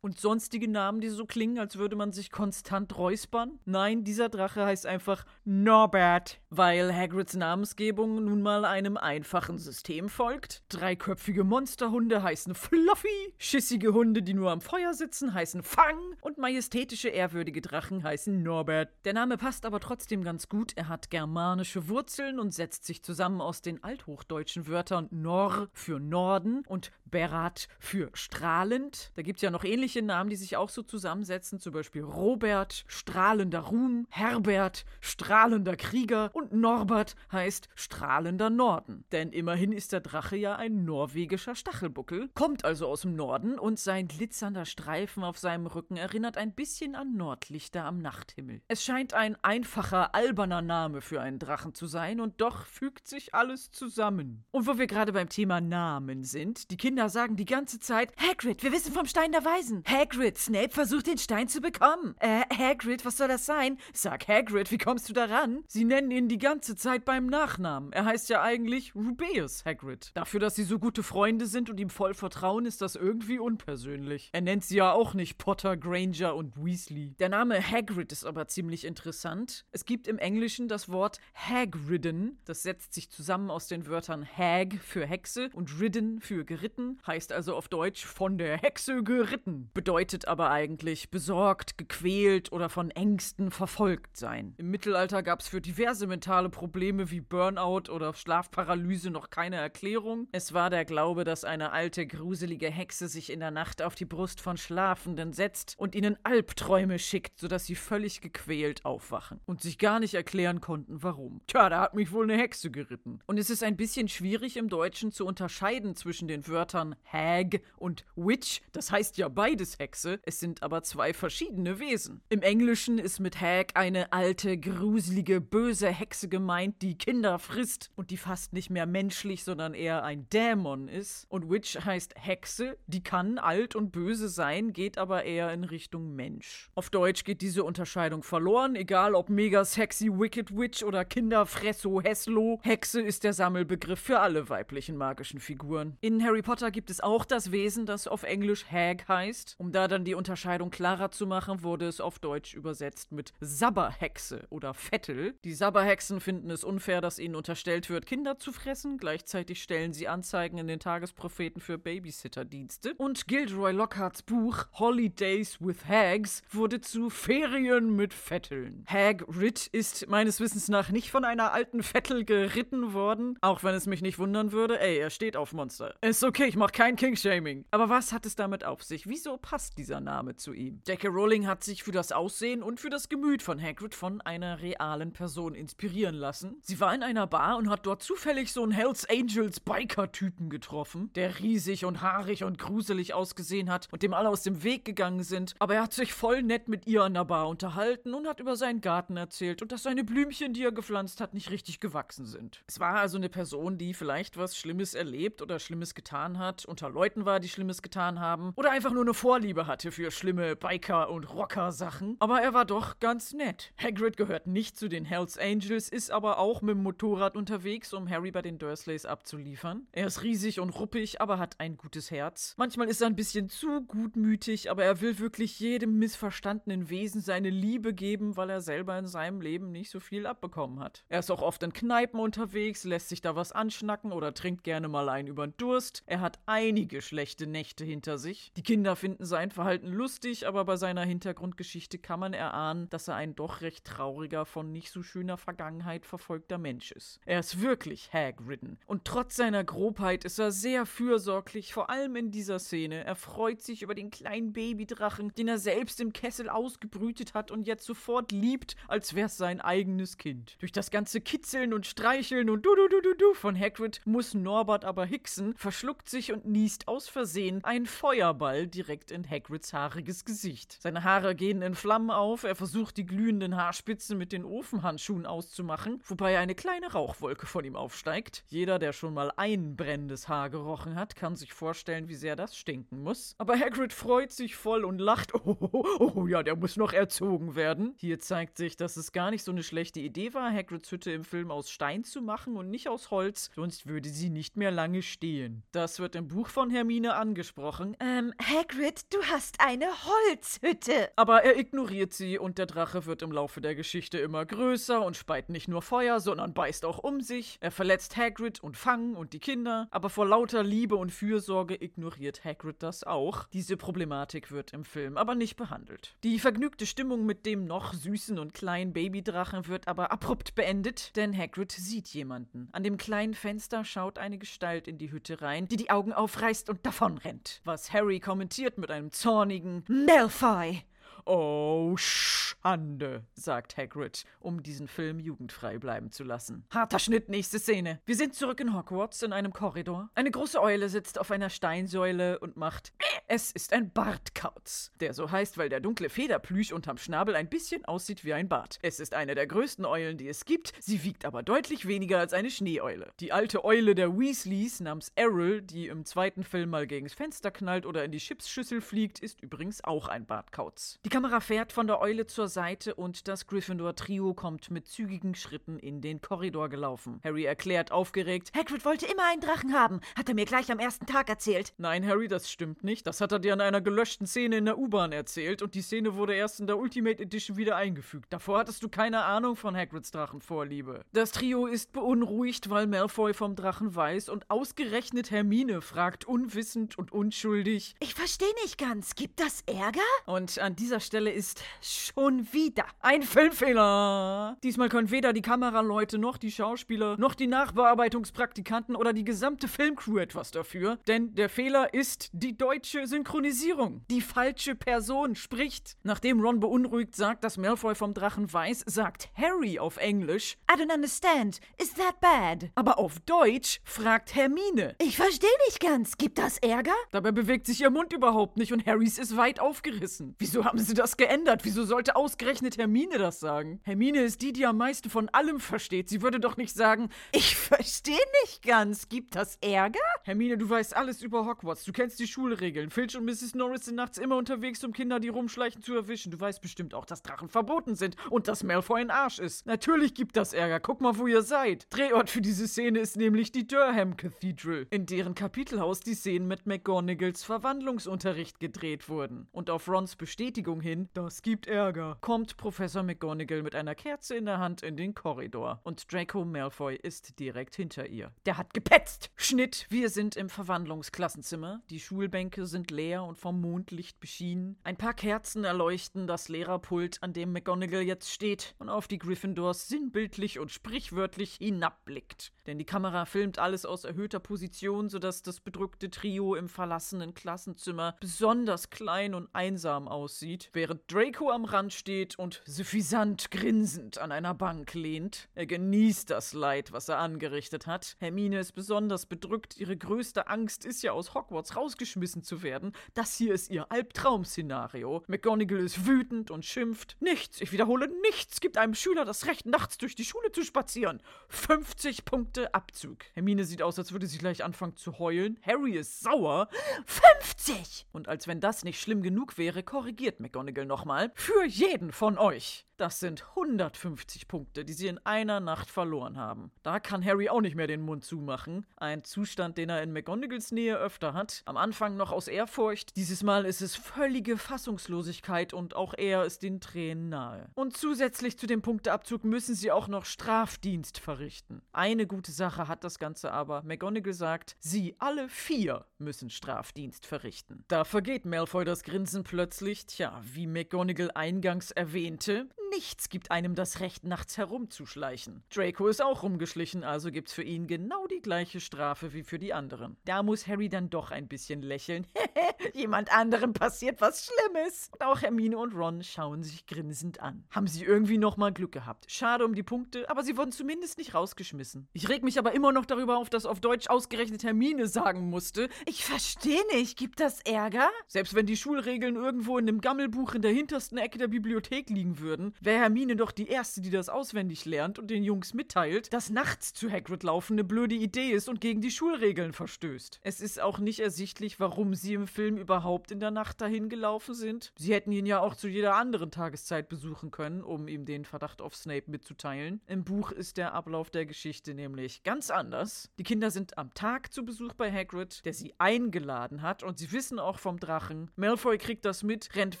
und 0.00 0.20
sonstige 0.20 0.68
Namen, 0.68 1.00
die 1.00 1.08
so 1.08 1.26
klingen, 1.26 1.58
als 1.58 1.76
würde 1.76 1.96
man 1.96 2.12
sich 2.12 2.30
konstant 2.30 2.71
eklatant 2.72 2.96
räuspern? 2.96 3.58
Nein, 3.64 4.04
dieser 4.04 4.28
Drache 4.28 4.64
heißt 4.64 4.86
einfach 4.86 5.24
Norbert, 5.44 6.40
weil 6.54 6.94
Hagrids 6.94 7.34
Namensgebung 7.34 8.24
nun 8.24 8.42
mal 8.42 8.66
einem 8.66 8.98
einfachen 8.98 9.56
System 9.56 10.10
folgt. 10.10 10.62
Dreiköpfige 10.68 11.44
Monsterhunde 11.44 12.22
heißen 12.22 12.54
Fluffy, 12.54 13.34
schissige 13.38 13.94
Hunde, 13.94 14.22
die 14.22 14.34
nur 14.34 14.50
am 14.50 14.60
Feuer 14.60 14.92
sitzen, 14.92 15.32
heißen 15.32 15.62
Fang 15.62 15.98
und 16.20 16.36
majestätische, 16.36 17.08
ehrwürdige 17.08 17.62
Drachen 17.62 18.02
heißen 18.02 18.42
Norbert. 18.42 18.90
Der 19.06 19.14
Name 19.14 19.38
passt 19.38 19.64
aber 19.64 19.80
trotzdem 19.80 20.24
ganz 20.24 20.50
gut. 20.50 20.72
Er 20.76 20.88
hat 20.88 21.08
germanische 21.08 21.88
Wurzeln 21.88 22.38
und 22.38 22.52
setzt 22.52 22.84
sich 22.84 23.02
zusammen 23.02 23.40
aus 23.40 23.62
den 23.62 23.82
althochdeutschen 23.82 24.66
Wörtern 24.68 25.08
Nor 25.10 25.68
für 25.72 26.00
Norden 26.00 26.64
und 26.66 26.92
Berat 27.06 27.68
für 27.78 28.10
strahlend. 28.12 29.10
Da 29.14 29.22
gibt 29.22 29.38
es 29.38 29.42
ja 29.42 29.50
noch 29.50 29.64
ähnliche 29.64 30.02
Namen, 30.02 30.28
die 30.28 30.36
sich 30.36 30.56
auch 30.56 30.68
so 30.68 30.82
zusammensetzen, 30.82 31.60
zum 31.60 31.72
Beispiel 31.72 32.02
Robert, 32.02 32.84
strahlender 32.88 33.60
Ruhm, 33.60 34.06
Herbert, 34.10 34.84
strahlender 35.00 35.76
Krieger 35.76 36.30
und 36.32 36.41
Norbert 36.50 37.14
heißt 37.30 37.68
strahlender 37.74 38.50
Norden. 38.50 39.04
Denn 39.12 39.32
immerhin 39.32 39.72
ist 39.72 39.92
der 39.92 40.00
Drache 40.00 40.36
ja 40.36 40.56
ein 40.56 40.84
norwegischer 40.84 41.54
Stachelbuckel, 41.54 42.30
kommt 42.34 42.64
also 42.64 42.88
aus 42.88 43.02
dem 43.02 43.14
Norden 43.14 43.58
und 43.58 43.78
sein 43.78 44.08
glitzernder 44.08 44.64
Streifen 44.64 45.24
auf 45.24 45.38
seinem 45.38 45.66
Rücken 45.66 45.96
erinnert 45.96 46.36
ein 46.36 46.52
bisschen 46.54 46.94
an 46.94 47.16
Nordlichter 47.16 47.84
am 47.84 47.98
Nachthimmel. 47.98 48.62
Es 48.68 48.84
scheint 48.84 49.14
ein 49.14 49.36
einfacher, 49.42 50.14
alberner 50.14 50.62
Name 50.62 51.00
für 51.00 51.20
einen 51.20 51.38
Drachen 51.38 51.74
zu 51.74 51.86
sein 51.86 52.20
und 52.20 52.40
doch 52.40 52.66
fügt 52.66 53.06
sich 53.06 53.34
alles 53.34 53.70
zusammen. 53.70 54.44
Und 54.50 54.66
wo 54.66 54.78
wir 54.78 54.86
gerade 54.86 55.12
beim 55.12 55.28
Thema 55.28 55.60
Namen 55.60 56.24
sind, 56.24 56.70
die 56.70 56.76
Kinder 56.76 57.08
sagen 57.08 57.36
die 57.36 57.44
ganze 57.44 57.78
Zeit, 57.78 58.12
Hagrid, 58.16 58.62
wir 58.62 58.72
wissen 58.72 58.92
vom 58.92 59.06
Stein 59.06 59.32
der 59.32 59.44
Weisen. 59.44 59.82
Hagrid, 59.86 60.38
Snape 60.38 60.70
versucht 60.70 61.06
den 61.06 61.18
Stein 61.18 61.48
zu 61.48 61.60
bekommen. 61.60 62.14
Äh, 62.20 62.42
Hagrid, 62.56 63.04
was 63.04 63.16
soll 63.16 63.28
das 63.28 63.46
sein? 63.46 63.78
Sag 63.92 64.28
Hagrid, 64.28 64.70
wie 64.70 64.78
kommst 64.78 65.08
du 65.08 65.12
daran? 65.12 65.64
Sie 65.66 65.84
nennen 65.84 66.10
ihn 66.10 66.28
die 66.32 66.38
ganze 66.38 66.76
Zeit 66.76 67.04
beim 67.04 67.26
Nachnamen. 67.26 67.92
Er 67.92 68.06
heißt 68.06 68.30
ja 68.30 68.40
eigentlich 68.40 68.94
Rubeus 68.94 69.66
Hagrid. 69.66 70.12
Dafür, 70.14 70.40
dass 70.40 70.54
sie 70.54 70.64
so 70.64 70.78
gute 70.78 71.02
Freunde 71.02 71.44
sind 71.44 71.68
und 71.68 71.78
ihm 71.78 71.90
voll 71.90 72.14
vertrauen, 72.14 72.64
ist 72.64 72.80
das 72.80 72.96
irgendwie 72.96 73.38
unpersönlich. 73.38 74.30
Er 74.32 74.40
nennt 74.40 74.64
sie 74.64 74.76
ja 74.76 74.92
auch 74.92 75.12
nicht 75.12 75.36
Potter, 75.36 75.76
Granger 75.76 76.34
und 76.34 76.56
Weasley. 76.56 77.14
Der 77.18 77.28
Name 77.28 77.60
Hagrid 77.60 78.12
ist 78.12 78.24
aber 78.24 78.46
ziemlich 78.46 78.86
interessant. 78.86 79.66
Es 79.72 79.84
gibt 79.84 80.08
im 80.08 80.16
Englischen 80.16 80.68
das 80.68 80.88
Wort 80.88 81.18
Hagridden. 81.34 82.38
Das 82.46 82.62
setzt 82.62 82.94
sich 82.94 83.10
zusammen 83.10 83.50
aus 83.50 83.66
den 83.66 83.86
Wörtern 83.86 84.26
Hag 84.26 84.78
für 84.80 85.04
Hexe 85.04 85.50
und 85.52 85.80
Ridden 85.80 86.22
für 86.22 86.46
geritten, 86.46 86.98
heißt 87.06 87.30
also 87.30 87.54
auf 87.54 87.68
Deutsch 87.68 88.06
von 88.06 88.38
der 88.38 88.56
Hexe 88.56 89.02
geritten. 89.02 89.70
Bedeutet 89.74 90.26
aber 90.28 90.50
eigentlich 90.50 91.10
besorgt, 91.10 91.76
gequält 91.76 92.52
oder 92.52 92.70
von 92.70 92.90
Ängsten 92.90 93.50
verfolgt 93.50 94.16
sein. 94.16 94.54
Im 94.56 94.70
Mittelalter 94.70 95.22
gab 95.22 95.40
es 95.40 95.48
für 95.48 95.60
diverse 95.60 96.06
mentale 96.22 96.50
Probleme 96.50 97.10
wie 97.10 97.20
Burnout 97.20 97.90
oder 97.90 98.14
Schlafparalyse 98.14 99.10
noch 99.10 99.30
keine 99.30 99.56
Erklärung. 99.56 100.28
Es 100.30 100.52
war 100.52 100.70
der 100.70 100.84
Glaube, 100.84 101.24
dass 101.24 101.42
eine 101.42 101.72
alte, 101.72 102.06
gruselige 102.06 102.70
Hexe 102.70 103.08
sich 103.08 103.32
in 103.32 103.40
der 103.40 103.50
Nacht 103.50 103.82
auf 103.82 103.96
die 103.96 104.04
Brust 104.04 104.40
von 104.40 104.56
Schlafenden 104.56 105.32
setzt 105.32 105.74
und 105.78 105.96
ihnen 105.96 106.16
Albträume 106.22 107.00
schickt, 107.00 107.40
sodass 107.40 107.66
sie 107.66 107.74
völlig 107.74 108.20
gequält 108.20 108.84
aufwachen 108.84 109.40
und 109.46 109.62
sich 109.62 109.78
gar 109.78 109.98
nicht 109.98 110.14
erklären 110.14 110.60
konnten, 110.60 111.02
warum. 111.02 111.40
Tja, 111.48 111.68
da 111.68 111.80
hat 111.80 111.94
mich 111.94 112.12
wohl 112.12 112.30
eine 112.30 112.40
Hexe 112.40 112.70
geritten. 112.70 113.18
Und 113.26 113.36
es 113.36 113.50
ist 113.50 113.64
ein 113.64 113.76
bisschen 113.76 114.06
schwierig 114.06 114.56
im 114.56 114.68
Deutschen 114.68 115.10
zu 115.10 115.26
unterscheiden 115.26 115.96
zwischen 115.96 116.28
den 116.28 116.46
Wörtern 116.46 116.94
Hag 117.04 117.62
und 117.78 118.04
Witch. 118.14 118.60
Das 118.70 118.92
heißt 118.92 119.16
ja 119.16 119.28
beides 119.28 119.80
Hexe. 119.80 120.20
Es 120.22 120.38
sind 120.38 120.62
aber 120.62 120.84
zwei 120.84 121.14
verschiedene 121.14 121.80
Wesen. 121.80 122.22
Im 122.28 122.42
Englischen 122.42 122.98
ist 122.98 123.18
mit 123.18 123.40
Hag 123.40 123.72
eine 123.74 124.12
alte, 124.12 124.56
gruselige, 124.56 125.40
böse 125.40 125.88
Hexe 125.88 126.11
gemeint, 126.28 126.82
die 126.82 126.96
Kinder 126.96 127.38
frisst 127.38 127.90
und 127.96 128.10
die 128.10 128.16
fast 128.16 128.52
nicht 128.52 128.70
mehr 128.70 128.86
menschlich, 128.86 129.44
sondern 129.44 129.74
eher 129.74 130.04
ein 130.04 130.28
Dämon 130.30 130.88
ist. 130.88 131.26
Und 131.28 131.50
Witch 131.50 131.76
heißt 131.84 132.14
Hexe, 132.16 132.76
die 132.86 133.02
kann 133.02 133.38
alt 133.38 133.74
und 133.74 133.90
böse 133.92 134.28
sein, 134.28 134.72
geht 134.72 134.98
aber 134.98 135.24
eher 135.24 135.52
in 135.52 135.64
Richtung 135.64 136.14
Mensch. 136.14 136.70
Auf 136.74 136.90
Deutsch 136.90 137.24
geht 137.24 137.42
diese 137.42 137.64
Unterscheidung 137.64 138.22
verloren, 138.22 138.76
egal 138.76 139.14
ob 139.14 139.28
mega 139.28 139.64
sexy 139.64 140.10
Wicked 140.10 140.56
Witch 140.56 140.82
oder 140.82 141.04
Kinderfresso 141.04 142.00
Heslo. 142.00 142.60
Hexe 142.62 143.00
ist 143.00 143.24
der 143.24 143.32
Sammelbegriff 143.32 144.00
für 144.00 144.20
alle 144.20 144.48
weiblichen 144.48 144.96
magischen 144.96 145.40
Figuren. 145.40 145.96
In 146.00 146.22
Harry 146.22 146.42
Potter 146.42 146.70
gibt 146.70 146.90
es 146.90 147.00
auch 147.00 147.24
das 147.24 147.52
Wesen, 147.52 147.86
das 147.86 148.06
auf 148.06 148.22
Englisch 148.22 148.66
Hag 148.70 149.08
heißt. 149.08 149.56
Um 149.58 149.72
da 149.72 149.88
dann 149.88 150.04
die 150.04 150.14
Unterscheidung 150.14 150.70
klarer 150.70 151.10
zu 151.10 151.26
machen, 151.26 151.62
wurde 151.62 151.86
es 151.86 152.00
auf 152.00 152.18
Deutsch 152.18 152.54
übersetzt 152.54 153.12
mit 153.12 153.32
Sabberhexe 153.40 154.46
oder 154.50 154.74
Vettel. 154.74 155.34
Die 155.44 155.54
Sabberhexen 156.02 156.20
finden 156.20 156.50
es 156.50 156.64
unfair, 156.64 157.00
dass 157.00 157.18
ihnen 157.18 157.36
unterstellt 157.36 157.88
wird, 157.88 158.06
Kinder 158.06 158.38
zu 158.38 158.52
fressen. 158.52 158.98
Gleichzeitig 158.98 159.62
stellen 159.62 159.92
sie 159.92 160.08
Anzeigen 160.08 160.58
in 160.58 160.66
den 160.66 160.80
Tagespropheten 160.80 161.60
für 161.60 161.78
Babysitterdienste. 161.78 162.94
Und 162.94 163.28
Gilderoy 163.28 163.72
Lockharts 163.72 164.22
Buch 164.22 164.66
Holidays 164.72 165.60
with 165.60 165.86
Hags 165.86 166.42
wurde 166.50 166.80
zu 166.80 167.08
Ferien 167.08 167.94
mit 167.94 168.14
Vetteln. 168.14 168.84
Hagrid 168.88 169.68
ist 169.68 170.08
meines 170.08 170.40
Wissens 170.40 170.68
nach 170.68 170.90
nicht 170.90 171.10
von 171.10 171.24
einer 171.24 171.52
alten 171.52 171.82
Vettel 171.82 172.24
geritten 172.24 172.92
worden, 172.92 173.38
auch 173.40 173.62
wenn 173.62 173.74
es 173.74 173.86
mich 173.86 174.02
nicht 174.02 174.18
wundern 174.18 174.52
würde. 174.52 174.80
Ey, 174.80 174.98
er 174.98 175.10
steht 175.10 175.36
auf 175.36 175.52
Monster. 175.52 175.94
Ist 176.00 176.24
okay, 176.24 176.46
ich 176.46 176.56
mach 176.56 176.72
kein 176.72 176.96
King-Shaming. 176.96 177.64
Aber 177.70 177.88
was 177.88 178.12
hat 178.12 178.26
es 178.26 178.34
damit 178.34 178.64
auf 178.64 178.82
sich? 178.82 179.06
Wieso 179.06 179.36
passt 179.36 179.78
dieser 179.78 180.00
Name 180.00 180.34
zu 180.34 180.52
ihm? 180.52 180.82
J.K. 180.86 181.08
Rowling 181.08 181.46
hat 181.46 181.62
sich 181.62 181.82
für 181.82 181.92
das 181.92 182.12
Aussehen 182.12 182.62
und 182.62 182.80
für 182.80 182.90
das 182.90 183.08
Gemüt 183.08 183.42
von 183.42 183.62
Hagrid 183.62 183.94
von 183.94 184.20
einer 184.20 184.60
realen 184.60 185.12
Person 185.12 185.54
inspirieren 185.82 186.14
lassen. 186.14 186.58
Sie 186.62 186.78
war 186.78 186.94
in 186.94 187.02
einer 187.02 187.26
Bar 187.26 187.56
und 187.56 187.68
hat 187.68 187.86
dort 187.86 188.02
zufällig 188.02 188.52
so 188.52 188.62
einen 188.62 188.70
Hells 188.70 189.08
Angels 189.08 189.58
Biker-Typen 189.58 190.48
getroffen, 190.48 191.10
der 191.14 191.40
riesig 191.40 191.84
und 191.84 192.02
haarig 192.02 192.44
und 192.44 192.58
gruselig 192.58 193.14
ausgesehen 193.14 193.68
hat 193.68 193.88
und 193.90 194.02
dem 194.02 194.14
alle 194.14 194.28
aus 194.28 194.42
dem 194.42 194.62
Weg 194.62 194.84
gegangen 194.84 195.24
sind. 195.24 195.54
Aber 195.58 195.74
er 195.74 195.82
hat 195.82 195.92
sich 195.92 196.12
voll 196.12 196.42
nett 196.42 196.68
mit 196.68 196.86
ihr 196.86 197.02
an 197.02 197.14
der 197.14 197.24
Bar 197.24 197.48
unterhalten 197.48 198.14
und 198.14 198.28
hat 198.28 198.38
über 198.38 198.54
seinen 198.54 198.80
Garten 198.80 199.16
erzählt 199.16 199.60
und 199.60 199.72
dass 199.72 199.82
seine 199.82 200.04
Blümchen, 200.04 200.52
die 200.52 200.62
er 200.62 200.70
gepflanzt 200.70 201.20
hat, 201.20 201.34
nicht 201.34 201.50
richtig 201.50 201.80
gewachsen 201.80 202.26
sind. 202.26 202.62
Es 202.68 202.78
war 202.78 202.94
also 202.94 203.16
eine 203.16 203.28
Person, 203.28 203.76
die 203.76 203.92
vielleicht 203.92 204.36
was 204.36 204.56
Schlimmes 204.56 204.94
erlebt 204.94 205.42
oder 205.42 205.58
Schlimmes 205.58 205.96
getan 205.96 206.38
hat, 206.38 206.64
unter 206.64 206.90
Leuten 206.90 207.24
war, 207.24 207.40
die 207.40 207.48
Schlimmes 207.48 207.82
getan 207.82 208.20
haben 208.20 208.52
oder 208.54 208.70
einfach 208.70 208.92
nur 208.92 209.02
eine 209.02 209.14
Vorliebe 209.14 209.66
hatte 209.66 209.90
für 209.90 210.12
schlimme 210.12 210.54
Biker- 210.54 211.10
und 211.10 211.24
Rocker-Sachen. 211.24 212.16
Aber 212.20 212.40
er 212.40 212.54
war 212.54 212.64
doch 212.64 213.00
ganz 213.00 213.32
nett. 213.32 213.72
Hagrid 213.76 214.16
gehört 214.16 214.46
nicht 214.46 214.76
zu 214.76 214.88
den 214.88 215.04
Hells 215.04 215.38
Angels, 215.38 215.71
ist 215.72 216.10
aber 216.10 216.38
auch 216.38 216.62
mit 216.62 216.74
dem 216.74 216.82
Motorrad 216.82 217.36
unterwegs, 217.36 217.92
um 217.92 218.08
Harry 218.10 218.30
bei 218.30 218.42
den 218.42 218.58
Dursleys 218.58 219.06
abzuliefern. 219.06 219.86
Er 219.92 220.06
ist 220.06 220.22
riesig 220.22 220.60
und 220.60 220.70
ruppig, 220.70 221.20
aber 221.20 221.38
hat 221.38 221.58
ein 221.60 221.76
gutes 221.76 222.10
Herz. 222.10 222.54
Manchmal 222.58 222.88
ist 222.88 223.00
er 223.00 223.06
ein 223.06 223.16
bisschen 223.16 223.48
zu 223.48 223.82
gutmütig, 223.82 224.70
aber 224.70 224.84
er 224.84 225.00
will 225.00 225.18
wirklich 225.18 225.58
jedem 225.58 225.98
missverstandenen 225.98 226.90
Wesen 226.90 227.20
seine 227.20 227.50
Liebe 227.50 227.94
geben, 227.94 228.36
weil 228.36 228.50
er 228.50 228.60
selber 228.60 228.98
in 228.98 229.06
seinem 229.06 229.40
Leben 229.40 229.72
nicht 229.72 229.90
so 229.90 230.00
viel 230.00 230.26
abbekommen 230.26 230.80
hat. 230.80 231.04
Er 231.08 231.20
ist 231.20 231.30
auch 231.30 231.42
oft 231.42 231.62
in 231.62 231.72
Kneipen 231.72 232.20
unterwegs, 232.20 232.84
lässt 232.84 233.08
sich 233.08 233.20
da 233.20 233.34
was 233.34 233.52
anschnacken 233.52 234.12
oder 234.12 234.34
trinkt 234.34 234.64
gerne 234.64 234.88
mal 234.88 235.08
einen 235.08 235.28
über 235.28 235.46
den 235.46 235.56
Durst. 235.56 236.02
Er 236.06 236.20
hat 236.20 236.38
einige 236.46 237.00
schlechte 237.02 237.46
Nächte 237.46 237.84
hinter 237.84 238.18
sich. 238.18 238.52
Die 238.56 238.62
Kinder 238.62 238.94
finden 238.96 239.24
sein 239.24 239.50
Verhalten 239.50 239.88
lustig, 239.88 240.46
aber 240.46 240.64
bei 240.64 240.76
seiner 240.76 241.04
Hintergrundgeschichte 241.04 241.98
kann 241.98 242.20
man 242.20 242.34
erahnen, 242.34 242.90
dass 242.90 243.08
er 243.08 243.16
ein 243.16 243.34
doch 243.34 243.62
recht 243.62 243.84
trauriger, 243.84 244.44
von 244.44 244.70
nicht 244.70 244.90
so 244.90 245.02
schöner 245.02 245.38
Vergangenheit 245.38 245.61
verfolgter 246.02 246.58
Mensch 246.58 246.92
ist. 246.92 247.20
Er 247.26 247.40
ist 247.40 247.60
wirklich 247.60 248.12
Hagridden. 248.12 248.78
Und 248.86 249.04
trotz 249.04 249.36
seiner 249.36 249.64
Grobheit 249.64 250.24
ist 250.24 250.38
er 250.38 250.52
sehr 250.52 250.86
fürsorglich, 250.86 251.72
vor 251.72 251.90
allem 251.90 252.16
in 252.16 252.30
dieser 252.30 252.58
Szene. 252.58 253.04
Er 253.04 253.16
freut 253.16 253.62
sich 253.62 253.82
über 253.82 253.94
den 253.94 254.10
kleinen 254.10 254.52
Babydrachen, 254.52 255.34
den 255.34 255.48
er 255.48 255.58
selbst 255.58 256.00
im 256.00 256.12
Kessel 256.12 256.48
ausgebrütet 256.48 257.34
hat 257.34 257.50
und 257.50 257.66
jetzt 257.66 257.84
sofort 257.84 258.32
liebt, 258.32 258.76
als 258.88 259.14
wär's 259.14 259.36
sein 259.36 259.60
eigenes 259.60 260.16
Kind. 260.18 260.56
Durch 260.60 260.72
das 260.72 260.90
ganze 260.90 261.20
Kitzeln 261.20 261.72
und 261.72 261.86
Streicheln 261.86 262.50
und 262.50 262.62
du 262.64 262.74
du 262.74 262.88
du 262.88 263.00
du 263.00 263.14
du 263.14 263.34
von 263.34 263.58
Hagrid 263.58 264.00
muss 264.04 264.34
Norbert 264.34 264.84
aber 264.84 265.04
hicksen, 265.04 265.54
verschluckt 265.56 266.08
sich 266.08 266.32
und 266.32 266.46
niest 266.46 266.88
aus 266.88 267.08
Versehen 267.08 267.62
ein 267.64 267.86
Feuerball 267.86 268.66
direkt 268.66 269.10
in 269.10 269.28
Hagrids 269.28 269.72
haariges 269.72 270.24
Gesicht. 270.24 270.78
Seine 270.80 271.04
Haare 271.04 271.34
gehen 271.34 271.62
in 271.62 271.74
Flammen 271.74 272.10
auf, 272.10 272.44
er 272.44 272.56
versucht 272.56 272.96
die 272.96 273.06
glühenden 273.06 273.56
Haarspitzen 273.56 274.18
mit 274.18 274.32
den 274.32 274.44
Ofenhandschuhen 274.44 275.26
auszumachen, 275.52 276.00
wobei 276.06 276.38
eine 276.38 276.54
kleine 276.54 276.92
Rauchwolke 276.92 277.46
von 277.46 277.64
ihm 277.64 277.76
aufsteigt. 277.76 278.42
Jeder, 278.48 278.78
der 278.78 278.94
schon 278.94 279.12
mal 279.12 279.30
ein 279.36 279.76
brennendes 279.76 280.26
Haar 280.26 280.48
gerochen 280.48 280.94
hat, 280.94 281.14
kann 281.14 281.36
sich 281.36 281.52
vorstellen, 281.52 282.08
wie 282.08 282.14
sehr 282.14 282.36
das 282.36 282.56
stinken 282.56 283.02
muss. 283.02 283.34
Aber 283.36 283.58
Hagrid 283.58 283.92
freut 283.92 284.32
sich 284.32 284.56
voll 284.56 284.84
und 284.84 284.98
lacht. 284.98 285.32
Oh, 285.44 285.56
oh, 285.60 285.84
oh, 285.98 286.12
oh 286.14 286.26
ja, 286.28 286.42
der 286.44 286.54
muss 286.54 286.76
noch 286.76 286.92
erzogen 286.92 287.56
werden. 287.56 287.94
Hier 287.98 288.20
zeigt 288.20 288.56
sich, 288.56 288.76
dass 288.76 288.96
es 288.96 289.10
gar 289.10 289.32
nicht 289.32 289.42
so 289.42 289.50
eine 289.50 289.64
schlechte 289.64 289.98
Idee 289.98 290.34
war, 290.34 290.52
Hagrids 290.52 290.90
Hütte 290.92 291.10
im 291.10 291.24
Film 291.24 291.50
aus 291.50 291.68
Stein 291.68 292.04
zu 292.04 292.22
machen 292.22 292.56
und 292.56 292.70
nicht 292.70 292.88
aus 292.88 293.10
Holz, 293.10 293.50
sonst 293.54 293.88
würde 293.88 294.08
sie 294.08 294.30
nicht 294.30 294.56
mehr 294.56 294.70
lange 294.70 295.02
stehen. 295.02 295.64
Das 295.72 295.98
wird 295.98 296.14
im 296.14 296.28
Buch 296.28 296.48
von 296.48 296.70
Hermine 296.70 297.14
angesprochen. 297.14 297.96
Ähm, 297.98 298.32
Hagrid, 298.40 299.12
du 299.12 299.20
hast 299.24 299.60
eine 299.60 299.86
Holzhütte. 299.86 301.10
Aber 301.16 301.42
er 301.42 301.58
ignoriert 301.58 302.12
sie 302.12 302.38
und 302.38 302.58
der 302.58 302.66
Drache 302.66 303.04
wird 303.06 303.22
im 303.22 303.32
Laufe 303.32 303.60
der 303.60 303.74
Geschichte 303.74 304.18
immer 304.18 304.46
größer 304.46 305.04
und 305.04 305.16
speit 305.16 305.41
nicht 305.48 305.68
nur 305.68 305.82
Feuer, 305.82 306.20
sondern 306.20 306.54
beißt 306.54 306.84
auch 306.84 306.98
um 306.98 307.20
sich. 307.20 307.58
Er 307.60 307.70
verletzt 307.70 308.16
Hagrid 308.16 308.62
und 308.62 308.76
Fang 308.76 309.14
und 309.14 309.32
die 309.32 309.38
Kinder, 309.38 309.88
aber 309.90 310.10
vor 310.10 310.26
lauter 310.26 310.62
Liebe 310.62 310.96
und 310.96 311.10
Fürsorge 311.10 311.74
ignoriert 311.74 312.44
Hagrid 312.44 312.82
das 312.82 313.04
auch. 313.04 313.46
Diese 313.52 313.76
Problematik 313.76 314.50
wird 314.52 314.72
im 314.72 314.84
Film 314.84 315.16
aber 315.16 315.34
nicht 315.34 315.56
behandelt. 315.56 316.16
Die 316.24 316.38
vergnügte 316.38 316.86
Stimmung 316.86 317.26
mit 317.26 317.46
dem 317.46 317.64
noch 317.64 317.94
süßen 317.94 318.38
und 318.38 318.54
kleinen 318.54 318.92
Babydrachen 318.92 319.66
wird 319.68 319.88
aber 319.88 320.12
abrupt 320.12 320.54
beendet, 320.54 321.16
denn 321.16 321.36
Hagrid 321.36 321.72
sieht 321.72 322.08
jemanden. 322.08 322.68
An 322.72 322.82
dem 322.82 322.96
kleinen 322.96 323.34
Fenster 323.34 323.84
schaut 323.84 324.18
eine 324.18 324.38
Gestalt 324.38 324.88
in 324.88 324.98
die 324.98 325.12
Hütte 325.12 325.42
rein, 325.42 325.68
die 325.68 325.76
die 325.76 325.90
Augen 325.90 326.12
aufreißt 326.12 326.68
und 326.70 326.84
davonrennt. 326.84 327.60
Was 327.64 327.92
Harry 327.92 328.20
kommentiert 328.20 328.78
mit 328.78 328.90
einem 328.90 329.10
zornigen 329.10 329.84
Malfoy. 329.88 330.82
Oh, 331.24 331.96
Schande, 331.96 333.24
sagt 333.34 333.76
Hagrid, 333.76 334.24
um 334.40 334.62
diesen 334.62 334.88
Film 334.88 335.20
jugendfrei 335.20 335.78
bleiben 335.78 336.10
zu 336.10 336.24
lassen. 336.24 336.64
Harter 336.70 336.98
Schnitt, 336.98 337.28
nächste 337.28 337.58
Szene. 337.58 338.00
Wir 338.06 338.16
sind 338.16 338.34
zurück 338.34 338.58
in 338.60 338.74
Hogwarts 338.74 339.22
in 339.22 339.32
einem 339.32 339.52
Korridor. 339.52 340.10
Eine 340.14 340.30
große 340.30 340.60
Eule 340.60 340.88
sitzt 340.88 341.20
auf 341.20 341.30
einer 341.30 341.50
Steinsäule 341.50 342.38
und 342.40 342.56
macht 342.56 342.92
Es 343.28 343.52
ist 343.52 343.72
ein 343.72 343.92
Bartkauz, 343.92 344.92
der 345.00 345.14
so 345.14 345.30
heißt, 345.30 345.58
weil 345.58 345.68
der 345.68 345.80
dunkle 345.80 346.08
Federplüsch 346.10 346.72
unterm 346.72 346.98
Schnabel 346.98 347.36
ein 347.36 347.48
bisschen 347.48 347.84
aussieht 347.84 348.24
wie 348.24 348.34
ein 348.34 348.48
Bart. 348.48 348.78
Es 348.82 349.00
ist 349.00 349.14
eine 349.14 349.34
der 349.34 349.46
größten 349.46 349.84
Eulen, 349.84 350.18
die 350.18 350.28
es 350.28 350.44
gibt, 350.44 350.72
sie 350.80 351.04
wiegt 351.04 351.24
aber 351.24 351.42
deutlich 351.42 351.86
weniger 351.86 352.18
als 352.18 352.32
eine 352.32 352.50
Schneeeule. 352.50 353.12
Die 353.20 353.32
alte 353.32 353.64
Eule 353.64 353.94
der 353.94 354.18
Weasleys 354.18 354.80
namens 354.80 355.12
Errol, 355.14 355.62
die 355.62 355.86
im 355.86 356.04
zweiten 356.04 356.42
Film 356.42 356.70
mal 356.70 356.86
gegens 356.86 357.14
Fenster 357.14 357.50
knallt 357.50 357.86
oder 357.86 358.04
in 358.04 358.12
die 358.12 358.18
Chipsschüssel 358.18 358.80
fliegt, 358.80 359.20
ist 359.20 359.40
übrigens 359.40 359.82
auch 359.84 360.08
ein 360.08 360.26
Bartkauz. 360.26 360.98
Die 361.04 361.11
Kamera 361.12 361.40
fährt 361.40 361.72
von 361.72 361.86
der 361.86 362.00
Eule 362.00 362.26
zur 362.26 362.48
Seite 362.48 362.94
und 362.94 363.28
das 363.28 363.46
Gryffindor-Trio 363.46 364.32
kommt 364.32 364.70
mit 364.70 364.88
zügigen 364.88 365.34
Schritten 365.34 365.78
in 365.78 366.00
den 366.00 366.22
Korridor 366.22 366.70
gelaufen. 366.70 367.20
Harry 367.22 367.44
erklärt 367.44 367.92
aufgeregt: 367.92 368.50
Hagrid 368.56 368.86
wollte 368.86 369.04
immer 369.04 369.24
einen 369.30 369.42
Drachen 369.42 369.74
haben, 369.74 370.00
hat 370.16 370.30
er 370.30 370.34
mir 370.34 370.46
gleich 370.46 370.72
am 370.72 370.78
ersten 370.78 371.04
Tag 371.04 371.28
erzählt. 371.28 371.74
Nein, 371.76 372.08
Harry, 372.08 372.28
das 372.28 372.50
stimmt 372.50 372.82
nicht. 372.82 373.06
Das 373.06 373.20
hat 373.20 373.30
er 373.30 373.40
dir 373.40 373.52
an 373.52 373.60
einer 373.60 373.82
gelöschten 373.82 374.26
Szene 374.26 374.56
in 374.56 374.64
der 374.64 374.78
U-Bahn 374.78 375.12
erzählt 375.12 375.60
und 375.60 375.74
die 375.74 375.82
Szene 375.82 376.14
wurde 376.14 376.34
erst 376.34 376.60
in 376.60 376.66
der 376.66 376.78
Ultimate 376.78 377.22
Edition 377.22 377.58
wieder 377.58 377.76
eingefügt. 377.76 378.32
Davor 378.32 378.60
hattest 378.60 378.82
du 378.82 378.88
keine 378.88 379.22
Ahnung 379.22 379.56
von 379.56 379.76
Hagrids 379.76 380.12
Drachenvorliebe. 380.12 381.04
Das 381.12 381.32
Trio 381.32 381.66
ist 381.66 381.92
beunruhigt, 381.92 382.70
weil 382.70 382.86
Malfoy 382.86 383.34
vom 383.34 383.54
Drachen 383.54 383.94
weiß 383.94 384.30
und 384.30 384.50
ausgerechnet 384.50 385.30
Hermine 385.30 385.82
fragt 385.82 386.24
unwissend 386.24 386.96
und 386.96 387.12
unschuldig: 387.12 387.96
Ich 388.00 388.14
verstehe 388.14 388.54
nicht 388.62 388.78
ganz. 388.78 389.14
Gibt 389.14 389.40
das 389.40 389.62
Ärger? 389.66 390.00
Und 390.24 390.58
an 390.58 390.74
dieser 390.74 391.01
Stelle 391.02 391.30
ist 391.30 391.62
schon 391.82 392.52
wieder 392.52 392.86
ein 393.00 393.22
Filmfehler. 393.22 394.56
Diesmal 394.62 394.88
können 394.88 395.10
weder 395.10 395.32
die 395.32 395.42
Kameraleute 395.42 396.18
noch 396.18 396.36
die 396.38 396.50
Schauspieler 396.50 397.16
noch 397.18 397.34
die 397.34 397.46
Nachbearbeitungspraktikanten 397.46 398.96
oder 398.96 399.12
die 399.12 399.24
gesamte 399.24 399.68
Filmcrew 399.68 400.18
etwas 400.18 400.50
dafür, 400.50 400.98
denn 401.06 401.34
der 401.34 401.48
Fehler 401.48 401.92
ist 401.92 402.30
die 402.32 402.56
deutsche 402.56 403.06
Synchronisierung. 403.06 404.04
Die 404.10 404.20
falsche 404.20 404.74
Person 404.74 405.34
spricht. 405.34 405.96
Nachdem 406.02 406.40
Ron 406.40 406.60
beunruhigt 406.60 407.16
sagt, 407.16 407.44
dass 407.44 407.58
Malfoy 407.58 407.94
vom 407.94 408.14
Drachen 408.14 408.52
weiß, 408.52 408.84
sagt 408.86 409.30
Harry 409.36 409.78
auf 409.78 409.96
Englisch 409.96 410.56
I 410.70 410.80
don't 410.80 410.94
understand. 410.94 411.60
Is 411.78 411.92
that 411.94 412.20
bad? 412.20 412.70
Aber 412.74 412.98
auf 412.98 413.20
Deutsch 413.20 413.80
fragt 413.84 414.34
Hermine. 414.34 414.94
Ich 415.00 415.16
verstehe 415.16 415.50
nicht 415.66 415.80
ganz. 415.80 416.16
Gibt 416.16 416.38
das 416.38 416.58
Ärger? 416.58 416.94
Dabei 417.10 417.32
bewegt 417.32 417.66
sich 417.66 417.80
ihr 417.80 417.90
Mund 417.90 418.12
überhaupt 418.12 418.56
nicht 418.56 418.72
und 418.72 418.86
Harrys 418.86 419.18
ist 419.18 419.36
weit 419.36 419.60
aufgerissen. 419.60 420.34
Wieso 420.38 420.64
haben 420.64 420.78
sie 420.78 420.91
das 420.94 421.16
geändert? 421.16 421.64
Wieso 421.64 421.84
sollte 421.84 422.16
ausgerechnet 422.16 422.78
Hermine 422.78 423.18
das 423.18 423.40
sagen? 423.40 423.80
Hermine 423.84 424.22
ist 424.22 424.42
die, 424.42 424.52
die 424.52 424.66
am 424.66 424.76
meisten 424.76 425.10
von 425.10 425.28
allem 425.30 425.60
versteht. 425.60 426.08
Sie 426.08 426.22
würde 426.22 426.40
doch 426.40 426.56
nicht 426.56 426.74
sagen, 426.74 427.08
ich 427.32 427.56
verstehe 427.56 428.18
nicht 428.42 428.62
ganz. 428.62 429.08
Gibt 429.08 429.36
das 429.36 429.56
Ärger? 429.60 430.00
Hermine, 430.24 430.58
du 430.58 430.68
weißt 430.68 430.96
alles 430.96 431.22
über 431.22 431.46
Hogwarts. 431.46 431.84
Du 431.84 431.92
kennst 431.92 432.18
die 432.18 432.26
Schulregeln. 432.26 432.90
Filch 432.90 433.16
und 433.16 433.24
Mrs. 433.24 433.54
Norris 433.54 433.84
sind 433.86 433.96
nachts 433.96 434.18
immer 434.18 434.36
unterwegs, 434.36 434.82
um 434.84 434.92
Kinder, 434.92 435.20
die 435.20 435.28
rumschleichen, 435.28 435.82
zu 435.82 435.94
erwischen. 435.94 436.30
Du 436.30 436.40
weißt 436.40 436.60
bestimmt 436.60 436.94
auch, 436.94 437.04
dass 437.04 437.22
Drachen 437.22 437.48
verboten 437.48 437.94
sind 437.94 438.16
und 438.30 438.48
dass 438.48 438.62
Malfoy 438.62 439.00
ein 439.00 439.10
Arsch 439.10 439.38
ist. 439.38 439.66
Natürlich 439.66 440.14
gibt 440.14 440.36
das 440.36 440.52
Ärger. 440.52 440.80
Guck 440.80 441.00
mal, 441.00 441.18
wo 441.18 441.26
ihr 441.26 441.42
seid. 441.42 441.86
Drehort 441.90 442.30
für 442.30 442.40
diese 442.40 442.68
Szene 442.68 442.98
ist 442.98 443.16
nämlich 443.16 443.52
die 443.52 443.66
Durham 443.66 444.16
Cathedral, 444.16 444.86
in 444.90 445.06
deren 445.06 445.34
Kapitelhaus 445.34 446.00
die 446.00 446.14
Szenen 446.14 446.48
mit 446.48 446.66
McGonagalls 446.66 447.44
Verwandlungsunterricht 447.44 448.60
gedreht 448.60 449.08
wurden. 449.08 449.48
Und 449.52 449.70
auf 449.70 449.88
Rons 449.88 450.16
Bestätigung 450.16 450.80
hin, 450.82 451.08
das 451.14 451.40
gibt 451.40 451.66
Ärger, 451.66 452.18
kommt 452.20 452.56
Professor 452.56 453.02
McGonagall 453.02 453.62
mit 453.62 453.74
einer 453.74 453.94
Kerze 453.94 454.34
in 454.36 454.44
der 454.44 454.58
Hand 454.58 454.82
in 454.82 454.96
den 454.96 455.14
Korridor. 455.14 455.80
Und 455.84 456.12
Draco 456.12 456.44
Malfoy 456.44 456.96
ist 456.96 457.38
direkt 457.38 457.76
hinter 457.76 458.08
ihr. 458.08 458.32
Der 458.44 458.58
hat 458.58 458.74
gepetzt! 458.74 459.30
Schnitt, 459.36 459.86
wir 459.88 460.10
sind 460.10 460.36
im 460.36 460.48
Verwandlungsklassenzimmer. 460.48 461.80
Die 461.88 462.00
Schulbänke 462.00 462.66
sind 462.66 462.90
leer 462.90 463.24
und 463.24 463.38
vom 463.38 463.60
Mondlicht 463.60 464.20
beschienen. 464.20 464.78
Ein 464.84 464.96
paar 464.96 465.14
Kerzen 465.14 465.64
erleuchten 465.64 466.26
das 466.26 466.48
Lehrerpult, 466.48 467.22
an 467.22 467.32
dem 467.32 467.52
McGonagall 467.52 468.02
jetzt 468.02 468.30
steht 468.30 468.74
und 468.78 468.88
auf 468.88 469.08
die 469.08 469.18
Gryffindors 469.18 469.88
sinnbildlich 469.88 470.58
und 470.58 470.70
sprichwörtlich 470.70 471.54
hinabblickt. 471.54 472.52
Denn 472.66 472.78
die 472.78 472.84
Kamera 472.84 473.24
filmt 473.24 473.58
alles 473.58 473.84
aus 473.84 474.04
erhöhter 474.04 474.40
Position, 474.40 475.08
sodass 475.08 475.42
das 475.42 475.60
bedrückte 475.60 476.10
Trio 476.10 476.54
im 476.54 476.68
verlassenen 476.68 477.34
Klassenzimmer 477.34 478.16
besonders 478.20 478.90
klein 478.90 479.34
und 479.34 479.48
einsam 479.52 480.08
aussieht, 480.08 480.70
während 480.72 481.12
Draco 481.12 481.50
am 481.50 481.64
Rand 481.64 481.92
steht 481.92 482.38
und 482.38 482.62
suffisant 482.64 483.50
grinsend 483.50 484.18
an 484.18 484.32
einer 484.32 484.54
Bank 484.54 484.94
lehnt. 484.94 485.48
Er 485.54 485.66
genießt 485.66 486.30
das 486.30 486.52
Leid, 486.54 486.92
was 486.92 487.08
er 487.08 487.18
angerichtet 487.18 487.86
hat. 487.86 488.16
Hermine 488.18 488.58
ist 488.58 488.72
besonders 488.72 489.26
bedrückt. 489.26 489.76
Ihre 489.78 489.96
größte 489.96 490.48
Angst 490.48 490.84
ist 490.84 491.02
ja, 491.02 491.12
aus 491.12 491.34
Hogwarts 491.34 491.76
rausgeschmissen 491.76 492.42
zu 492.42 492.62
werden. 492.62 492.92
Das 493.14 493.36
hier 493.36 493.52
ist 493.54 493.70
ihr 493.70 493.90
Albtraum-Szenario. 493.90 495.22
McGonagall 495.26 495.84
ist 495.84 496.06
wütend 496.06 496.50
und 496.50 496.64
schimpft. 496.64 497.16
Nichts, 497.20 497.60
ich 497.60 497.72
wiederhole, 497.72 498.08
nichts 498.22 498.60
gibt 498.60 498.78
einem 498.78 498.94
Schüler 498.94 499.24
das 499.24 499.46
Recht, 499.46 499.66
nachts 499.66 499.98
durch 499.98 500.14
die 500.14 500.24
Schule 500.24 500.52
zu 500.52 500.64
spazieren. 500.64 501.22
50 501.48 502.24
Punkte 502.24 502.74
Abzug. 502.74 503.18
Hermine 503.34 503.64
sieht 503.64 503.82
aus, 503.82 503.98
als 503.98 504.12
würde 504.12 504.26
sie 504.26 504.38
gleich 504.38 504.64
anfangen 504.64 504.96
zu 504.96 505.18
heulen. 505.18 505.58
Harry 505.62 505.96
ist 505.96 506.20
sauer. 506.20 506.68
50! 507.06 508.06
Und 508.12 508.28
als 508.28 508.46
wenn 508.46 508.60
das 508.60 508.84
nicht 508.84 509.00
schlimm 509.00 509.22
genug 509.22 509.58
wäre, 509.58 509.82
korrigiert 509.82 510.40
McGonagall 510.40 510.61
nochmal. 510.84 511.32
Für 511.34 511.64
jeden 511.64 512.12
von 512.12 512.38
euch. 512.38 512.86
Das 513.02 513.18
sind 513.18 513.44
150 513.56 514.46
Punkte, 514.46 514.84
die 514.84 514.92
sie 514.92 515.08
in 515.08 515.18
einer 515.26 515.58
Nacht 515.58 515.90
verloren 515.90 516.38
haben. 516.38 516.70
Da 516.84 517.00
kann 517.00 517.24
Harry 517.24 517.48
auch 517.48 517.60
nicht 517.60 517.74
mehr 517.74 517.88
den 517.88 518.02
Mund 518.02 518.24
zumachen. 518.24 518.86
Ein 518.94 519.24
Zustand, 519.24 519.76
den 519.76 519.88
er 519.88 520.04
in 520.04 520.12
McGonagalls 520.12 520.70
Nähe 520.70 520.96
öfter 520.96 521.34
hat. 521.34 521.62
Am 521.64 521.76
Anfang 521.76 522.16
noch 522.16 522.30
aus 522.30 522.46
Ehrfurcht. 522.46 523.16
Dieses 523.16 523.42
Mal 523.42 523.64
ist 523.64 523.82
es 523.82 523.96
völlige 523.96 524.56
Fassungslosigkeit 524.56 525.74
und 525.74 525.96
auch 525.96 526.14
er 526.16 526.44
ist 526.44 526.62
den 526.62 526.80
Tränen 526.80 527.28
nahe. 527.28 527.70
Und 527.74 527.96
zusätzlich 527.96 528.56
zu 528.56 528.68
dem 528.68 528.82
Punkteabzug 528.82 529.42
müssen 529.42 529.74
sie 529.74 529.90
auch 529.90 530.06
noch 530.06 530.24
Strafdienst 530.24 531.18
verrichten. 531.18 531.82
Eine 531.90 532.28
gute 532.28 532.52
Sache 532.52 532.86
hat 532.86 533.02
das 533.02 533.18
Ganze 533.18 533.50
aber. 533.50 533.82
McGonagall 533.82 534.32
sagt, 534.32 534.76
sie 534.78 535.16
alle 535.18 535.48
vier 535.48 536.06
müssen 536.18 536.50
Strafdienst 536.50 537.26
verrichten. 537.26 537.84
Da 537.88 538.04
vergeht 538.04 538.44
Malfoy 538.44 538.84
das 538.84 539.02
Grinsen 539.02 539.42
plötzlich. 539.42 540.06
Tja, 540.06 540.40
wie 540.44 540.68
McGonagall 540.68 541.32
eingangs 541.32 541.90
erwähnte, 541.90 542.68
nichts 542.94 543.30
gibt 543.30 543.50
einem 543.50 543.74
das 543.74 544.00
Recht, 544.00 544.24
nachts 544.24 544.58
herumzuschleichen. 544.58 545.62
Draco 545.74 546.08
ist 546.08 546.22
auch 546.22 546.42
rumgeschlichen, 546.42 547.04
also 547.04 547.30
gibt's 547.30 547.52
für 547.52 547.62
ihn 547.62 547.86
genau 547.86 548.26
die 548.26 548.40
gleiche 548.40 548.80
Strafe 548.80 549.32
wie 549.32 549.42
für 549.42 549.58
die 549.58 549.72
anderen. 549.72 550.16
Da 550.26 550.42
muss 550.42 550.66
Harry 550.66 550.88
dann 550.88 551.08
doch 551.08 551.30
ein 551.30 551.48
bisschen 551.48 551.82
lächeln. 551.82 552.26
Jemand 552.94 553.32
anderem 553.34 553.72
passiert 553.72 554.20
was 554.20 554.46
Schlimmes. 554.46 555.08
Und 555.12 555.22
auch 555.22 555.40
Hermine 555.40 555.78
und 555.78 555.94
Ron 555.94 556.22
schauen 556.22 556.62
sich 556.62 556.86
grinsend 556.86 557.40
an. 557.40 557.64
Haben 557.70 557.88
sie 557.88 558.04
irgendwie 558.04 558.38
nochmal 558.38 558.72
Glück 558.72 558.92
gehabt. 558.92 559.30
Schade 559.30 559.64
um 559.64 559.74
die 559.74 559.82
Punkte, 559.82 560.28
aber 560.28 560.42
sie 560.42 560.56
wurden 560.56 560.72
zumindest 560.72 561.16
nicht 561.16 561.34
rausgeschmissen. 561.34 562.08
Ich 562.12 562.28
reg 562.28 562.42
mich 562.42 562.58
aber 562.58 562.72
immer 562.72 562.92
noch 562.92 563.06
darüber 563.06 563.38
auf, 563.38 563.48
dass 563.48 563.64
auf 563.64 563.80
Deutsch 563.80 564.08
ausgerechnet 564.08 564.64
Hermine 564.64 565.06
sagen 565.06 565.48
musste. 565.48 565.88
Ich 566.04 566.24
verstehe 566.24 566.82
nicht. 566.92 567.16
Gibt 567.16 567.40
das 567.40 567.60
Ärger? 567.60 568.10
Selbst 568.26 568.54
wenn 568.54 568.66
die 568.66 568.76
Schulregeln 568.76 569.36
irgendwo 569.36 569.78
in 569.78 569.88
einem 569.88 570.00
Gammelbuch 570.02 570.54
in 570.54 570.62
der 570.62 570.72
hintersten 570.72 571.16
Ecke 571.16 571.38
der 571.38 571.48
Bibliothek 571.48 572.10
liegen 572.10 572.38
würden, 572.38 572.74
wäre 572.84 573.00
Hermine 573.00 573.36
doch 573.36 573.52
die 573.52 573.68
Erste, 573.68 574.00
die 574.00 574.10
das 574.10 574.28
auswendig 574.28 574.84
lernt 574.84 575.18
und 575.18 575.30
den 575.30 575.44
Jungs 575.44 575.74
mitteilt, 575.74 576.32
dass 576.32 576.50
nachts 576.50 576.92
zu 576.92 577.10
Hagrid 577.10 577.42
laufen 577.42 577.74
eine 577.74 577.84
blöde 577.84 578.14
Idee 578.14 578.50
ist 578.50 578.68
und 578.68 578.80
gegen 578.80 579.00
die 579.00 579.10
Schulregeln 579.10 579.72
verstößt. 579.72 580.40
Es 580.42 580.60
ist 580.60 580.80
auch 580.80 580.98
nicht 580.98 581.20
ersichtlich, 581.20 581.78
warum 581.80 582.14
sie 582.14 582.34
im 582.34 582.46
Film 582.46 582.76
überhaupt 582.76 583.30
in 583.30 583.40
der 583.40 583.50
Nacht 583.50 583.80
dahin 583.80 584.08
gelaufen 584.08 584.54
sind. 584.54 584.92
Sie 584.96 585.14
hätten 585.14 585.32
ihn 585.32 585.46
ja 585.46 585.60
auch 585.60 585.74
zu 585.74 585.88
jeder 585.88 586.16
anderen 586.16 586.50
Tageszeit 586.50 587.08
besuchen 587.08 587.50
können, 587.50 587.82
um 587.82 588.08
ihm 588.08 588.24
den 588.24 588.44
Verdacht 588.44 588.82
auf 588.82 588.96
Snape 588.96 589.30
mitzuteilen. 589.30 590.00
Im 590.06 590.24
Buch 590.24 590.50
ist 590.50 590.76
der 590.76 590.94
Ablauf 590.94 591.30
der 591.30 591.46
Geschichte 591.46 591.94
nämlich 591.94 592.42
ganz 592.42 592.70
anders. 592.70 593.30
Die 593.38 593.44
Kinder 593.44 593.70
sind 593.70 593.96
am 593.98 594.12
Tag 594.14 594.52
zu 594.52 594.64
Besuch 594.64 594.94
bei 594.94 595.12
Hagrid, 595.12 595.64
der 595.64 595.72
sie 595.72 595.94
eingeladen 595.98 596.82
hat 596.82 597.02
und 597.02 597.18
sie 597.18 597.30
wissen 597.32 597.58
auch 597.58 597.78
vom 597.78 597.98
Drachen. 598.00 598.50
Malfoy 598.56 598.98
kriegt 598.98 599.24
das 599.24 599.42
mit, 599.42 599.74
rennt 599.76 600.00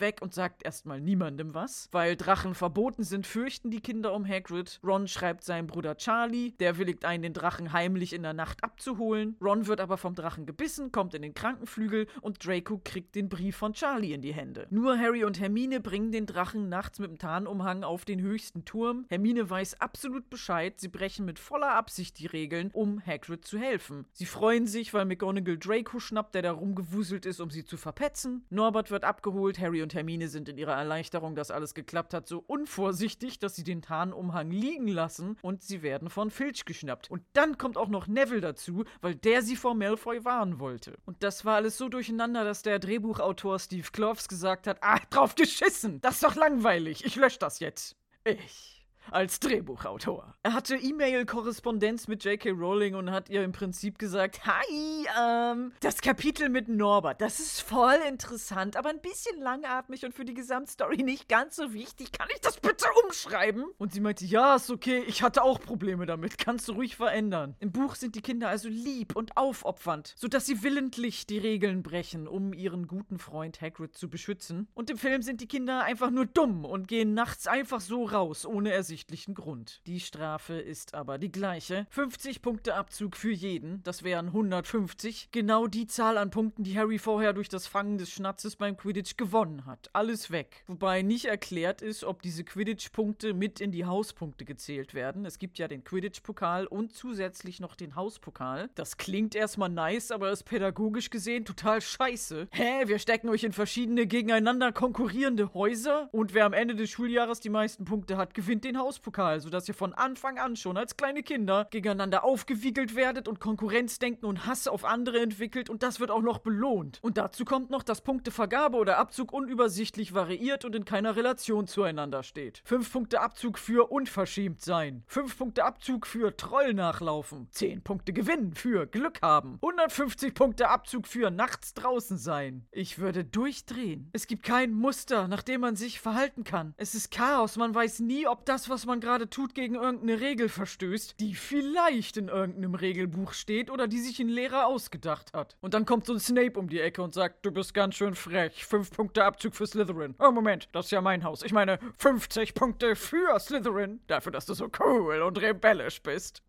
weg 0.00 0.20
und 0.20 0.34
sagt 0.34 0.64
erstmal 0.64 1.00
niemandem 1.00 1.54
was. 1.54 1.88
Weil 1.92 2.16
Drachen 2.16 2.54
verboten 2.54 2.71
sind, 2.98 3.26
fürchten 3.26 3.70
die 3.70 3.80
Kinder 3.80 4.14
um 4.14 4.26
Hagrid. 4.26 4.80
Ron 4.82 5.06
schreibt 5.08 5.44
seinem 5.44 5.66
Bruder 5.66 5.96
Charlie, 5.96 6.52
der 6.52 6.78
willigt 6.78 7.04
ein, 7.04 7.22
den 7.22 7.32
Drachen 7.32 7.72
heimlich 7.72 8.12
in 8.12 8.22
der 8.22 8.32
Nacht 8.32 8.64
abzuholen. 8.64 9.36
Ron 9.40 9.66
wird 9.66 9.80
aber 9.80 9.98
vom 9.98 10.14
Drachen 10.14 10.46
gebissen, 10.46 10.92
kommt 10.92 11.14
in 11.14 11.22
den 11.22 11.34
Krankenflügel 11.34 12.06
und 12.20 12.44
Draco 12.44 12.80
kriegt 12.82 13.14
den 13.14 13.28
Brief 13.28 13.56
von 13.56 13.74
Charlie 13.74 14.12
in 14.12 14.22
die 14.22 14.34
Hände. 14.34 14.66
Nur 14.70 14.98
Harry 14.98 15.24
und 15.24 15.40
Hermine 15.40 15.80
bringen 15.80 16.12
den 16.12 16.26
Drachen 16.26 16.68
nachts 16.68 16.98
mit 16.98 17.10
dem 17.10 17.18
Tarnumhang 17.18 17.84
auf 17.84 18.04
den 18.04 18.20
höchsten 18.20 18.64
Turm. 18.64 19.04
Hermine 19.08 19.48
weiß 19.48 19.80
absolut 19.80 20.30
Bescheid, 20.30 20.80
sie 20.80 20.88
brechen 20.88 21.24
mit 21.24 21.38
voller 21.38 21.74
Absicht 21.74 22.18
die 22.18 22.26
Regeln, 22.26 22.70
um 22.72 23.04
Hagrid 23.04 23.44
zu 23.44 23.58
helfen. 23.58 24.06
Sie 24.12 24.26
freuen 24.26 24.66
sich, 24.66 24.94
weil 24.94 25.04
McGonagall 25.04 25.58
Draco 25.58 25.98
schnappt, 25.98 26.34
der 26.34 26.42
da 26.42 26.52
rumgewuselt 26.52 27.26
ist, 27.26 27.40
um 27.40 27.50
sie 27.50 27.64
zu 27.64 27.76
verpetzen. 27.76 28.44
Norbert 28.50 28.90
wird 28.90 29.04
abgeholt, 29.04 29.58
Harry 29.58 29.82
und 29.82 29.94
Hermine 29.94 30.28
sind 30.28 30.48
in 30.48 30.58
ihrer 30.58 30.74
Erleichterung, 30.74 31.34
dass 31.34 31.50
alles 31.50 31.74
geklappt 31.74 32.14
hat, 32.14 32.26
so 32.26 32.44
unvorsichtig, 32.62 33.40
dass 33.40 33.56
sie 33.56 33.64
den 33.64 33.82
Tarnumhang 33.82 34.52
liegen 34.52 34.86
lassen 34.86 35.36
und 35.42 35.62
sie 35.62 35.82
werden 35.82 36.08
von 36.08 36.30
Filch 36.30 36.64
geschnappt. 36.64 37.10
Und 37.10 37.22
dann 37.32 37.58
kommt 37.58 37.76
auch 37.76 37.88
noch 37.88 38.06
Neville 38.06 38.40
dazu, 38.40 38.84
weil 39.00 39.16
der 39.16 39.42
sie 39.42 39.56
vor 39.56 39.74
Malfoy 39.74 40.24
warnen 40.24 40.60
wollte. 40.60 40.96
Und 41.04 41.24
das 41.24 41.44
war 41.44 41.56
alles 41.56 41.76
so 41.76 41.88
durcheinander, 41.88 42.44
dass 42.44 42.62
der 42.62 42.78
Drehbuchautor 42.78 43.58
Steve 43.58 43.88
Kloves 43.92 44.28
gesagt 44.28 44.68
hat, 44.68 44.78
ah, 44.80 45.00
drauf 45.10 45.34
geschissen, 45.34 46.00
das 46.00 46.14
ist 46.14 46.22
doch 46.22 46.36
langweilig, 46.36 47.04
ich 47.04 47.16
lösche 47.16 47.40
das 47.40 47.58
jetzt. 47.58 47.96
Ich 48.24 48.81
als 49.10 49.40
Drehbuchautor. 49.40 50.34
Er 50.42 50.54
hatte 50.54 50.76
E-Mail-Korrespondenz 50.76 52.08
mit 52.08 52.24
J.K. 52.24 52.50
Rowling 52.50 52.94
und 52.94 53.10
hat 53.10 53.28
ihr 53.28 53.42
im 53.42 53.52
Prinzip 53.52 53.98
gesagt, 53.98 54.46
hi, 54.46 55.06
ähm, 55.20 55.72
das 55.80 56.00
Kapitel 56.00 56.48
mit 56.48 56.68
Norbert, 56.68 57.20
das 57.20 57.40
ist 57.40 57.60
voll 57.60 57.98
interessant, 58.08 58.76
aber 58.76 58.90
ein 58.90 59.00
bisschen 59.00 59.40
langatmig 59.40 60.04
und 60.04 60.14
für 60.14 60.24
die 60.24 60.34
Gesamtstory 60.34 61.02
nicht 61.02 61.28
ganz 61.28 61.56
so 61.56 61.72
wichtig. 61.72 62.12
Kann 62.12 62.28
ich 62.32 62.40
das 62.40 62.60
bitte 62.60 62.86
umschreiben? 63.04 63.64
Und 63.78 63.92
sie 63.92 64.00
meinte, 64.00 64.24
ja, 64.24 64.56
ist 64.56 64.70
okay, 64.70 65.02
ich 65.06 65.22
hatte 65.22 65.42
auch 65.42 65.60
Probleme 65.60 66.06
damit, 66.06 66.38
kannst 66.38 66.68
du 66.68 66.72
ruhig 66.72 66.96
verändern. 66.96 67.56
Im 67.60 67.72
Buch 67.72 67.94
sind 67.94 68.14
die 68.14 68.22
Kinder 68.22 68.48
also 68.48 68.68
lieb 68.68 69.16
und 69.16 69.36
aufopfernd, 69.36 70.14
sodass 70.16 70.46
sie 70.46 70.62
willentlich 70.62 71.26
die 71.26 71.38
Regeln 71.38 71.82
brechen, 71.82 72.26
um 72.28 72.52
ihren 72.52 72.86
guten 72.86 73.18
Freund 73.18 73.60
Hagrid 73.60 73.94
zu 73.94 74.08
beschützen. 74.08 74.68
Und 74.74 74.90
im 74.90 74.98
Film 74.98 75.22
sind 75.22 75.40
die 75.40 75.48
Kinder 75.48 75.82
einfach 75.82 76.10
nur 76.10 76.26
dumm 76.26 76.64
und 76.64 76.88
gehen 76.88 77.14
nachts 77.14 77.46
einfach 77.46 77.80
so 77.80 78.04
raus, 78.04 78.46
ohne 78.46 78.72
ersichtlich 78.72 78.91
offensichtlichen 78.92 79.34
Grund. 79.34 79.80
Die 79.86 80.00
Strafe 80.00 80.52
ist 80.52 80.94
aber 80.94 81.16
die 81.16 81.32
gleiche. 81.32 81.86
50 81.88 82.42
Punkte 82.42 82.74
Abzug 82.74 83.16
für 83.16 83.32
jeden, 83.32 83.82
das 83.84 84.02
wären 84.02 84.26
150. 84.26 85.30
Genau 85.32 85.66
die 85.66 85.86
Zahl 85.86 86.18
an 86.18 86.28
Punkten, 86.28 86.62
die 86.62 86.78
Harry 86.78 86.98
vorher 86.98 87.32
durch 87.32 87.48
das 87.48 87.66
Fangen 87.66 87.96
des 87.96 88.10
Schnatzes 88.10 88.56
beim 88.56 88.76
Quidditch 88.76 89.16
gewonnen 89.16 89.64
hat. 89.64 89.88
Alles 89.94 90.30
weg. 90.30 90.62
Wobei 90.66 91.00
nicht 91.00 91.24
erklärt 91.24 91.80
ist, 91.80 92.04
ob 92.04 92.20
diese 92.20 92.44
Quidditch-Punkte 92.44 93.32
mit 93.32 93.62
in 93.62 93.72
die 93.72 93.86
Hauspunkte 93.86 94.44
gezählt 94.44 94.92
werden. 94.92 95.24
Es 95.24 95.38
gibt 95.38 95.58
ja 95.58 95.68
den 95.68 95.84
Quidditch-Pokal 95.84 96.66
und 96.66 96.92
zusätzlich 96.92 97.60
noch 97.60 97.76
den 97.76 97.96
Hauspokal. 97.96 98.68
Das 98.74 98.98
klingt 98.98 99.34
erstmal 99.34 99.70
nice, 99.70 100.10
aber 100.10 100.30
ist 100.30 100.44
pädagogisch 100.44 101.08
gesehen 101.08 101.46
total 101.46 101.80
scheiße. 101.80 102.48
Hä, 102.50 102.88
wir 102.88 102.98
stecken 102.98 103.30
euch 103.30 103.44
in 103.44 103.52
verschiedene 103.52 104.06
gegeneinander 104.06 104.70
konkurrierende 104.70 105.54
Häuser 105.54 106.10
und 106.12 106.34
wer 106.34 106.44
am 106.44 106.52
Ende 106.52 106.74
des 106.74 106.90
Schuljahres 106.90 107.40
die 107.40 107.48
meisten 107.48 107.86
Punkte 107.86 108.18
hat, 108.18 108.34
gewinnt 108.34 108.64
den 108.64 108.81
Hauspokal. 108.82 109.40
Sodass 109.40 109.68
ihr 109.68 109.74
von 109.74 109.94
Anfang 109.94 110.38
an 110.38 110.56
schon 110.56 110.76
als 110.76 110.96
kleine 110.96 111.22
Kinder 111.22 111.66
gegeneinander 111.70 112.24
aufgewiegelt 112.24 112.96
werdet 112.96 113.28
und 113.28 113.40
Konkurrenzdenken 113.40 114.26
und 114.26 114.46
Hass 114.46 114.66
auf 114.66 114.84
andere 114.84 115.20
entwickelt 115.20 115.70
und 115.70 115.82
das 115.82 116.00
wird 116.00 116.10
auch 116.10 116.22
noch 116.22 116.38
belohnt. 116.38 116.98
Und 117.02 117.16
dazu 117.16 117.44
kommt 117.44 117.70
noch, 117.70 117.82
dass 117.82 118.00
Punktevergabe 118.00 118.76
oder 118.76 118.98
Abzug 118.98 119.32
unübersichtlich 119.32 120.14
variiert 120.14 120.64
und 120.64 120.74
in 120.74 120.84
keiner 120.84 121.16
Relation 121.16 121.66
zueinander 121.66 122.22
steht. 122.22 122.62
5 122.64 122.92
Punkte 122.92 123.20
Abzug 123.20 123.58
für 123.58 123.90
unverschämt 123.90 124.60
sein. 124.60 125.04
5 125.06 125.38
Punkte 125.38 125.64
Abzug 125.64 126.06
für 126.06 126.36
Troll 126.36 126.74
nachlaufen. 126.74 127.48
10 127.50 127.82
Punkte 127.82 128.12
Gewinn 128.12 128.54
für 128.54 128.86
Glück 128.86 129.22
haben. 129.22 129.58
150 129.62 130.34
Punkte 130.34 130.68
Abzug 130.68 131.06
für 131.06 131.30
nachts 131.30 131.74
draußen 131.74 132.18
sein. 132.18 132.66
Ich 132.72 132.98
würde 132.98 133.24
durchdrehen. 133.24 134.10
Es 134.12 134.26
gibt 134.26 134.42
kein 134.42 134.72
Muster, 134.72 135.28
nach 135.28 135.42
dem 135.42 135.60
man 135.60 135.76
sich 135.76 136.00
verhalten 136.00 136.44
kann. 136.44 136.74
Es 136.76 136.94
ist 136.94 137.10
Chaos, 137.10 137.56
man 137.56 137.74
weiß 137.74 138.00
nie, 138.00 138.26
ob 138.26 138.44
das, 138.44 138.68
was 138.72 138.86
man 138.86 139.00
gerade 139.00 139.28
tut, 139.28 139.54
gegen 139.54 139.74
irgendeine 139.74 140.18
Regel 140.20 140.48
verstößt, 140.48 141.20
die 141.20 141.34
vielleicht 141.34 142.16
in 142.16 142.28
irgendeinem 142.28 142.74
Regelbuch 142.74 143.34
steht 143.34 143.70
oder 143.70 143.86
die 143.86 144.00
sich 144.00 144.18
ein 144.18 144.30
Lehrer 144.30 144.66
ausgedacht 144.66 145.34
hat. 145.34 145.56
Und 145.60 145.74
dann 145.74 145.84
kommt 145.84 146.06
so 146.06 146.14
ein 146.14 146.20
Snape 146.20 146.58
um 146.58 146.70
die 146.70 146.80
Ecke 146.80 147.02
und 147.02 147.12
sagt, 147.12 147.44
du 147.44 147.52
bist 147.52 147.74
ganz 147.74 147.96
schön 147.96 148.14
frech. 148.14 148.64
Fünf 148.64 148.90
Punkte 148.90 149.24
Abzug 149.24 149.54
für 149.54 149.66
Slytherin. 149.66 150.14
Oh, 150.18 150.30
Moment, 150.30 150.70
das 150.72 150.86
ist 150.86 150.92
ja 150.92 151.02
mein 151.02 151.22
Haus. 151.22 151.42
Ich 151.42 151.52
meine, 151.52 151.78
50 151.98 152.54
Punkte 152.54 152.96
für 152.96 153.38
Slytherin. 153.38 154.00
Dafür, 154.06 154.32
dass 154.32 154.46
du 154.46 154.54
so 154.54 154.70
cool 154.80 155.20
und 155.20 155.38
rebellisch 155.38 156.02
bist. 156.02 156.42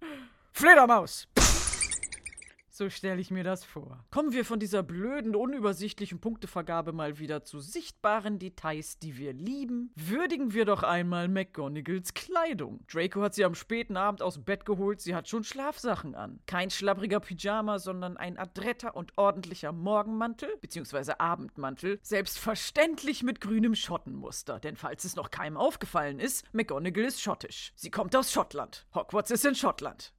Fledermaus! 0.54 1.28
So 2.76 2.90
stelle 2.90 3.22
ich 3.22 3.30
mir 3.30 3.44
das 3.44 3.64
vor. 3.64 4.04
Kommen 4.10 4.34
wir 4.34 4.44
von 4.44 4.60
dieser 4.60 4.82
blöden, 4.82 5.36
unübersichtlichen 5.36 6.20
Punktevergabe 6.20 6.92
mal 6.92 7.20
wieder 7.20 7.44
zu 7.44 7.60
sichtbaren 7.60 8.40
Details, 8.40 8.98
die 8.98 9.16
wir 9.16 9.32
lieben. 9.32 9.92
Würdigen 9.96 10.56
wir 10.56 10.66
doch 10.66 10.82
einmal 10.82 11.28
McGonagalls 11.28 12.16
Kleidung. 12.16 12.84
Draco 12.92 13.22
hat 13.22 13.36
sie 13.36 13.46
am 13.46 13.54
späten 13.54 13.96
Abend 13.96 14.24
aus 14.24 14.34
dem 14.34 14.46
Bett 14.46 14.66
geholt, 14.66 15.02
sie 15.02 15.14
hat 15.14 15.30
schon 15.30 15.44
Schlafsachen 15.44 16.16
an. 16.16 16.40
Kein 16.48 16.72
schlabbriger 16.72 17.20
Pyjama, 17.20 17.78
sondern 17.78 18.18
ein 18.18 18.40
adretter 18.40 18.96
und 18.96 19.16
ordentlicher 19.20 19.72
Morgenmantel, 19.72 20.50
beziehungsweise 20.60 21.20
Abendmantel, 21.20 22.00
selbstverständlich 22.02 23.22
mit 23.22 23.40
grünem 23.40 23.76
Schottenmuster, 23.76 24.60
denn 24.60 24.78
falls 24.78 25.04
es 25.04 25.16
noch 25.16 25.30
keinem 25.30 25.58
aufgefallen 25.58 26.20
ist, 26.20 26.52
McGonagall 26.56 27.06
ist 27.06 27.22
schottisch. 27.22 27.72
Sie 27.76 27.92
kommt 27.92 28.16
aus 28.16 28.32
Schottland. 28.32 28.88
Hogwarts 28.96 29.30
ist 29.30 29.46
in 29.46 29.54
Schottland. 29.54 30.12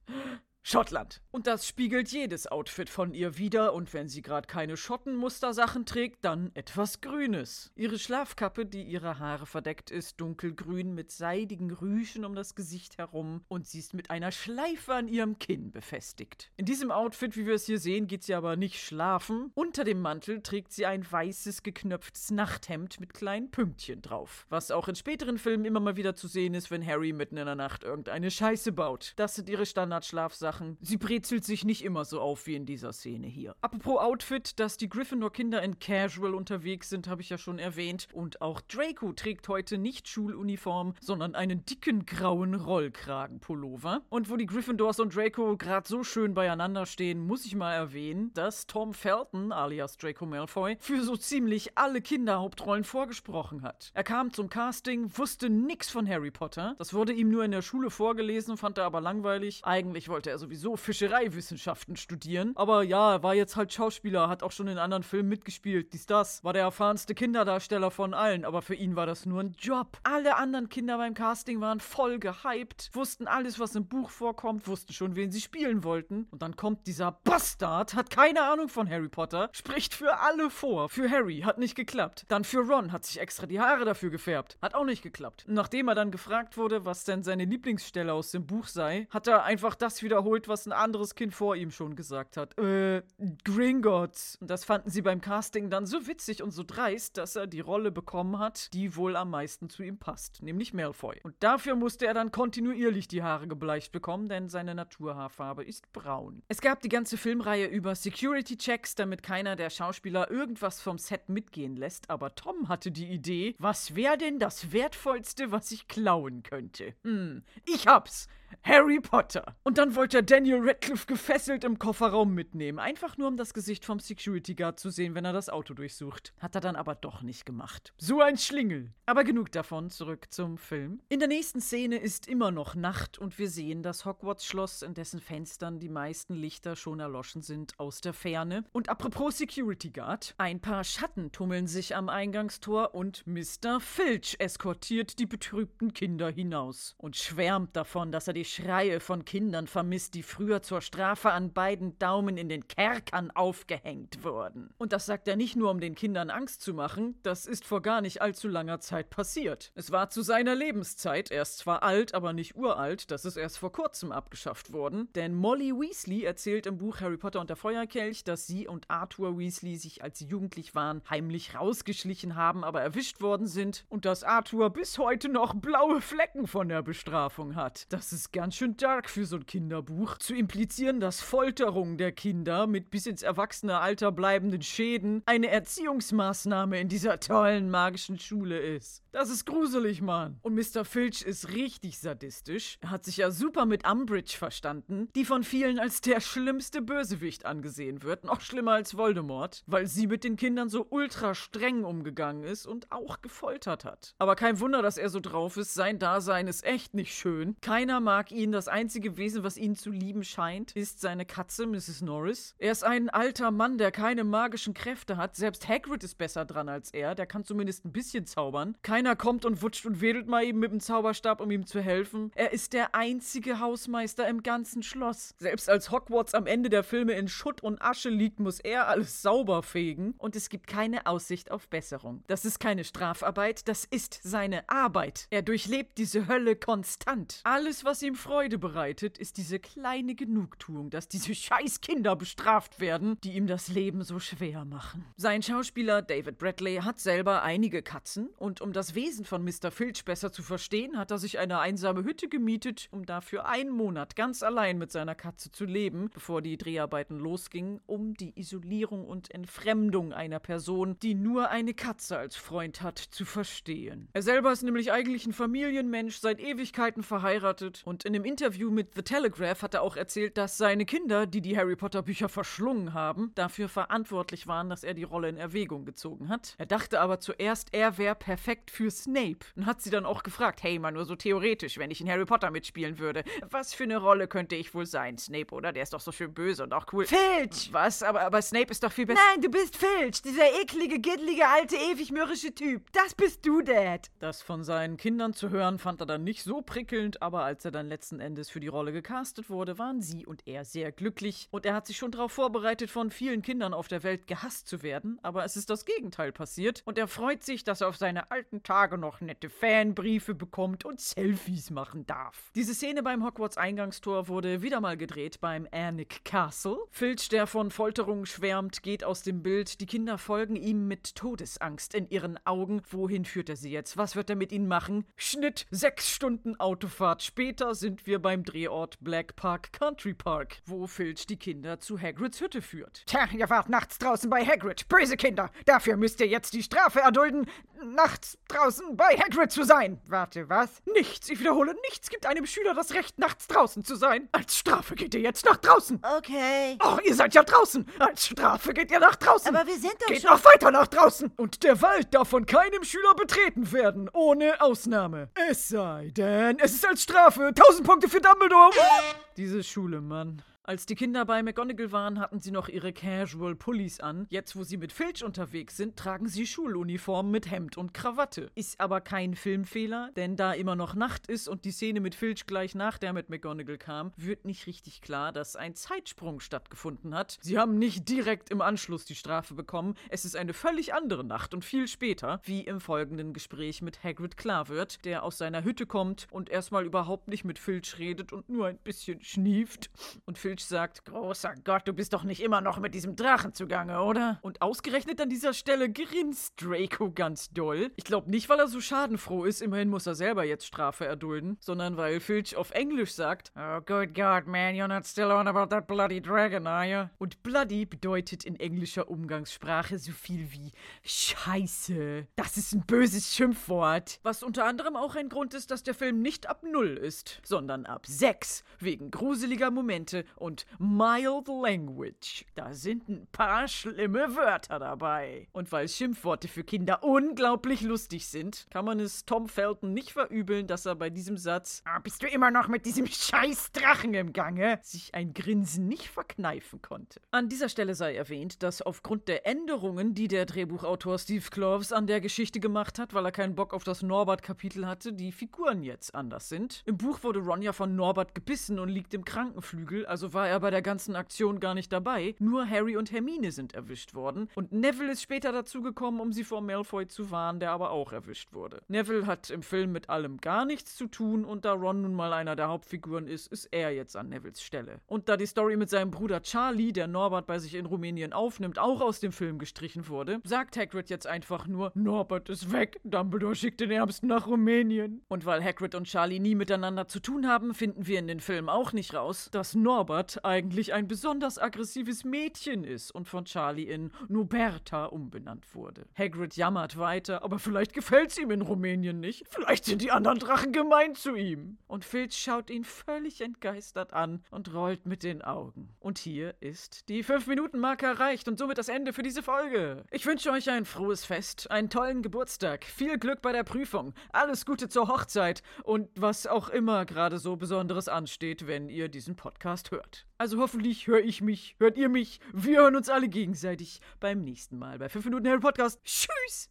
Schottland. 0.67 1.21
Und 1.29 1.45
das 1.45 1.67
spiegelt 1.67 2.11
jedes 2.11 2.47
Outfit 2.47 2.89
von 2.89 3.13
ihr 3.13 3.37
wider 3.37 3.75
und 3.75 3.93
wenn 3.93 4.07
sie 4.07 4.23
gerade 4.23 4.47
keine 4.47 4.77
Schottenmustersachen 4.77 5.85
trägt, 5.85 6.25
dann 6.25 6.49
etwas 6.55 7.01
Grünes. 7.01 7.71
Ihre 7.75 7.99
Schlafkappe, 7.99 8.65
die 8.65 8.81
ihre 8.81 9.19
Haare 9.19 9.45
verdeckt, 9.45 9.91
ist 9.91 10.19
dunkelgrün 10.19 10.95
mit 10.95 11.11
seidigen 11.11 11.69
Rüschen 11.69 12.25
um 12.25 12.33
das 12.33 12.55
Gesicht 12.55 12.97
herum 12.97 13.43
und 13.47 13.67
sie 13.67 13.77
ist 13.77 13.93
mit 13.93 14.09
einer 14.09 14.31
Schleife 14.31 14.95
an 14.95 15.07
ihrem 15.07 15.37
Kinn 15.37 15.71
befestigt. 15.71 16.51
In 16.57 16.65
diesem 16.65 16.89
Outfit, 16.89 17.37
wie 17.37 17.45
wir 17.45 17.53
es 17.53 17.67
hier 17.67 17.77
sehen, 17.77 18.07
geht 18.07 18.23
sie 18.23 18.33
aber 18.33 18.55
nicht 18.55 18.81
schlafen. 18.81 19.51
Unter 19.53 19.83
dem 19.83 20.01
Mantel 20.01 20.41
trägt 20.41 20.73
sie 20.73 20.87
ein 20.87 21.05
weißes 21.07 21.61
geknöpftes 21.61 22.31
Nachthemd 22.31 22.99
mit 22.99 23.13
kleinen 23.13 23.51
Pünktchen 23.51 24.01
drauf. 24.01 24.47
Was 24.49 24.71
auch 24.71 24.87
in 24.87 24.95
späteren 24.95 25.37
Filmen 25.37 25.65
immer 25.65 25.79
mal 25.79 25.95
wieder 25.95 26.15
zu 26.15 26.27
sehen 26.27 26.55
ist, 26.55 26.71
wenn 26.71 26.83
Harry 26.83 27.13
mitten 27.13 27.37
in 27.37 27.45
der 27.45 27.53
Nacht 27.53 27.83
irgendeine 27.83 28.31
Scheiße 28.31 28.71
baut. 28.71 29.13
Das 29.17 29.35
sind 29.35 29.47
ihre 29.47 29.67
Standardschlafsachen 29.67 30.54
Sachen. 30.55 30.77
Sie 30.81 30.97
brezelt 30.97 31.43
sich 31.43 31.65
nicht 31.65 31.83
immer 31.83 32.05
so 32.05 32.21
auf 32.21 32.47
wie 32.47 32.55
in 32.55 32.65
dieser 32.65 32.93
Szene 32.93 33.27
hier. 33.27 33.55
Apropos 33.61 33.99
Outfit, 33.99 34.59
dass 34.59 34.77
die 34.77 34.89
Gryffindor-Kinder 34.89 35.61
in 35.61 35.79
Casual 35.79 36.33
unterwegs 36.33 36.89
sind, 36.89 37.07
habe 37.07 37.21
ich 37.21 37.29
ja 37.29 37.37
schon 37.37 37.59
erwähnt. 37.59 38.07
Und 38.13 38.41
auch 38.41 38.61
Draco 38.61 39.13
trägt 39.13 39.47
heute 39.47 39.77
nicht 39.77 40.07
Schuluniform, 40.07 40.93
sondern 41.01 41.35
einen 41.35 41.65
dicken 41.65 42.05
grauen 42.05 42.55
Rollkragenpullover. 42.55 44.01
Und 44.09 44.29
wo 44.29 44.37
die 44.37 44.45
Gryffindors 44.45 44.99
und 44.99 45.15
Draco 45.15 45.57
gerade 45.57 45.87
so 45.87 46.03
schön 46.03 46.33
beieinander 46.33 46.85
stehen, 46.85 47.25
muss 47.25 47.45
ich 47.45 47.55
mal 47.55 47.73
erwähnen, 47.73 48.31
dass 48.33 48.67
Tom 48.67 48.93
Felton, 48.93 49.51
alias 49.51 49.97
Draco 49.97 50.25
Malfoy, 50.25 50.77
für 50.79 51.03
so 51.03 51.17
ziemlich 51.17 51.77
alle 51.77 52.01
Kinderhauptrollen 52.01 52.83
vorgesprochen 52.83 53.63
hat. 53.63 53.91
Er 53.93 54.03
kam 54.03 54.31
zum 54.31 54.49
Casting, 54.49 55.17
wusste 55.17 55.49
nix 55.49 55.89
von 55.89 56.07
Harry 56.07 56.31
Potter. 56.31 56.75
Das 56.77 56.93
wurde 56.93 57.13
ihm 57.13 57.29
nur 57.29 57.43
in 57.43 57.51
der 57.51 57.61
Schule 57.61 57.89
vorgelesen, 57.89 58.57
fand 58.57 58.77
er 58.77 58.85
aber 58.85 59.01
langweilig. 59.01 59.61
Eigentlich 59.63 60.09
wollte 60.09 60.29
er 60.29 60.37
so 60.37 60.44
sowieso 60.45 60.77
Fischereiwissenschaften 60.77 61.95
studieren. 61.95 62.51
Aber 62.55 62.83
ja, 62.83 63.13
er 63.13 63.23
war 63.23 63.33
jetzt 63.33 63.55
halt 63.55 63.73
Schauspieler, 63.73 64.29
hat 64.29 64.43
auch 64.43 64.51
schon 64.51 64.67
in 64.67 64.77
anderen 64.77 65.01
Filmen 65.01 65.27
mitgespielt. 65.27 65.91
Dies, 65.91 66.05
das. 66.05 66.43
War 66.43 66.53
der 66.53 66.61
erfahrenste 66.61 67.15
Kinderdarsteller 67.15 67.89
von 67.89 68.13
allen, 68.13 68.45
aber 68.45 68.61
für 68.61 68.75
ihn 68.75 68.95
war 68.95 69.07
das 69.07 69.25
nur 69.25 69.41
ein 69.41 69.55
Job. 69.57 69.97
Alle 70.03 70.35
anderen 70.35 70.69
Kinder 70.69 70.97
beim 70.97 71.15
Casting 71.15 71.61
waren 71.61 71.79
voll 71.79 72.19
gehypt, 72.19 72.91
wussten 72.93 73.27
alles, 73.27 73.59
was 73.59 73.75
im 73.75 73.87
Buch 73.87 74.11
vorkommt, 74.11 74.67
wussten 74.67 74.93
schon, 74.93 75.15
wen 75.15 75.31
sie 75.31 75.41
spielen 75.41 75.83
wollten. 75.83 76.27
Und 76.29 76.43
dann 76.43 76.55
kommt 76.55 76.85
dieser 76.85 77.11
Bastard, 77.11 77.95
hat 77.95 78.11
keine 78.11 78.43
Ahnung 78.43 78.69
von 78.69 78.87
Harry 78.87 79.09
Potter, 79.09 79.49
spricht 79.51 79.95
für 79.95 80.19
alle 80.19 80.51
vor. 80.51 80.89
Für 80.89 81.09
Harry 81.09 81.41
hat 81.41 81.57
nicht 81.57 81.73
geklappt. 81.73 82.25
Dann 82.27 82.43
für 82.43 82.59
Ron 82.59 82.91
hat 82.91 83.03
sich 83.03 83.19
extra 83.19 83.47
die 83.47 83.59
Haare 83.59 83.83
dafür 83.83 84.11
gefärbt. 84.11 84.59
Hat 84.61 84.75
auch 84.75 84.85
nicht 84.85 85.01
geklappt. 85.01 85.45
Nachdem 85.47 85.87
er 85.87 85.95
dann 85.95 86.11
gefragt 86.11 86.55
wurde, 86.55 86.85
was 86.85 87.03
denn 87.03 87.23
seine 87.23 87.45
Lieblingsstelle 87.45 88.13
aus 88.13 88.29
dem 88.29 88.45
Buch 88.45 88.67
sei, 88.67 89.07
hat 89.09 89.25
er 89.25 89.43
einfach 89.43 89.73
das 89.73 90.03
wiederholt, 90.03 90.34
was 90.47 90.65
ein 90.65 90.71
anderes 90.71 91.15
Kind 91.15 91.33
vor 91.33 91.55
ihm 91.55 91.71
schon 91.71 91.95
gesagt 91.95 92.37
hat. 92.37 92.57
Äh, 92.57 93.03
Gringotts. 93.43 94.37
Und 94.41 94.49
das 94.49 94.65
fanden 94.65 94.89
sie 94.89 95.01
beim 95.01 95.21
Casting 95.21 95.69
dann 95.69 95.85
so 95.85 96.07
witzig 96.07 96.43
und 96.43 96.51
so 96.51 96.63
dreist, 96.63 97.17
dass 97.17 97.35
er 97.35 97.47
die 97.47 97.61
Rolle 97.61 97.91
bekommen 97.91 98.39
hat, 98.39 98.73
die 98.73 98.95
wohl 98.95 99.15
am 99.15 99.29
meisten 99.29 99.69
zu 99.69 99.83
ihm 99.83 99.97
passt, 99.97 100.43
nämlich 100.43 100.73
Malfoy. 100.73 101.19
Und 101.23 101.35
dafür 101.39 101.75
musste 101.75 102.05
er 102.05 102.13
dann 102.13 102.31
kontinuierlich 102.31 103.07
die 103.07 103.23
Haare 103.23 103.47
gebleicht 103.47 103.91
bekommen, 103.91 104.29
denn 104.29 104.49
seine 104.49 104.75
Naturhaarfarbe 104.75 105.63
ist 105.63 105.91
braun. 105.93 106.43
Es 106.47 106.61
gab 106.61 106.81
die 106.81 106.89
ganze 106.89 107.17
Filmreihe 107.17 107.67
über 107.67 107.95
Security-Checks, 107.95 108.95
damit 108.95 109.23
keiner 109.23 109.55
der 109.55 109.69
Schauspieler 109.69 110.29
irgendwas 110.29 110.81
vom 110.81 110.97
Set 110.97 111.29
mitgehen 111.29 111.75
lässt, 111.75 112.09
aber 112.09 112.35
Tom 112.35 112.69
hatte 112.69 112.91
die 112.91 113.07
Idee, 113.07 113.55
was 113.59 113.95
wäre 113.95 114.17
denn 114.17 114.39
das 114.39 114.71
Wertvollste, 114.71 115.51
was 115.51 115.71
ich 115.71 115.87
klauen 115.87 116.43
könnte? 116.43 116.93
Hm, 117.03 117.43
ich 117.65 117.87
hab's. 117.87 118.27
Harry 118.63 118.99
Potter. 118.99 119.55
Und 119.63 119.77
dann 119.77 119.95
wollte 119.95 120.17
er 120.17 120.23
Daniel 120.23 120.59
Radcliffe 120.61 121.07
gefesselt 121.07 121.63
im 121.63 121.79
Kofferraum 121.79 122.33
mitnehmen. 122.33 122.79
Einfach 122.79 123.17
nur, 123.17 123.27
um 123.27 123.37
das 123.37 123.53
Gesicht 123.53 123.85
vom 123.85 123.99
Security 123.99 124.55
Guard 124.55 124.79
zu 124.79 124.89
sehen, 124.89 125.15
wenn 125.15 125.25
er 125.25 125.33
das 125.33 125.49
Auto 125.49 125.73
durchsucht. 125.73 126.33
Hat 126.39 126.55
er 126.55 126.61
dann 126.61 126.75
aber 126.75 126.95
doch 126.95 127.21
nicht 127.21 127.45
gemacht. 127.45 127.93
So 127.97 128.21
ein 128.21 128.37
Schlingel. 128.37 128.93
Aber 129.05 129.23
genug 129.23 129.51
davon, 129.51 129.89
zurück 129.89 130.27
zum 130.31 130.57
Film. 130.57 131.01
In 131.09 131.19
der 131.19 131.27
nächsten 131.27 131.61
Szene 131.61 131.97
ist 131.97 132.27
immer 132.27 132.51
noch 132.51 132.75
Nacht 132.75 133.17
und 133.17 133.37
wir 133.37 133.49
sehen 133.49 133.83
das 133.83 134.05
Hogwarts-Schloss, 134.05 134.81
in 134.81 134.93
dessen 134.93 135.19
Fenstern 135.19 135.79
die 135.79 135.89
meisten 135.89 136.35
Lichter 136.35 136.75
schon 136.75 136.99
erloschen 136.99 137.41
sind, 137.41 137.73
aus 137.79 138.01
der 138.01 138.13
Ferne. 138.13 138.63
Und 138.71 138.89
apropos 138.89 139.37
Security 139.37 139.91
Guard, 139.91 140.33
ein 140.37 140.59
paar 140.59 140.83
Schatten 140.83 141.31
tummeln 141.31 141.67
sich 141.67 141.95
am 141.95 142.09
Eingangstor 142.09 142.95
und 142.95 143.25
Mr. 143.27 143.79
Filch 143.79 144.35
eskortiert 144.39 145.19
die 145.19 145.25
betrübten 145.25 145.93
Kinder 145.93 146.29
hinaus 146.29 146.95
und 146.97 147.15
schwärmt 147.15 147.75
davon, 147.75 148.11
dass 148.11 148.27
er 148.27 148.33
die 148.33 148.44
Schreie 148.45 148.99
von 148.99 149.25
Kindern 149.25 149.67
vermisst, 149.67 150.13
die 150.13 150.23
früher 150.23 150.61
zur 150.61 150.81
Strafe 150.81 151.31
an 151.31 151.53
beiden 151.53 151.99
Daumen 151.99 152.37
in 152.37 152.47
den 152.47 152.67
Kerkern 152.67 153.31
aufgehängt 153.31 154.23
wurden. 154.23 154.69
Und 154.77 154.93
das 154.93 155.05
sagt 155.05 155.27
er 155.27 155.35
nicht 155.35 155.55
nur, 155.55 155.71
um 155.71 155.79
den 155.79 155.95
Kindern 155.95 156.29
Angst 156.29 156.61
zu 156.61 156.73
machen, 156.73 157.19
das 157.23 157.45
ist 157.45 157.65
vor 157.65 157.81
gar 157.81 158.01
nicht 158.01 158.21
allzu 158.21 158.47
langer 158.47 158.79
Zeit 158.79 159.09
passiert. 159.09 159.71
Es 159.75 159.91
war 159.91 160.09
zu 160.09 160.21
seiner 160.21 160.55
Lebenszeit, 160.55 161.31
er 161.31 161.41
ist 161.41 161.57
zwar 161.57 161.83
alt, 161.83 162.13
aber 162.13 162.33
nicht 162.33 162.55
uralt, 162.55 163.11
das 163.11 163.25
ist 163.25 163.37
erst 163.37 163.57
vor 163.57 163.71
kurzem 163.71 164.11
abgeschafft 164.11 164.71
worden, 164.71 165.09
denn 165.15 165.33
Molly 165.33 165.73
Weasley 165.73 166.23
erzählt 166.23 166.65
im 166.65 166.77
Buch 166.77 167.01
Harry 167.01 167.17
Potter 167.17 167.41
und 167.41 167.49
der 167.49 167.57
Feuerkelch, 167.57 168.23
dass 168.23 168.47
sie 168.47 168.67
und 168.67 168.89
Arthur 168.89 169.37
Weasley 169.37 169.75
sich, 169.77 170.03
als 170.03 170.19
sie 170.19 170.27
jugendlich 170.27 170.75
waren, 170.75 171.01
heimlich 171.09 171.55
rausgeschlichen 171.55 172.35
haben, 172.35 172.63
aber 172.63 172.81
erwischt 172.81 173.21
worden 173.21 173.47
sind 173.47 173.85
und 173.89 174.05
dass 174.05 174.23
Arthur 174.23 174.69
bis 174.69 174.97
heute 174.97 175.29
noch 175.29 175.55
blaue 175.55 176.01
Flecken 176.01 176.47
von 176.47 176.69
der 176.69 176.83
Bestrafung 176.83 177.55
hat. 177.55 177.91
Das 177.91 178.13
ist 178.13 178.24
ganz 178.31 178.55
schön 178.55 178.75
dark 178.77 179.09
für 179.09 179.25
so 179.25 179.37
ein 179.37 179.45
Kinderbuch. 179.45 180.17
Zu 180.17 180.35
implizieren, 180.35 180.99
dass 180.99 181.21
Folterung 181.21 181.97
der 181.97 182.11
Kinder 182.11 182.67
mit 182.67 182.89
bis 182.89 183.05
ins 183.05 183.23
erwachsene 183.23 183.79
Alter 183.79 184.11
bleibenden 184.11 184.61
Schäden 184.61 185.21
eine 185.25 185.49
Erziehungsmaßnahme 185.49 186.79
in 186.79 186.89
dieser 186.89 187.19
tollen 187.19 187.69
magischen 187.69 188.19
Schule 188.19 188.59
ist. 188.59 189.04
Das 189.15 189.29
ist 189.29 189.45
gruselig, 189.45 190.01
Mann. 190.01 190.39
Und 190.41 190.55
Mr. 190.55 190.83
Filch 190.83 191.21
ist 191.21 191.53
richtig 191.53 191.99
sadistisch. 191.99 192.77
Er 192.81 192.89
hat 192.89 193.05
sich 193.05 193.15
ja 193.15 193.31
super 193.31 193.65
mit 193.65 193.89
Umbridge 193.89 194.35
verstanden, 194.37 195.07
die 195.15 195.23
von 195.23 195.45
vielen 195.45 195.79
als 195.79 196.01
der 196.01 196.19
schlimmste 196.19 196.81
Bösewicht 196.81 197.45
angesehen 197.45 198.03
wird. 198.03 198.25
Noch 198.25 198.41
schlimmer 198.41 198.73
als 198.73 198.97
Voldemort, 198.97 199.63
weil 199.67 199.87
sie 199.87 200.07
mit 200.07 200.25
den 200.25 200.35
Kindern 200.35 200.67
so 200.67 200.85
ultra 200.89 201.33
streng 201.33 201.85
umgegangen 201.85 202.43
ist 202.43 202.65
und 202.65 202.91
auch 202.91 203.21
gefoltert 203.21 203.85
hat. 203.85 204.15
Aber 204.17 204.35
kein 204.35 204.59
Wunder, 204.59 204.81
dass 204.81 204.97
er 204.97 205.07
so 205.07 205.21
drauf 205.21 205.55
ist. 205.55 205.73
Sein 205.73 205.97
Dasein 205.97 206.49
ist 206.49 206.65
echt 206.65 206.93
nicht 206.93 207.15
schön. 207.15 207.55
Keiner 207.61 208.01
mag 208.01 208.33
ihn. 208.33 208.51
Das 208.51 208.67
einzige 208.67 209.15
Wesen, 209.15 209.45
was 209.45 209.55
ihn 209.55 209.77
zu 209.77 209.91
lieben 209.91 210.25
scheint, 210.25 210.73
ist 210.73 210.99
seine 210.99 211.25
Katze, 211.25 211.67
Mrs. 211.67 212.01
Norris. 212.01 212.53
Er 212.57 212.73
ist 212.73 212.83
ein 212.83 213.09
alter 213.09 213.51
Mann, 213.51 213.77
der 213.77 213.93
keine 213.93 214.25
magischen 214.25 214.73
Kräfte 214.73 215.15
hat. 215.15 215.37
Selbst 215.37 215.69
Hagrid 215.69 216.03
ist 216.03 216.17
besser 216.17 216.43
dran 216.43 216.67
als 216.67 216.91
er. 216.91 217.15
Der 217.15 217.27
kann 217.27 217.45
zumindest 217.45 217.85
ein 217.85 217.93
bisschen 217.93 218.25
zaubern. 218.25 218.75
Keiner 219.05 219.15
kommt 219.15 219.45
und 219.45 219.61
wutscht 219.61 219.85
und 219.85 220.01
wedelt 220.01 220.27
mal 220.27 220.43
eben 220.43 220.57
mit 220.57 220.71
dem 220.71 220.79
Zauberstab, 220.79 221.39
um 221.39 221.51
ihm 221.51 221.67
zu 221.67 221.79
helfen. 221.79 222.31
Er 222.33 222.53
ist 222.53 222.73
der 222.73 222.95
einzige 222.95 223.59
Hausmeister 223.59 224.27
im 224.27 224.41
ganzen 224.41 224.81
Schloss. 224.81 225.35
Selbst 225.37 225.69
als 225.69 225.91
Hogwarts 225.91 226.33
am 226.33 226.47
Ende 226.47 226.71
der 226.71 226.83
Filme 226.83 227.13
in 227.13 227.27
Schutt 227.27 227.61
und 227.61 227.79
Asche 227.83 228.09
liegt, 228.09 228.39
muss 228.39 228.59
er 228.59 228.87
alles 228.87 229.21
sauber 229.21 229.61
fegen. 229.61 230.15
Und 230.17 230.35
es 230.35 230.49
gibt 230.49 230.65
keine 230.65 231.05
Aussicht 231.05 231.51
auf 231.51 231.69
Besserung. 231.69 232.23
Das 232.25 232.45
ist 232.45 232.59
keine 232.59 232.83
Strafarbeit, 232.83 233.67
das 233.67 233.85
ist 233.85 234.21
seine 234.23 234.67
Arbeit. 234.69 235.27
Er 235.29 235.43
durchlebt 235.43 235.99
diese 235.99 236.27
Hölle 236.27 236.55
konstant. 236.55 237.41
Alles, 237.43 237.85
was 237.85 238.01
ihm 238.01 238.15
Freude 238.15 238.57
bereitet, 238.57 239.19
ist 239.19 239.37
diese 239.37 239.59
kleine 239.59 240.15
Genugtuung, 240.15 240.89
dass 240.89 241.07
diese 241.07 241.35
scheiß 241.35 241.81
Kinder 241.81 242.15
bestraft 242.15 242.79
werden, 242.79 243.19
die 243.23 243.33
ihm 243.33 243.45
das 243.45 243.67
Leben 243.67 244.01
so 244.01 244.17
schwer 244.17 244.65
machen. 244.65 245.05
Sein 245.15 245.43
Schauspieler 245.43 246.01
David 246.01 246.39
Bradley 246.39 246.77
hat 246.77 246.99
selber 246.99 247.43
einige 247.43 247.83
Katzen 247.83 248.29
und 248.39 248.61
um 248.61 248.73
das 248.73 248.94
Wesen 248.95 249.25
von 249.25 249.43
Mr. 249.43 249.71
Filch 249.71 250.05
besser 250.05 250.31
zu 250.31 250.41
verstehen, 250.41 250.97
hat 250.97 251.11
er 251.11 251.17
sich 251.17 251.37
eine 251.37 251.59
einsame 251.59 252.03
Hütte 252.03 252.29
gemietet, 252.29 252.87
um 252.91 253.05
dafür 253.05 253.45
einen 253.45 253.69
Monat 253.69 254.15
ganz 254.15 254.41
allein 254.41 254.77
mit 254.77 254.91
seiner 254.91 255.15
Katze 255.15 255.51
zu 255.51 255.65
leben, 255.65 256.09
bevor 256.13 256.41
die 256.41 256.57
Dreharbeiten 256.57 257.19
losgingen, 257.19 257.81
um 257.85 258.13
die 258.15 258.39
Isolierung 258.39 259.05
und 259.05 259.29
Entfremdung 259.31 260.13
einer 260.13 260.39
Person, 260.39 260.97
die 260.99 261.13
nur 261.13 261.49
eine 261.49 261.73
Katze 261.73 262.17
als 262.17 262.37
Freund 262.37 262.81
hat, 262.81 262.97
zu 262.97 263.25
verstehen. 263.25 264.07
Er 264.13 264.21
selber 264.21 264.51
ist 264.51 264.63
nämlich 264.63 264.91
eigentlich 264.93 265.25
ein 265.25 265.33
Familienmensch, 265.33 266.17
seit 266.17 266.39
Ewigkeiten 266.39 267.03
verheiratet 267.03 267.81
und 267.85 268.05
in 268.05 268.15
einem 268.15 268.23
Interview 268.23 268.71
mit 268.71 268.95
The 268.95 269.01
Telegraph 269.01 269.61
hat 269.61 269.73
er 269.73 269.81
auch 269.81 269.97
erzählt, 269.97 270.37
dass 270.37 270.57
seine 270.57 270.85
Kinder, 270.85 271.27
die 271.27 271.41
die 271.41 271.57
Harry 271.57 271.75
Potter 271.75 272.01
Bücher 272.01 272.29
verschlungen 272.29 272.93
haben, 272.93 273.31
dafür 273.35 273.67
verantwortlich 273.67 274.47
waren, 274.47 274.69
dass 274.69 274.85
er 274.85 274.93
die 274.93 275.03
Rolle 275.03 275.27
in 275.27 275.37
Erwägung 275.37 275.83
gezogen 275.83 276.29
hat. 276.29 276.55
Er 276.57 276.65
dachte 276.65 277.01
aber 277.01 277.19
zuerst, 277.19 277.73
er 277.73 277.97
wäre 277.97 278.15
perfekt 278.15 278.71
für 278.71 278.84
Snape 278.91 279.39
und 279.55 279.65
hat 279.65 279.81
sie 279.81 279.89
dann 279.89 280.05
auch 280.05 280.23
gefragt, 280.23 280.63
hey 280.63 280.79
mal 280.79 280.91
nur 280.91 281.05
so 281.05 281.15
theoretisch, 281.15 281.77
wenn 281.77 281.91
ich 281.91 282.01
in 282.01 282.09
Harry 282.09 282.25
Potter 282.25 282.51
mitspielen 282.51 282.99
würde, 282.99 283.23
was 283.49 283.73
für 283.73 283.83
eine 283.83 283.97
Rolle 283.97 284.27
könnte 284.27 284.55
ich 284.55 284.73
wohl 284.73 284.85
sein? 284.85 285.17
Snape, 285.17 285.53
oder? 285.53 285.71
Der 285.71 285.83
ist 285.83 285.93
doch 285.93 285.99
so 285.99 286.11
schön 286.11 286.33
böse 286.33 286.63
und 286.63 286.73
auch 286.73 286.85
cool. 286.93 287.05
Filch! 287.05 287.69
Was? 287.71 288.03
Aber, 288.03 288.21
aber 288.21 288.41
Snape 288.41 288.71
ist 288.71 288.83
doch 288.83 288.91
viel 288.91 289.05
besser. 289.05 289.21
Nein, 289.31 289.41
du 289.41 289.49
bist 289.49 289.75
Filch, 289.77 290.21
dieser 290.21 290.61
eklige, 290.61 290.99
giddlige, 290.99 291.47
alte, 291.47 291.75
ewig 291.75 292.11
mürrische 292.11 292.53
Typ. 292.53 292.91
Das 292.93 293.15
bist 293.15 293.45
du, 293.45 293.61
Dad. 293.61 294.09
Das 294.19 294.41
von 294.41 294.63
seinen 294.63 294.97
Kindern 294.97 295.33
zu 295.33 295.49
hören, 295.49 295.79
fand 295.79 296.01
er 296.01 296.05
dann 296.05 296.23
nicht 296.23 296.43
so 296.43 296.61
prickelnd, 296.61 297.21
aber 297.21 297.43
als 297.43 297.65
er 297.65 297.71
dann 297.71 297.87
letzten 297.87 298.19
Endes 298.19 298.49
für 298.49 298.59
die 298.59 298.67
Rolle 298.67 298.91
gecastet 298.91 299.49
wurde, 299.49 299.77
waren 299.77 300.01
sie 300.01 300.25
und 300.25 300.47
er 300.47 300.65
sehr 300.65 300.91
glücklich 300.91 301.47
und 301.51 301.65
er 301.65 301.73
hat 301.73 301.87
sich 301.87 301.97
schon 301.97 302.11
darauf 302.11 302.31
vorbereitet, 302.31 302.89
von 302.89 303.11
vielen 303.11 303.41
Kindern 303.41 303.73
auf 303.73 303.87
der 303.87 304.03
Welt 304.03 304.27
gehasst 304.27 304.67
zu 304.67 304.83
werden, 304.83 305.19
aber 305.23 305.43
es 305.45 305.55
ist 305.55 305.69
das 305.69 305.85
Gegenteil 305.85 306.31
passiert 306.31 306.81
und 306.85 306.97
er 306.97 307.07
freut 307.07 307.43
sich, 307.43 307.63
dass 307.63 307.81
er 307.81 307.89
auf 307.89 307.97
seine 307.97 308.31
alten 308.31 308.63
Tage 308.65 308.97
noch 308.97 309.21
nette 309.21 309.49
Fanbriefe 309.49 310.35
bekommt 310.35 310.83
und 310.83 310.99
Selfies 310.99 311.69
machen 311.69 312.05
darf. 312.05 312.51
Diese 312.55 312.73
Szene 312.73 313.03
beim 313.03 313.23
Hogwarts 313.23 313.57
Eingangstor 313.57 314.27
wurde 314.27 314.61
wieder 314.61 314.81
mal 314.81 314.97
gedreht 314.97 315.39
beim 315.39 315.67
Alnwick 315.71 316.25
Castle. 316.25 316.79
Filch, 316.89 317.29
der 317.29 317.47
von 317.47 317.71
Folterungen 317.71 318.25
schwärmt, 318.25 318.83
geht 318.83 319.03
aus 319.03 319.21
dem 319.21 319.43
Bild. 319.43 319.79
Die 319.79 319.85
Kinder 319.85 320.17
folgen 320.17 320.55
ihm 320.55 320.87
mit 320.87 321.15
Todesangst 321.15 321.93
in 321.93 322.09
ihren 322.09 322.43
Augen. 322.45 322.81
Wohin 322.89 323.23
führt 323.23 323.49
er 323.49 323.55
sie 323.55 323.71
jetzt? 323.71 323.97
Was 323.97 324.15
wird 324.15 324.29
er 324.29 324.35
mit 324.35 324.51
ihnen 324.51 324.67
machen? 324.67 325.05
Schnitt, 325.15 325.67
sechs 325.69 326.09
Stunden 326.09 326.59
Autofahrt 326.59 327.21
später 327.21 327.75
sind 327.75 328.07
wir 328.07 328.19
beim 328.19 328.43
Drehort 328.43 328.97
Black 328.99 329.35
Park 329.35 329.71
Country 329.73 330.15
Park, 330.15 330.57
wo 330.65 330.87
Filch 330.87 331.27
die 331.27 331.37
Kinder 331.37 331.79
zu 331.79 332.01
Hagrids 332.01 332.41
Hütte 332.41 332.63
führt. 332.63 333.03
Tja, 333.05 333.27
ihr 333.31 333.49
wart 333.49 333.69
nachts 333.69 333.99
draußen 333.99 334.29
bei 334.29 334.43
Hagrid. 334.43 334.87
Böse 334.89 335.17
Kinder. 335.17 335.51
Dafür 335.65 335.97
müsst 335.97 336.19
ihr 336.19 336.27
jetzt 336.27 336.53
die 336.53 336.63
Strafe 336.63 337.01
erdulden, 337.01 337.45
nachts 337.83 338.39
draußen 338.55 338.95
bei 338.95 339.17
Hagrid 339.17 339.51
zu 339.51 339.63
sein. 339.63 339.99
Warte, 340.07 340.49
was? 340.49 340.81
Nichts, 340.93 341.29
ich 341.29 341.39
wiederhole, 341.39 341.75
nichts 341.89 342.09
gibt 342.09 342.25
einem 342.25 342.45
Schüler 342.45 342.73
das 342.73 342.93
Recht, 342.93 343.17
nachts 343.19 343.47
draußen 343.47 343.83
zu 343.83 343.95
sein. 343.95 344.29
Als 344.31 344.57
Strafe 344.57 344.95
geht 344.95 345.13
ihr 345.13 345.21
jetzt 345.21 345.45
nach 345.45 345.57
draußen. 345.57 346.01
Okay. 346.17 346.77
Oh, 346.83 346.97
ihr 347.03 347.15
seid 347.15 347.33
ja 347.33 347.43
draußen. 347.43 347.85
Als 347.99 348.27
Strafe 348.27 348.73
geht 348.73 348.91
ihr 348.91 348.99
nach 348.99 349.15
draußen. 349.15 349.53
Aber 349.55 349.67
wir 349.67 349.77
sind 349.77 349.95
doch 349.99 350.07
Geht 350.07 350.21
schon. 350.21 350.31
noch 350.31 350.43
weiter 350.45 350.71
nach 350.71 350.87
draußen. 350.87 351.31
Und 351.37 351.63
der 351.63 351.81
Wald 351.81 352.13
darf 352.13 352.29
von 352.29 352.45
keinem 352.45 352.83
Schüler 352.83 353.13
betreten 353.15 353.71
werden, 353.71 354.09
ohne 354.13 354.61
Ausnahme. 354.61 355.29
Es 355.49 355.69
sei 355.69 356.11
denn, 356.15 356.57
es 356.59 356.73
ist 356.75 356.87
als 356.87 357.03
Strafe 357.03 357.47
1000 357.47 357.85
Punkte 357.85 358.09
für 358.09 358.21
Dumbledore. 358.21 358.71
Diese 359.37 359.63
Schule, 359.63 360.01
Mann. 360.01 360.41
Als 360.67 360.87
die 360.87 360.95
Kinder 360.95 361.25
bei 361.25 361.43
McGonagall 361.43 361.91
waren, 361.91 362.19
hatten 362.19 362.39
sie 362.39 362.49
noch 362.49 362.69
ihre 362.69 362.91
Casual 362.91 363.53
Pullis 363.53 363.99
an. 363.99 364.25
Jetzt, 364.31 364.55
wo 364.55 364.63
sie 364.63 364.77
mit 364.77 364.91
Filch 364.91 365.23
unterwegs 365.23 365.77
sind, 365.77 365.95
tragen 365.95 366.27
sie 366.27 366.47
Schuluniformen 366.47 367.31
mit 367.31 367.51
Hemd 367.51 367.77
und 367.77 367.93
Krawatte. 367.93 368.49
Ist 368.55 368.79
aber 368.79 368.99
kein 368.99 369.35
Filmfehler, 369.35 370.09
denn 370.15 370.35
da 370.35 370.53
immer 370.53 370.75
noch 370.75 370.95
Nacht 370.95 371.27
ist 371.27 371.47
und 371.47 371.65
die 371.65 371.71
Szene 371.71 371.99
mit 371.99 372.15
Filch 372.15 372.47
gleich 372.47 372.73
nach 372.73 372.97
der 372.97 373.13
mit 373.13 373.29
McGonagall 373.29 373.77
kam, 373.77 374.11
wird 374.17 374.45
nicht 374.45 374.65
richtig 374.65 375.01
klar, 375.01 375.31
dass 375.31 375.55
ein 375.55 375.75
Zeitsprung 375.75 376.39
stattgefunden 376.39 377.13
hat. 377.13 377.37
Sie 377.41 377.59
haben 377.59 377.77
nicht 377.77 378.09
direkt 378.09 378.49
im 378.49 378.61
Anschluss 378.61 379.05
die 379.05 379.13
Strafe 379.13 379.53
bekommen. 379.53 379.93
Es 380.09 380.25
ist 380.25 380.35
eine 380.35 380.53
völlig 380.53 380.95
andere 380.95 381.23
Nacht 381.23 381.53
und 381.53 381.63
viel 381.63 381.87
später, 381.87 382.41
wie 382.43 382.61
im 382.61 382.79
folgenden 382.81 383.33
Gespräch 383.33 383.83
mit 383.83 384.03
Hagrid 384.03 384.35
klar 384.35 384.67
wird, 384.67 385.05
der 385.05 385.21
aus 385.21 385.37
seiner 385.37 385.63
Hütte 385.63 385.85
kommt 385.85 386.25
und 386.31 386.49
erstmal 386.49 386.85
überhaupt 386.85 387.27
nicht 387.27 387.45
mit 387.45 387.59
Filch 387.59 387.99
redet 387.99 388.33
und 388.33 388.49
nur 388.49 388.65
ein 388.65 388.79
bisschen 388.79 389.21
schnieft. 389.21 389.91
Und 390.25 390.39
Filch 390.39 390.54
sagt, 390.63 391.05
großer 391.05 391.55
Gott, 391.63 391.87
du 391.87 391.93
bist 391.93 392.13
doch 392.13 392.23
nicht 392.23 392.41
immer 392.41 392.61
noch 392.61 392.79
mit 392.79 392.93
diesem 392.93 393.15
Drachen 393.15 393.53
zugange, 393.53 394.01
oder? 394.01 394.39
Und 394.41 394.61
ausgerechnet 394.61 395.19
an 395.19 395.29
dieser 395.29 395.53
Stelle 395.53 395.91
grinst 395.91 396.53
Draco 396.61 397.11
ganz 397.11 397.49
doll. 397.51 397.91
Ich 397.95 398.03
glaube 398.03 398.29
nicht, 398.29 398.49
weil 398.49 398.59
er 398.59 398.67
so 398.67 398.81
schadenfroh 398.81 399.45
ist, 399.45 399.61
immerhin 399.61 399.89
muss 399.89 400.07
er 400.07 400.15
selber 400.15 400.43
jetzt 400.43 400.65
Strafe 400.65 401.05
erdulden, 401.05 401.57
sondern 401.59 401.97
weil 401.97 402.19
Filch 402.19 402.55
auf 402.55 402.71
Englisch 402.71 403.13
sagt, 403.13 403.51
Oh 403.55 403.79
good 403.81 404.13
God, 404.13 404.47
man, 404.47 404.75
you're 404.75 404.87
not 404.87 405.05
still 405.05 405.31
on 405.31 405.47
about 405.47 405.67
that 405.67 405.87
bloody 405.87 406.21
dragon, 406.21 406.67
are 406.67 406.85
you? 406.85 407.09
Und 407.17 407.43
bloody 407.43 407.85
bedeutet 407.85 408.43
in 408.43 408.59
englischer 408.59 409.09
Umgangssprache 409.09 409.97
so 409.97 410.11
viel 410.11 410.51
wie 410.51 410.71
Scheiße. 411.03 412.27
Das 412.35 412.57
ist 412.57 412.73
ein 412.73 412.85
böses 412.85 413.33
Schimpfwort. 413.33 414.19
Was 414.23 414.43
unter 414.43 414.65
anderem 414.65 414.95
auch 414.95 415.15
ein 415.15 415.29
Grund 415.29 415.53
ist, 415.53 415.71
dass 415.71 415.83
der 415.83 415.93
Film 415.93 416.21
nicht 416.21 416.47
ab 416.47 416.63
0 416.63 416.97
ist, 416.97 417.41
sondern 417.43 417.85
ab 417.85 418.05
6, 418.05 418.63
wegen 418.79 419.11
gruseliger 419.11 419.71
Momente 419.71 420.25
und 420.35 420.44
mild 420.79 421.47
language. 421.47 422.45
Da 422.55 422.73
sind 422.73 423.09
ein 423.09 423.27
paar 423.31 423.67
schlimme 423.67 424.35
Wörter 424.35 424.79
dabei. 424.79 425.47
Und 425.51 425.71
weil 425.71 425.87
Schimpfworte 425.87 426.47
für 426.47 426.63
Kinder 426.63 427.03
unglaublich 427.03 427.81
lustig 427.81 428.27
sind, 428.27 428.67
kann 428.69 428.85
man 428.85 428.99
es 428.99 429.25
Tom 429.25 429.47
Felton 429.47 429.93
nicht 429.93 430.11
verübeln, 430.11 430.67
dass 430.67 430.85
er 430.85 430.95
bei 430.95 431.09
diesem 431.09 431.37
Satz 431.37 431.81
Ah, 431.85 431.99
bist 431.99 432.21
du 432.21 432.27
immer 432.27 432.51
noch 432.51 432.67
mit 432.67 432.85
diesem 432.85 433.07
scheiß 433.07 433.71
Drachen 433.71 434.13
im 434.13 434.33
Gange? 434.33 434.79
sich 434.83 435.13
ein 435.13 435.33
Grinsen 435.33 435.87
nicht 435.87 436.09
verkneifen 436.09 436.81
konnte. 436.81 437.19
An 437.31 437.49
dieser 437.49 437.69
Stelle 437.69 437.95
sei 437.95 438.15
erwähnt, 438.15 438.63
dass 438.63 438.81
aufgrund 438.81 439.27
der 439.27 439.45
Änderungen, 439.47 440.13
die 440.13 440.27
der 440.27 440.45
Drehbuchautor 440.45 441.17
Steve 441.19 441.45
Kloves 441.49 441.91
an 441.91 442.07
der 442.07 442.21
Geschichte 442.21 442.59
gemacht 442.59 442.99
hat, 442.99 443.13
weil 443.13 443.25
er 443.25 443.31
keinen 443.31 443.55
Bock 443.55 443.73
auf 443.73 443.83
das 443.83 444.01
Norbert-Kapitel 444.01 444.87
hatte, 444.87 445.13
die 445.13 445.31
Figuren 445.31 445.83
jetzt 445.83 446.13
anders 446.15 446.49
sind. 446.49 446.83
Im 446.85 446.97
Buch 446.97 447.23
wurde 447.23 447.39
Ron 447.39 447.61
ja 447.61 447.73
von 447.73 447.95
Norbert 447.95 448.35
gebissen 448.35 448.79
und 448.79 448.89
liegt 448.89 449.13
im 449.13 449.25
Krankenflügel, 449.25 450.05
also 450.05 450.33
war 450.35 450.47
er 450.47 450.59
bei 450.59 450.69
der 450.69 450.83
ganzen 450.83 451.15
Aktion 451.15 451.59
gar 451.59 451.73
nicht 451.73 451.91
dabei. 451.91 452.35
Nur 452.39 452.69
Harry 452.69 452.97
und 452.97 453.11
Hermine 453.11 453.51
sind 453.51 453.73
erwischt 453.73 454.13
worden. 454.13 454.49
Und 454.53 454.71
Neville 454.71 455.13
ist 455.13 455.23
später 455.23 455.51
dazugekommen, 455.51 456.21
um 456.21 456.31
sie 456.31 456.43
vor 456.43 456.61
Malfoy 456.61 457.07
zu 457.07 457.31
warnen, 457.31 457.59
der 457.59 457.71
aber 457.71 457.89
auch 457.89 458.11
erwischt 458.13 458.53
wurde. 458.53 458.81
Neville 458.87 459.25
hat 459.25 459.49
im 459.49 459.63
Film 459.63 459.91
mit 459.91 460.09
allem 460.09 460.37
gar 460.37 460.65
nichts 460.65 460.95
zu 460.95 461.07
tun 461.07 461.45
und 461.45 461.65
da 461.65 461.73
Ron 461.73 462.01
nun 462.01 462.13
mal 462.13 462.33
einer 462.33 462.55
der 462.55 462.67
Hauptfiguren 462.67 463.27
ist, 463.27 463.47
ist 463.47 463.65
er 463.71 463.91
jetzt 463.91 464.15
an 464.15 464.29
Nevilles 464.29 464.61
Stelle. 464.61 464.99
Und 465.07 465.29
da 465.29 465.37
die 465.37 465.45
Story 465.45 465.77
mit 465.77 465.89
seinem 465.89 466.11
Bruder 466.11 466.41
Charlie, 466.41 466.91
der 466.91 467.07
Norbert 467.07 467.47
bei 467.47 467.57
sich 467.57 467.73
in 467.75 467.85
Rumänien 467.85 468.33
aufnimmt, 468.33 468.77
auch 468.77 469.01
aus 469.01 469.19
dem 469.19 469.31
Film 469.31 469.57
gestrichen 469.57 470.07
wurde, 470.07 470.41
sagt 470.43 470.77
Hagrid 470.77 471.09
jetzt 471.09 471.27
einfach 471.27 471.67
nur, 471.67 471.91
Norbert 471.95 472.49
ist 472.49 472.71
weg, 472.71 472.99
Dumbledore 473.03 473.55
schickt 473.55 473.79
den 473.79 473.91
Ärmsten 473.91 474.27
nach 474.27 474.47
Rumänien. 474.47 475.23
Und 475.29 475.45
weil 475.45 475.63
Hagrid 475.63 475.95
und 475.95 476.07
Charlie 476.07 476.39
nie 476.39 476.55
miteinander 476.55 477.07
zu 477.07 477.21
tun 477.21 477.47
haben, 477.47 477.73
finden 477.73 478.05
wir 478.05 478.19
in 478.19 478.27
den 478.27 478.41
Filmen 478.41 478.69
auch 478.69 478.91
nicht 478.91 479.13
raus, 479.13 479.49
dass 479.51 479.75
Norbert 479.75 480.24
eigentlich 480.43 480.93
ein 480.93 481.07
besonders 481.07 481.57
aggressives 481.57 482.23
Mädchen 482.23 482.83
ist 482.83 483.11
und 483.11 483.27
von 483.27 483.45
Charlie 483.45 483.83
in 483.83 484.11
Noberta 484.27 485.05
umbenannt 485.05 485.73
wurde. 485.75 486.05
Hagrid 486.17 486.55
jammert 486.55 486.97
weiter, 486.97 487.43
aber 487.43 487.59
vielleicht 487.59 487.93
gefällt's 487.93 488.37
ihm 488.37 488.51
in 488.51 488.61
Rumänien 488.61 489.19
nicht. 489.19 489.45
Vielleicht 489.49 489.85
sind 489.85 490.01
die 490.01 490.11
anderen 490.11 490.39
Drachen 490.39 490.71
gemein 490.71 491.15
zu 491.15 491.35
ihm. 491.35 491.77
Und 491.87 492.05
Filch 492.05 492.35
schaut 492.35 492.69
ihn 492.69 492.83
völlig 492.83 493.41
entgeistert 493.41 494.13
an 494.13 494.43
und 494.51 494.73
rollt 494.73 495.05
mit 495.05 495.23
den 495.23 495.41
Augen. 495.41 495.95
Und 495.99 496.17
hier 496.17 496.55
ist 496.59 497.09
die 497.09 497.23
5-Minuten-Marke 497.23 498.05
erreicht 498.05 498.47
und 498.47 498.57
somit 498.57 498.77
das 498.77 498.89
Ende 498.89 499.13
für 499.13 499.23
diese 499.23 499.43
Folge. 499.43 500.03
Ich 500.11 500.25
wünsche 500.25 500.51
euch 500.51 500.69
ein 500.69 500.85
frohes 500.85 501.25
Fest, 501.25 501.69
einen 501.71 501.89
tollen 501.89 502.21
Geburtstag, 502.21 502.85
viel 502.85 503.17
Glück 503.17 503.41
bei 503.41 503.51
der 503.51 503.63
Prüfung, 503.63 504.13
alles 504.31 504.65
Gute 504.65 504.89
zur 504.89 505.07
Hochzeit 505.07 505.61
und 505.83 506.09
was 506.15 506.47
auch 506.47 506.69
immer 506.69 507.05
gerade 507.05 507.37
so 507.37 507.55
Besonderes 507.55 508.07
ansteht, 508.07 508.67
wenn 508.67 508.89
ihr 508.89 509.09
diesen 509.09 509.35
Podcast 509.35 509.91
hört. 509.91 510.14
Also 510.37 510.59
hoffentlich 510.59 511.07
höre 511.07 511.19
ich 511.19 511.41
mich, 511.41 511.75
hört 511.79 511.97
ihr 511.97 512.09
mich, 512.09 512.39
wir 512.53 512.79
hören 512.79 512.95
uns 512.95 513.09
alle 513.09 513.29
gegenseitig 513.29 514.01
beim 514.19 514.43
nächsten 514.43 514.77
Mal 514.77 514.99
bei 514.99 515.09
5 515.09 515.25
Minuten 515.25 515.47
Harry 515.47 515.59
Podcast. 515.59 516.01
Tschüss! 516.03 516.69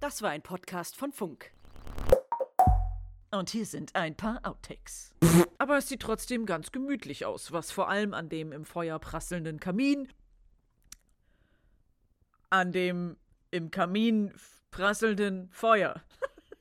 Das 0.00 0.22
war 0.22 0.30
ein 0.30 0.42
Podcast 0.42 0.96
von 0.96 1.12
Funk. 1.12 1.50
Und 3.30 3.50
hier 3.50 3.66
sind 3.66 3.96
ein 3.96 4.16
paar 4.16 4.40
Outtakes. 4.44 5.14
Aber 5.58 5.78
es 5.78 5.88
sieht 5.88 6.02
trotzdem 6.02 6.46
ganz 6.46 6.70
gemütlich 6.70 7.24
aus, 7.24 7.52
was 7.52 7.70
vor 7.70 7.88
allem 7.88 8.14
an 8.14 8.28
dem 8.28 8.52
im 8.52 8.64
Feuer 8.64 8.98
prasselnden 8.98 9.58
Kamin, 9.58 10.08
an 12.50 12.70
dem 12.70 13.16
im 13.50 13.70
Kamin 13.70 14.32
prasselnden 14.70 15.48
Feuer 15.50 16.02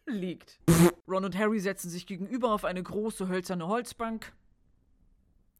liegt. 0.05 0.59
Ron 1.07 1.25
und 1.25 1.37
Harry 1.37 1.59
setzen 1.59 1.89
sich 1.89 2.05
gegenüber 2.05 2.51
auf 2.51 2.65
eine 2.65 2.81
große 2.81 3.27
hölzerne 3.27 3.67
Holzbank. 3.67 4.33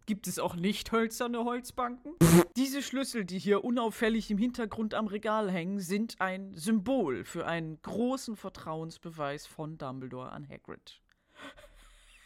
Gibt 0.06 0.28
es 0.28 0.38
auch 0.38 0.56
nicht 0.56 0.91
hölzerne 0.91 1.46
Holzbanken? 1.46 2.14
Diese 2.58 2.82
Schlüssel, 2.82 3.24
die 3.24 3.39
hier 3.39 3.64
unauffällig 3.64 4.30
im 4.32 4.38
Hintergrund 4.38 4.94
am 4.94 5.08
Regal 5.08 5.50
hängen, 5.50 5.80
sind 5.80 6.20
ein 6.20 6.54
Symbol 6.56 7.24
für 7.24 7.48
einen 7.48 7.82
großen 7.82 8.36
Vertrauensbeweis 8.36 9.48
von 9.48 9.78
Dumbledore 9.78 10.30
an 10.32 10.48
Hagrid. 10.48 11.02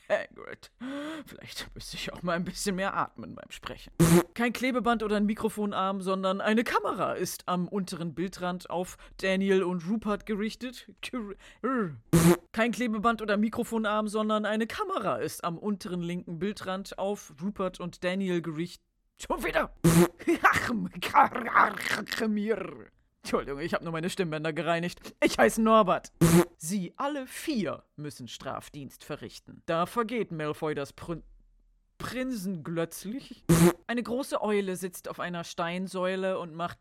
Hagrid. 0.09 0.71
Vielleicht 1.25 1.73
müsste 1.73 1.97
ich 1.97 2.13
auch 2.13 2.23
mal 2.23 2.33
ein 2.33 2.43
bisschen 2.43 2.75
mehr 2.75 2.95
atmen 2.95 3.35
beim 3.35 3.51
Sprechen. 3.51 3.91
Kein 4.33 4.53
Klebeband 4.53 5.03
oder 5.03 5.17
ein 5.17 5.25
Mikrofonarm, 5.25 6.01
sondern 6.01 6.41
eine 6.41 6.63
Kamera 6.63 7.13
ist 7.13 7.47
am 7.47 7.67
unteren 7.67 8.13
Bildrand 8.13 8.69
auf 8.69 8.97
Daniel 9.17 9.63
und 9.63 9.87
Rupert 9.87 10.25
gerichtet. 10.25 10.89
Kein 12.51 12.71
Klebeband 12.71 13.21
oder 13.21 13.37
Mikrofonarm, 13.37 14.07
sondern 14.07 14.45
eine 14.45 14.67
Kamera 14.67 15.17
ist 15.17 15.43
am 15.43 15.57
unteren 15.57 16.01
linken 16.01 16.39
Bildrand 16.39 16.97
auf 16.97 17.33
Rupert 17.41 17.79
und 17.79 18.03
Daniel 18.03 18.41
gerichtet. 18.41 18.83
Schon 19.19 19.43
wieder! 19.43 19.73
Entschuldigung, 23.27 23.59
ich 23.59 23.73
habe 23.73 23.83
nur 23.83 23.91
meine 23.91 24.09
Stimmbänder 24.09 24.53
gereinigt. 24.53 25.01
Ich 25.21 25.37
heiße 25.37 25.61
Norbert. 25.61 26.13
Sie 26.55 26.93
alle 26.95 27.27
vier 27.27 27.83
müssen 27.97 28.29
Strafdienst 28.29 29.03
verrichten. 29.03 29.63
Da 29.65 29.85
vergeht 29.85 30.31
Malfoy 30.31 30.73
das 30.73 30.93
Prün 30.93 31.23
Prinzen 31.97 32.63
glötzlich. 32.63 33.43
Eine 33.85 34.01
große 34.01 34.41
Eule 34.41 34.77
sitzt 34.77 35.09
auf 35.09 35.19
einer 35.19 35.43
Steinsäule 35.43 36.39
und 36.39 36.53
macht 36.55 36.79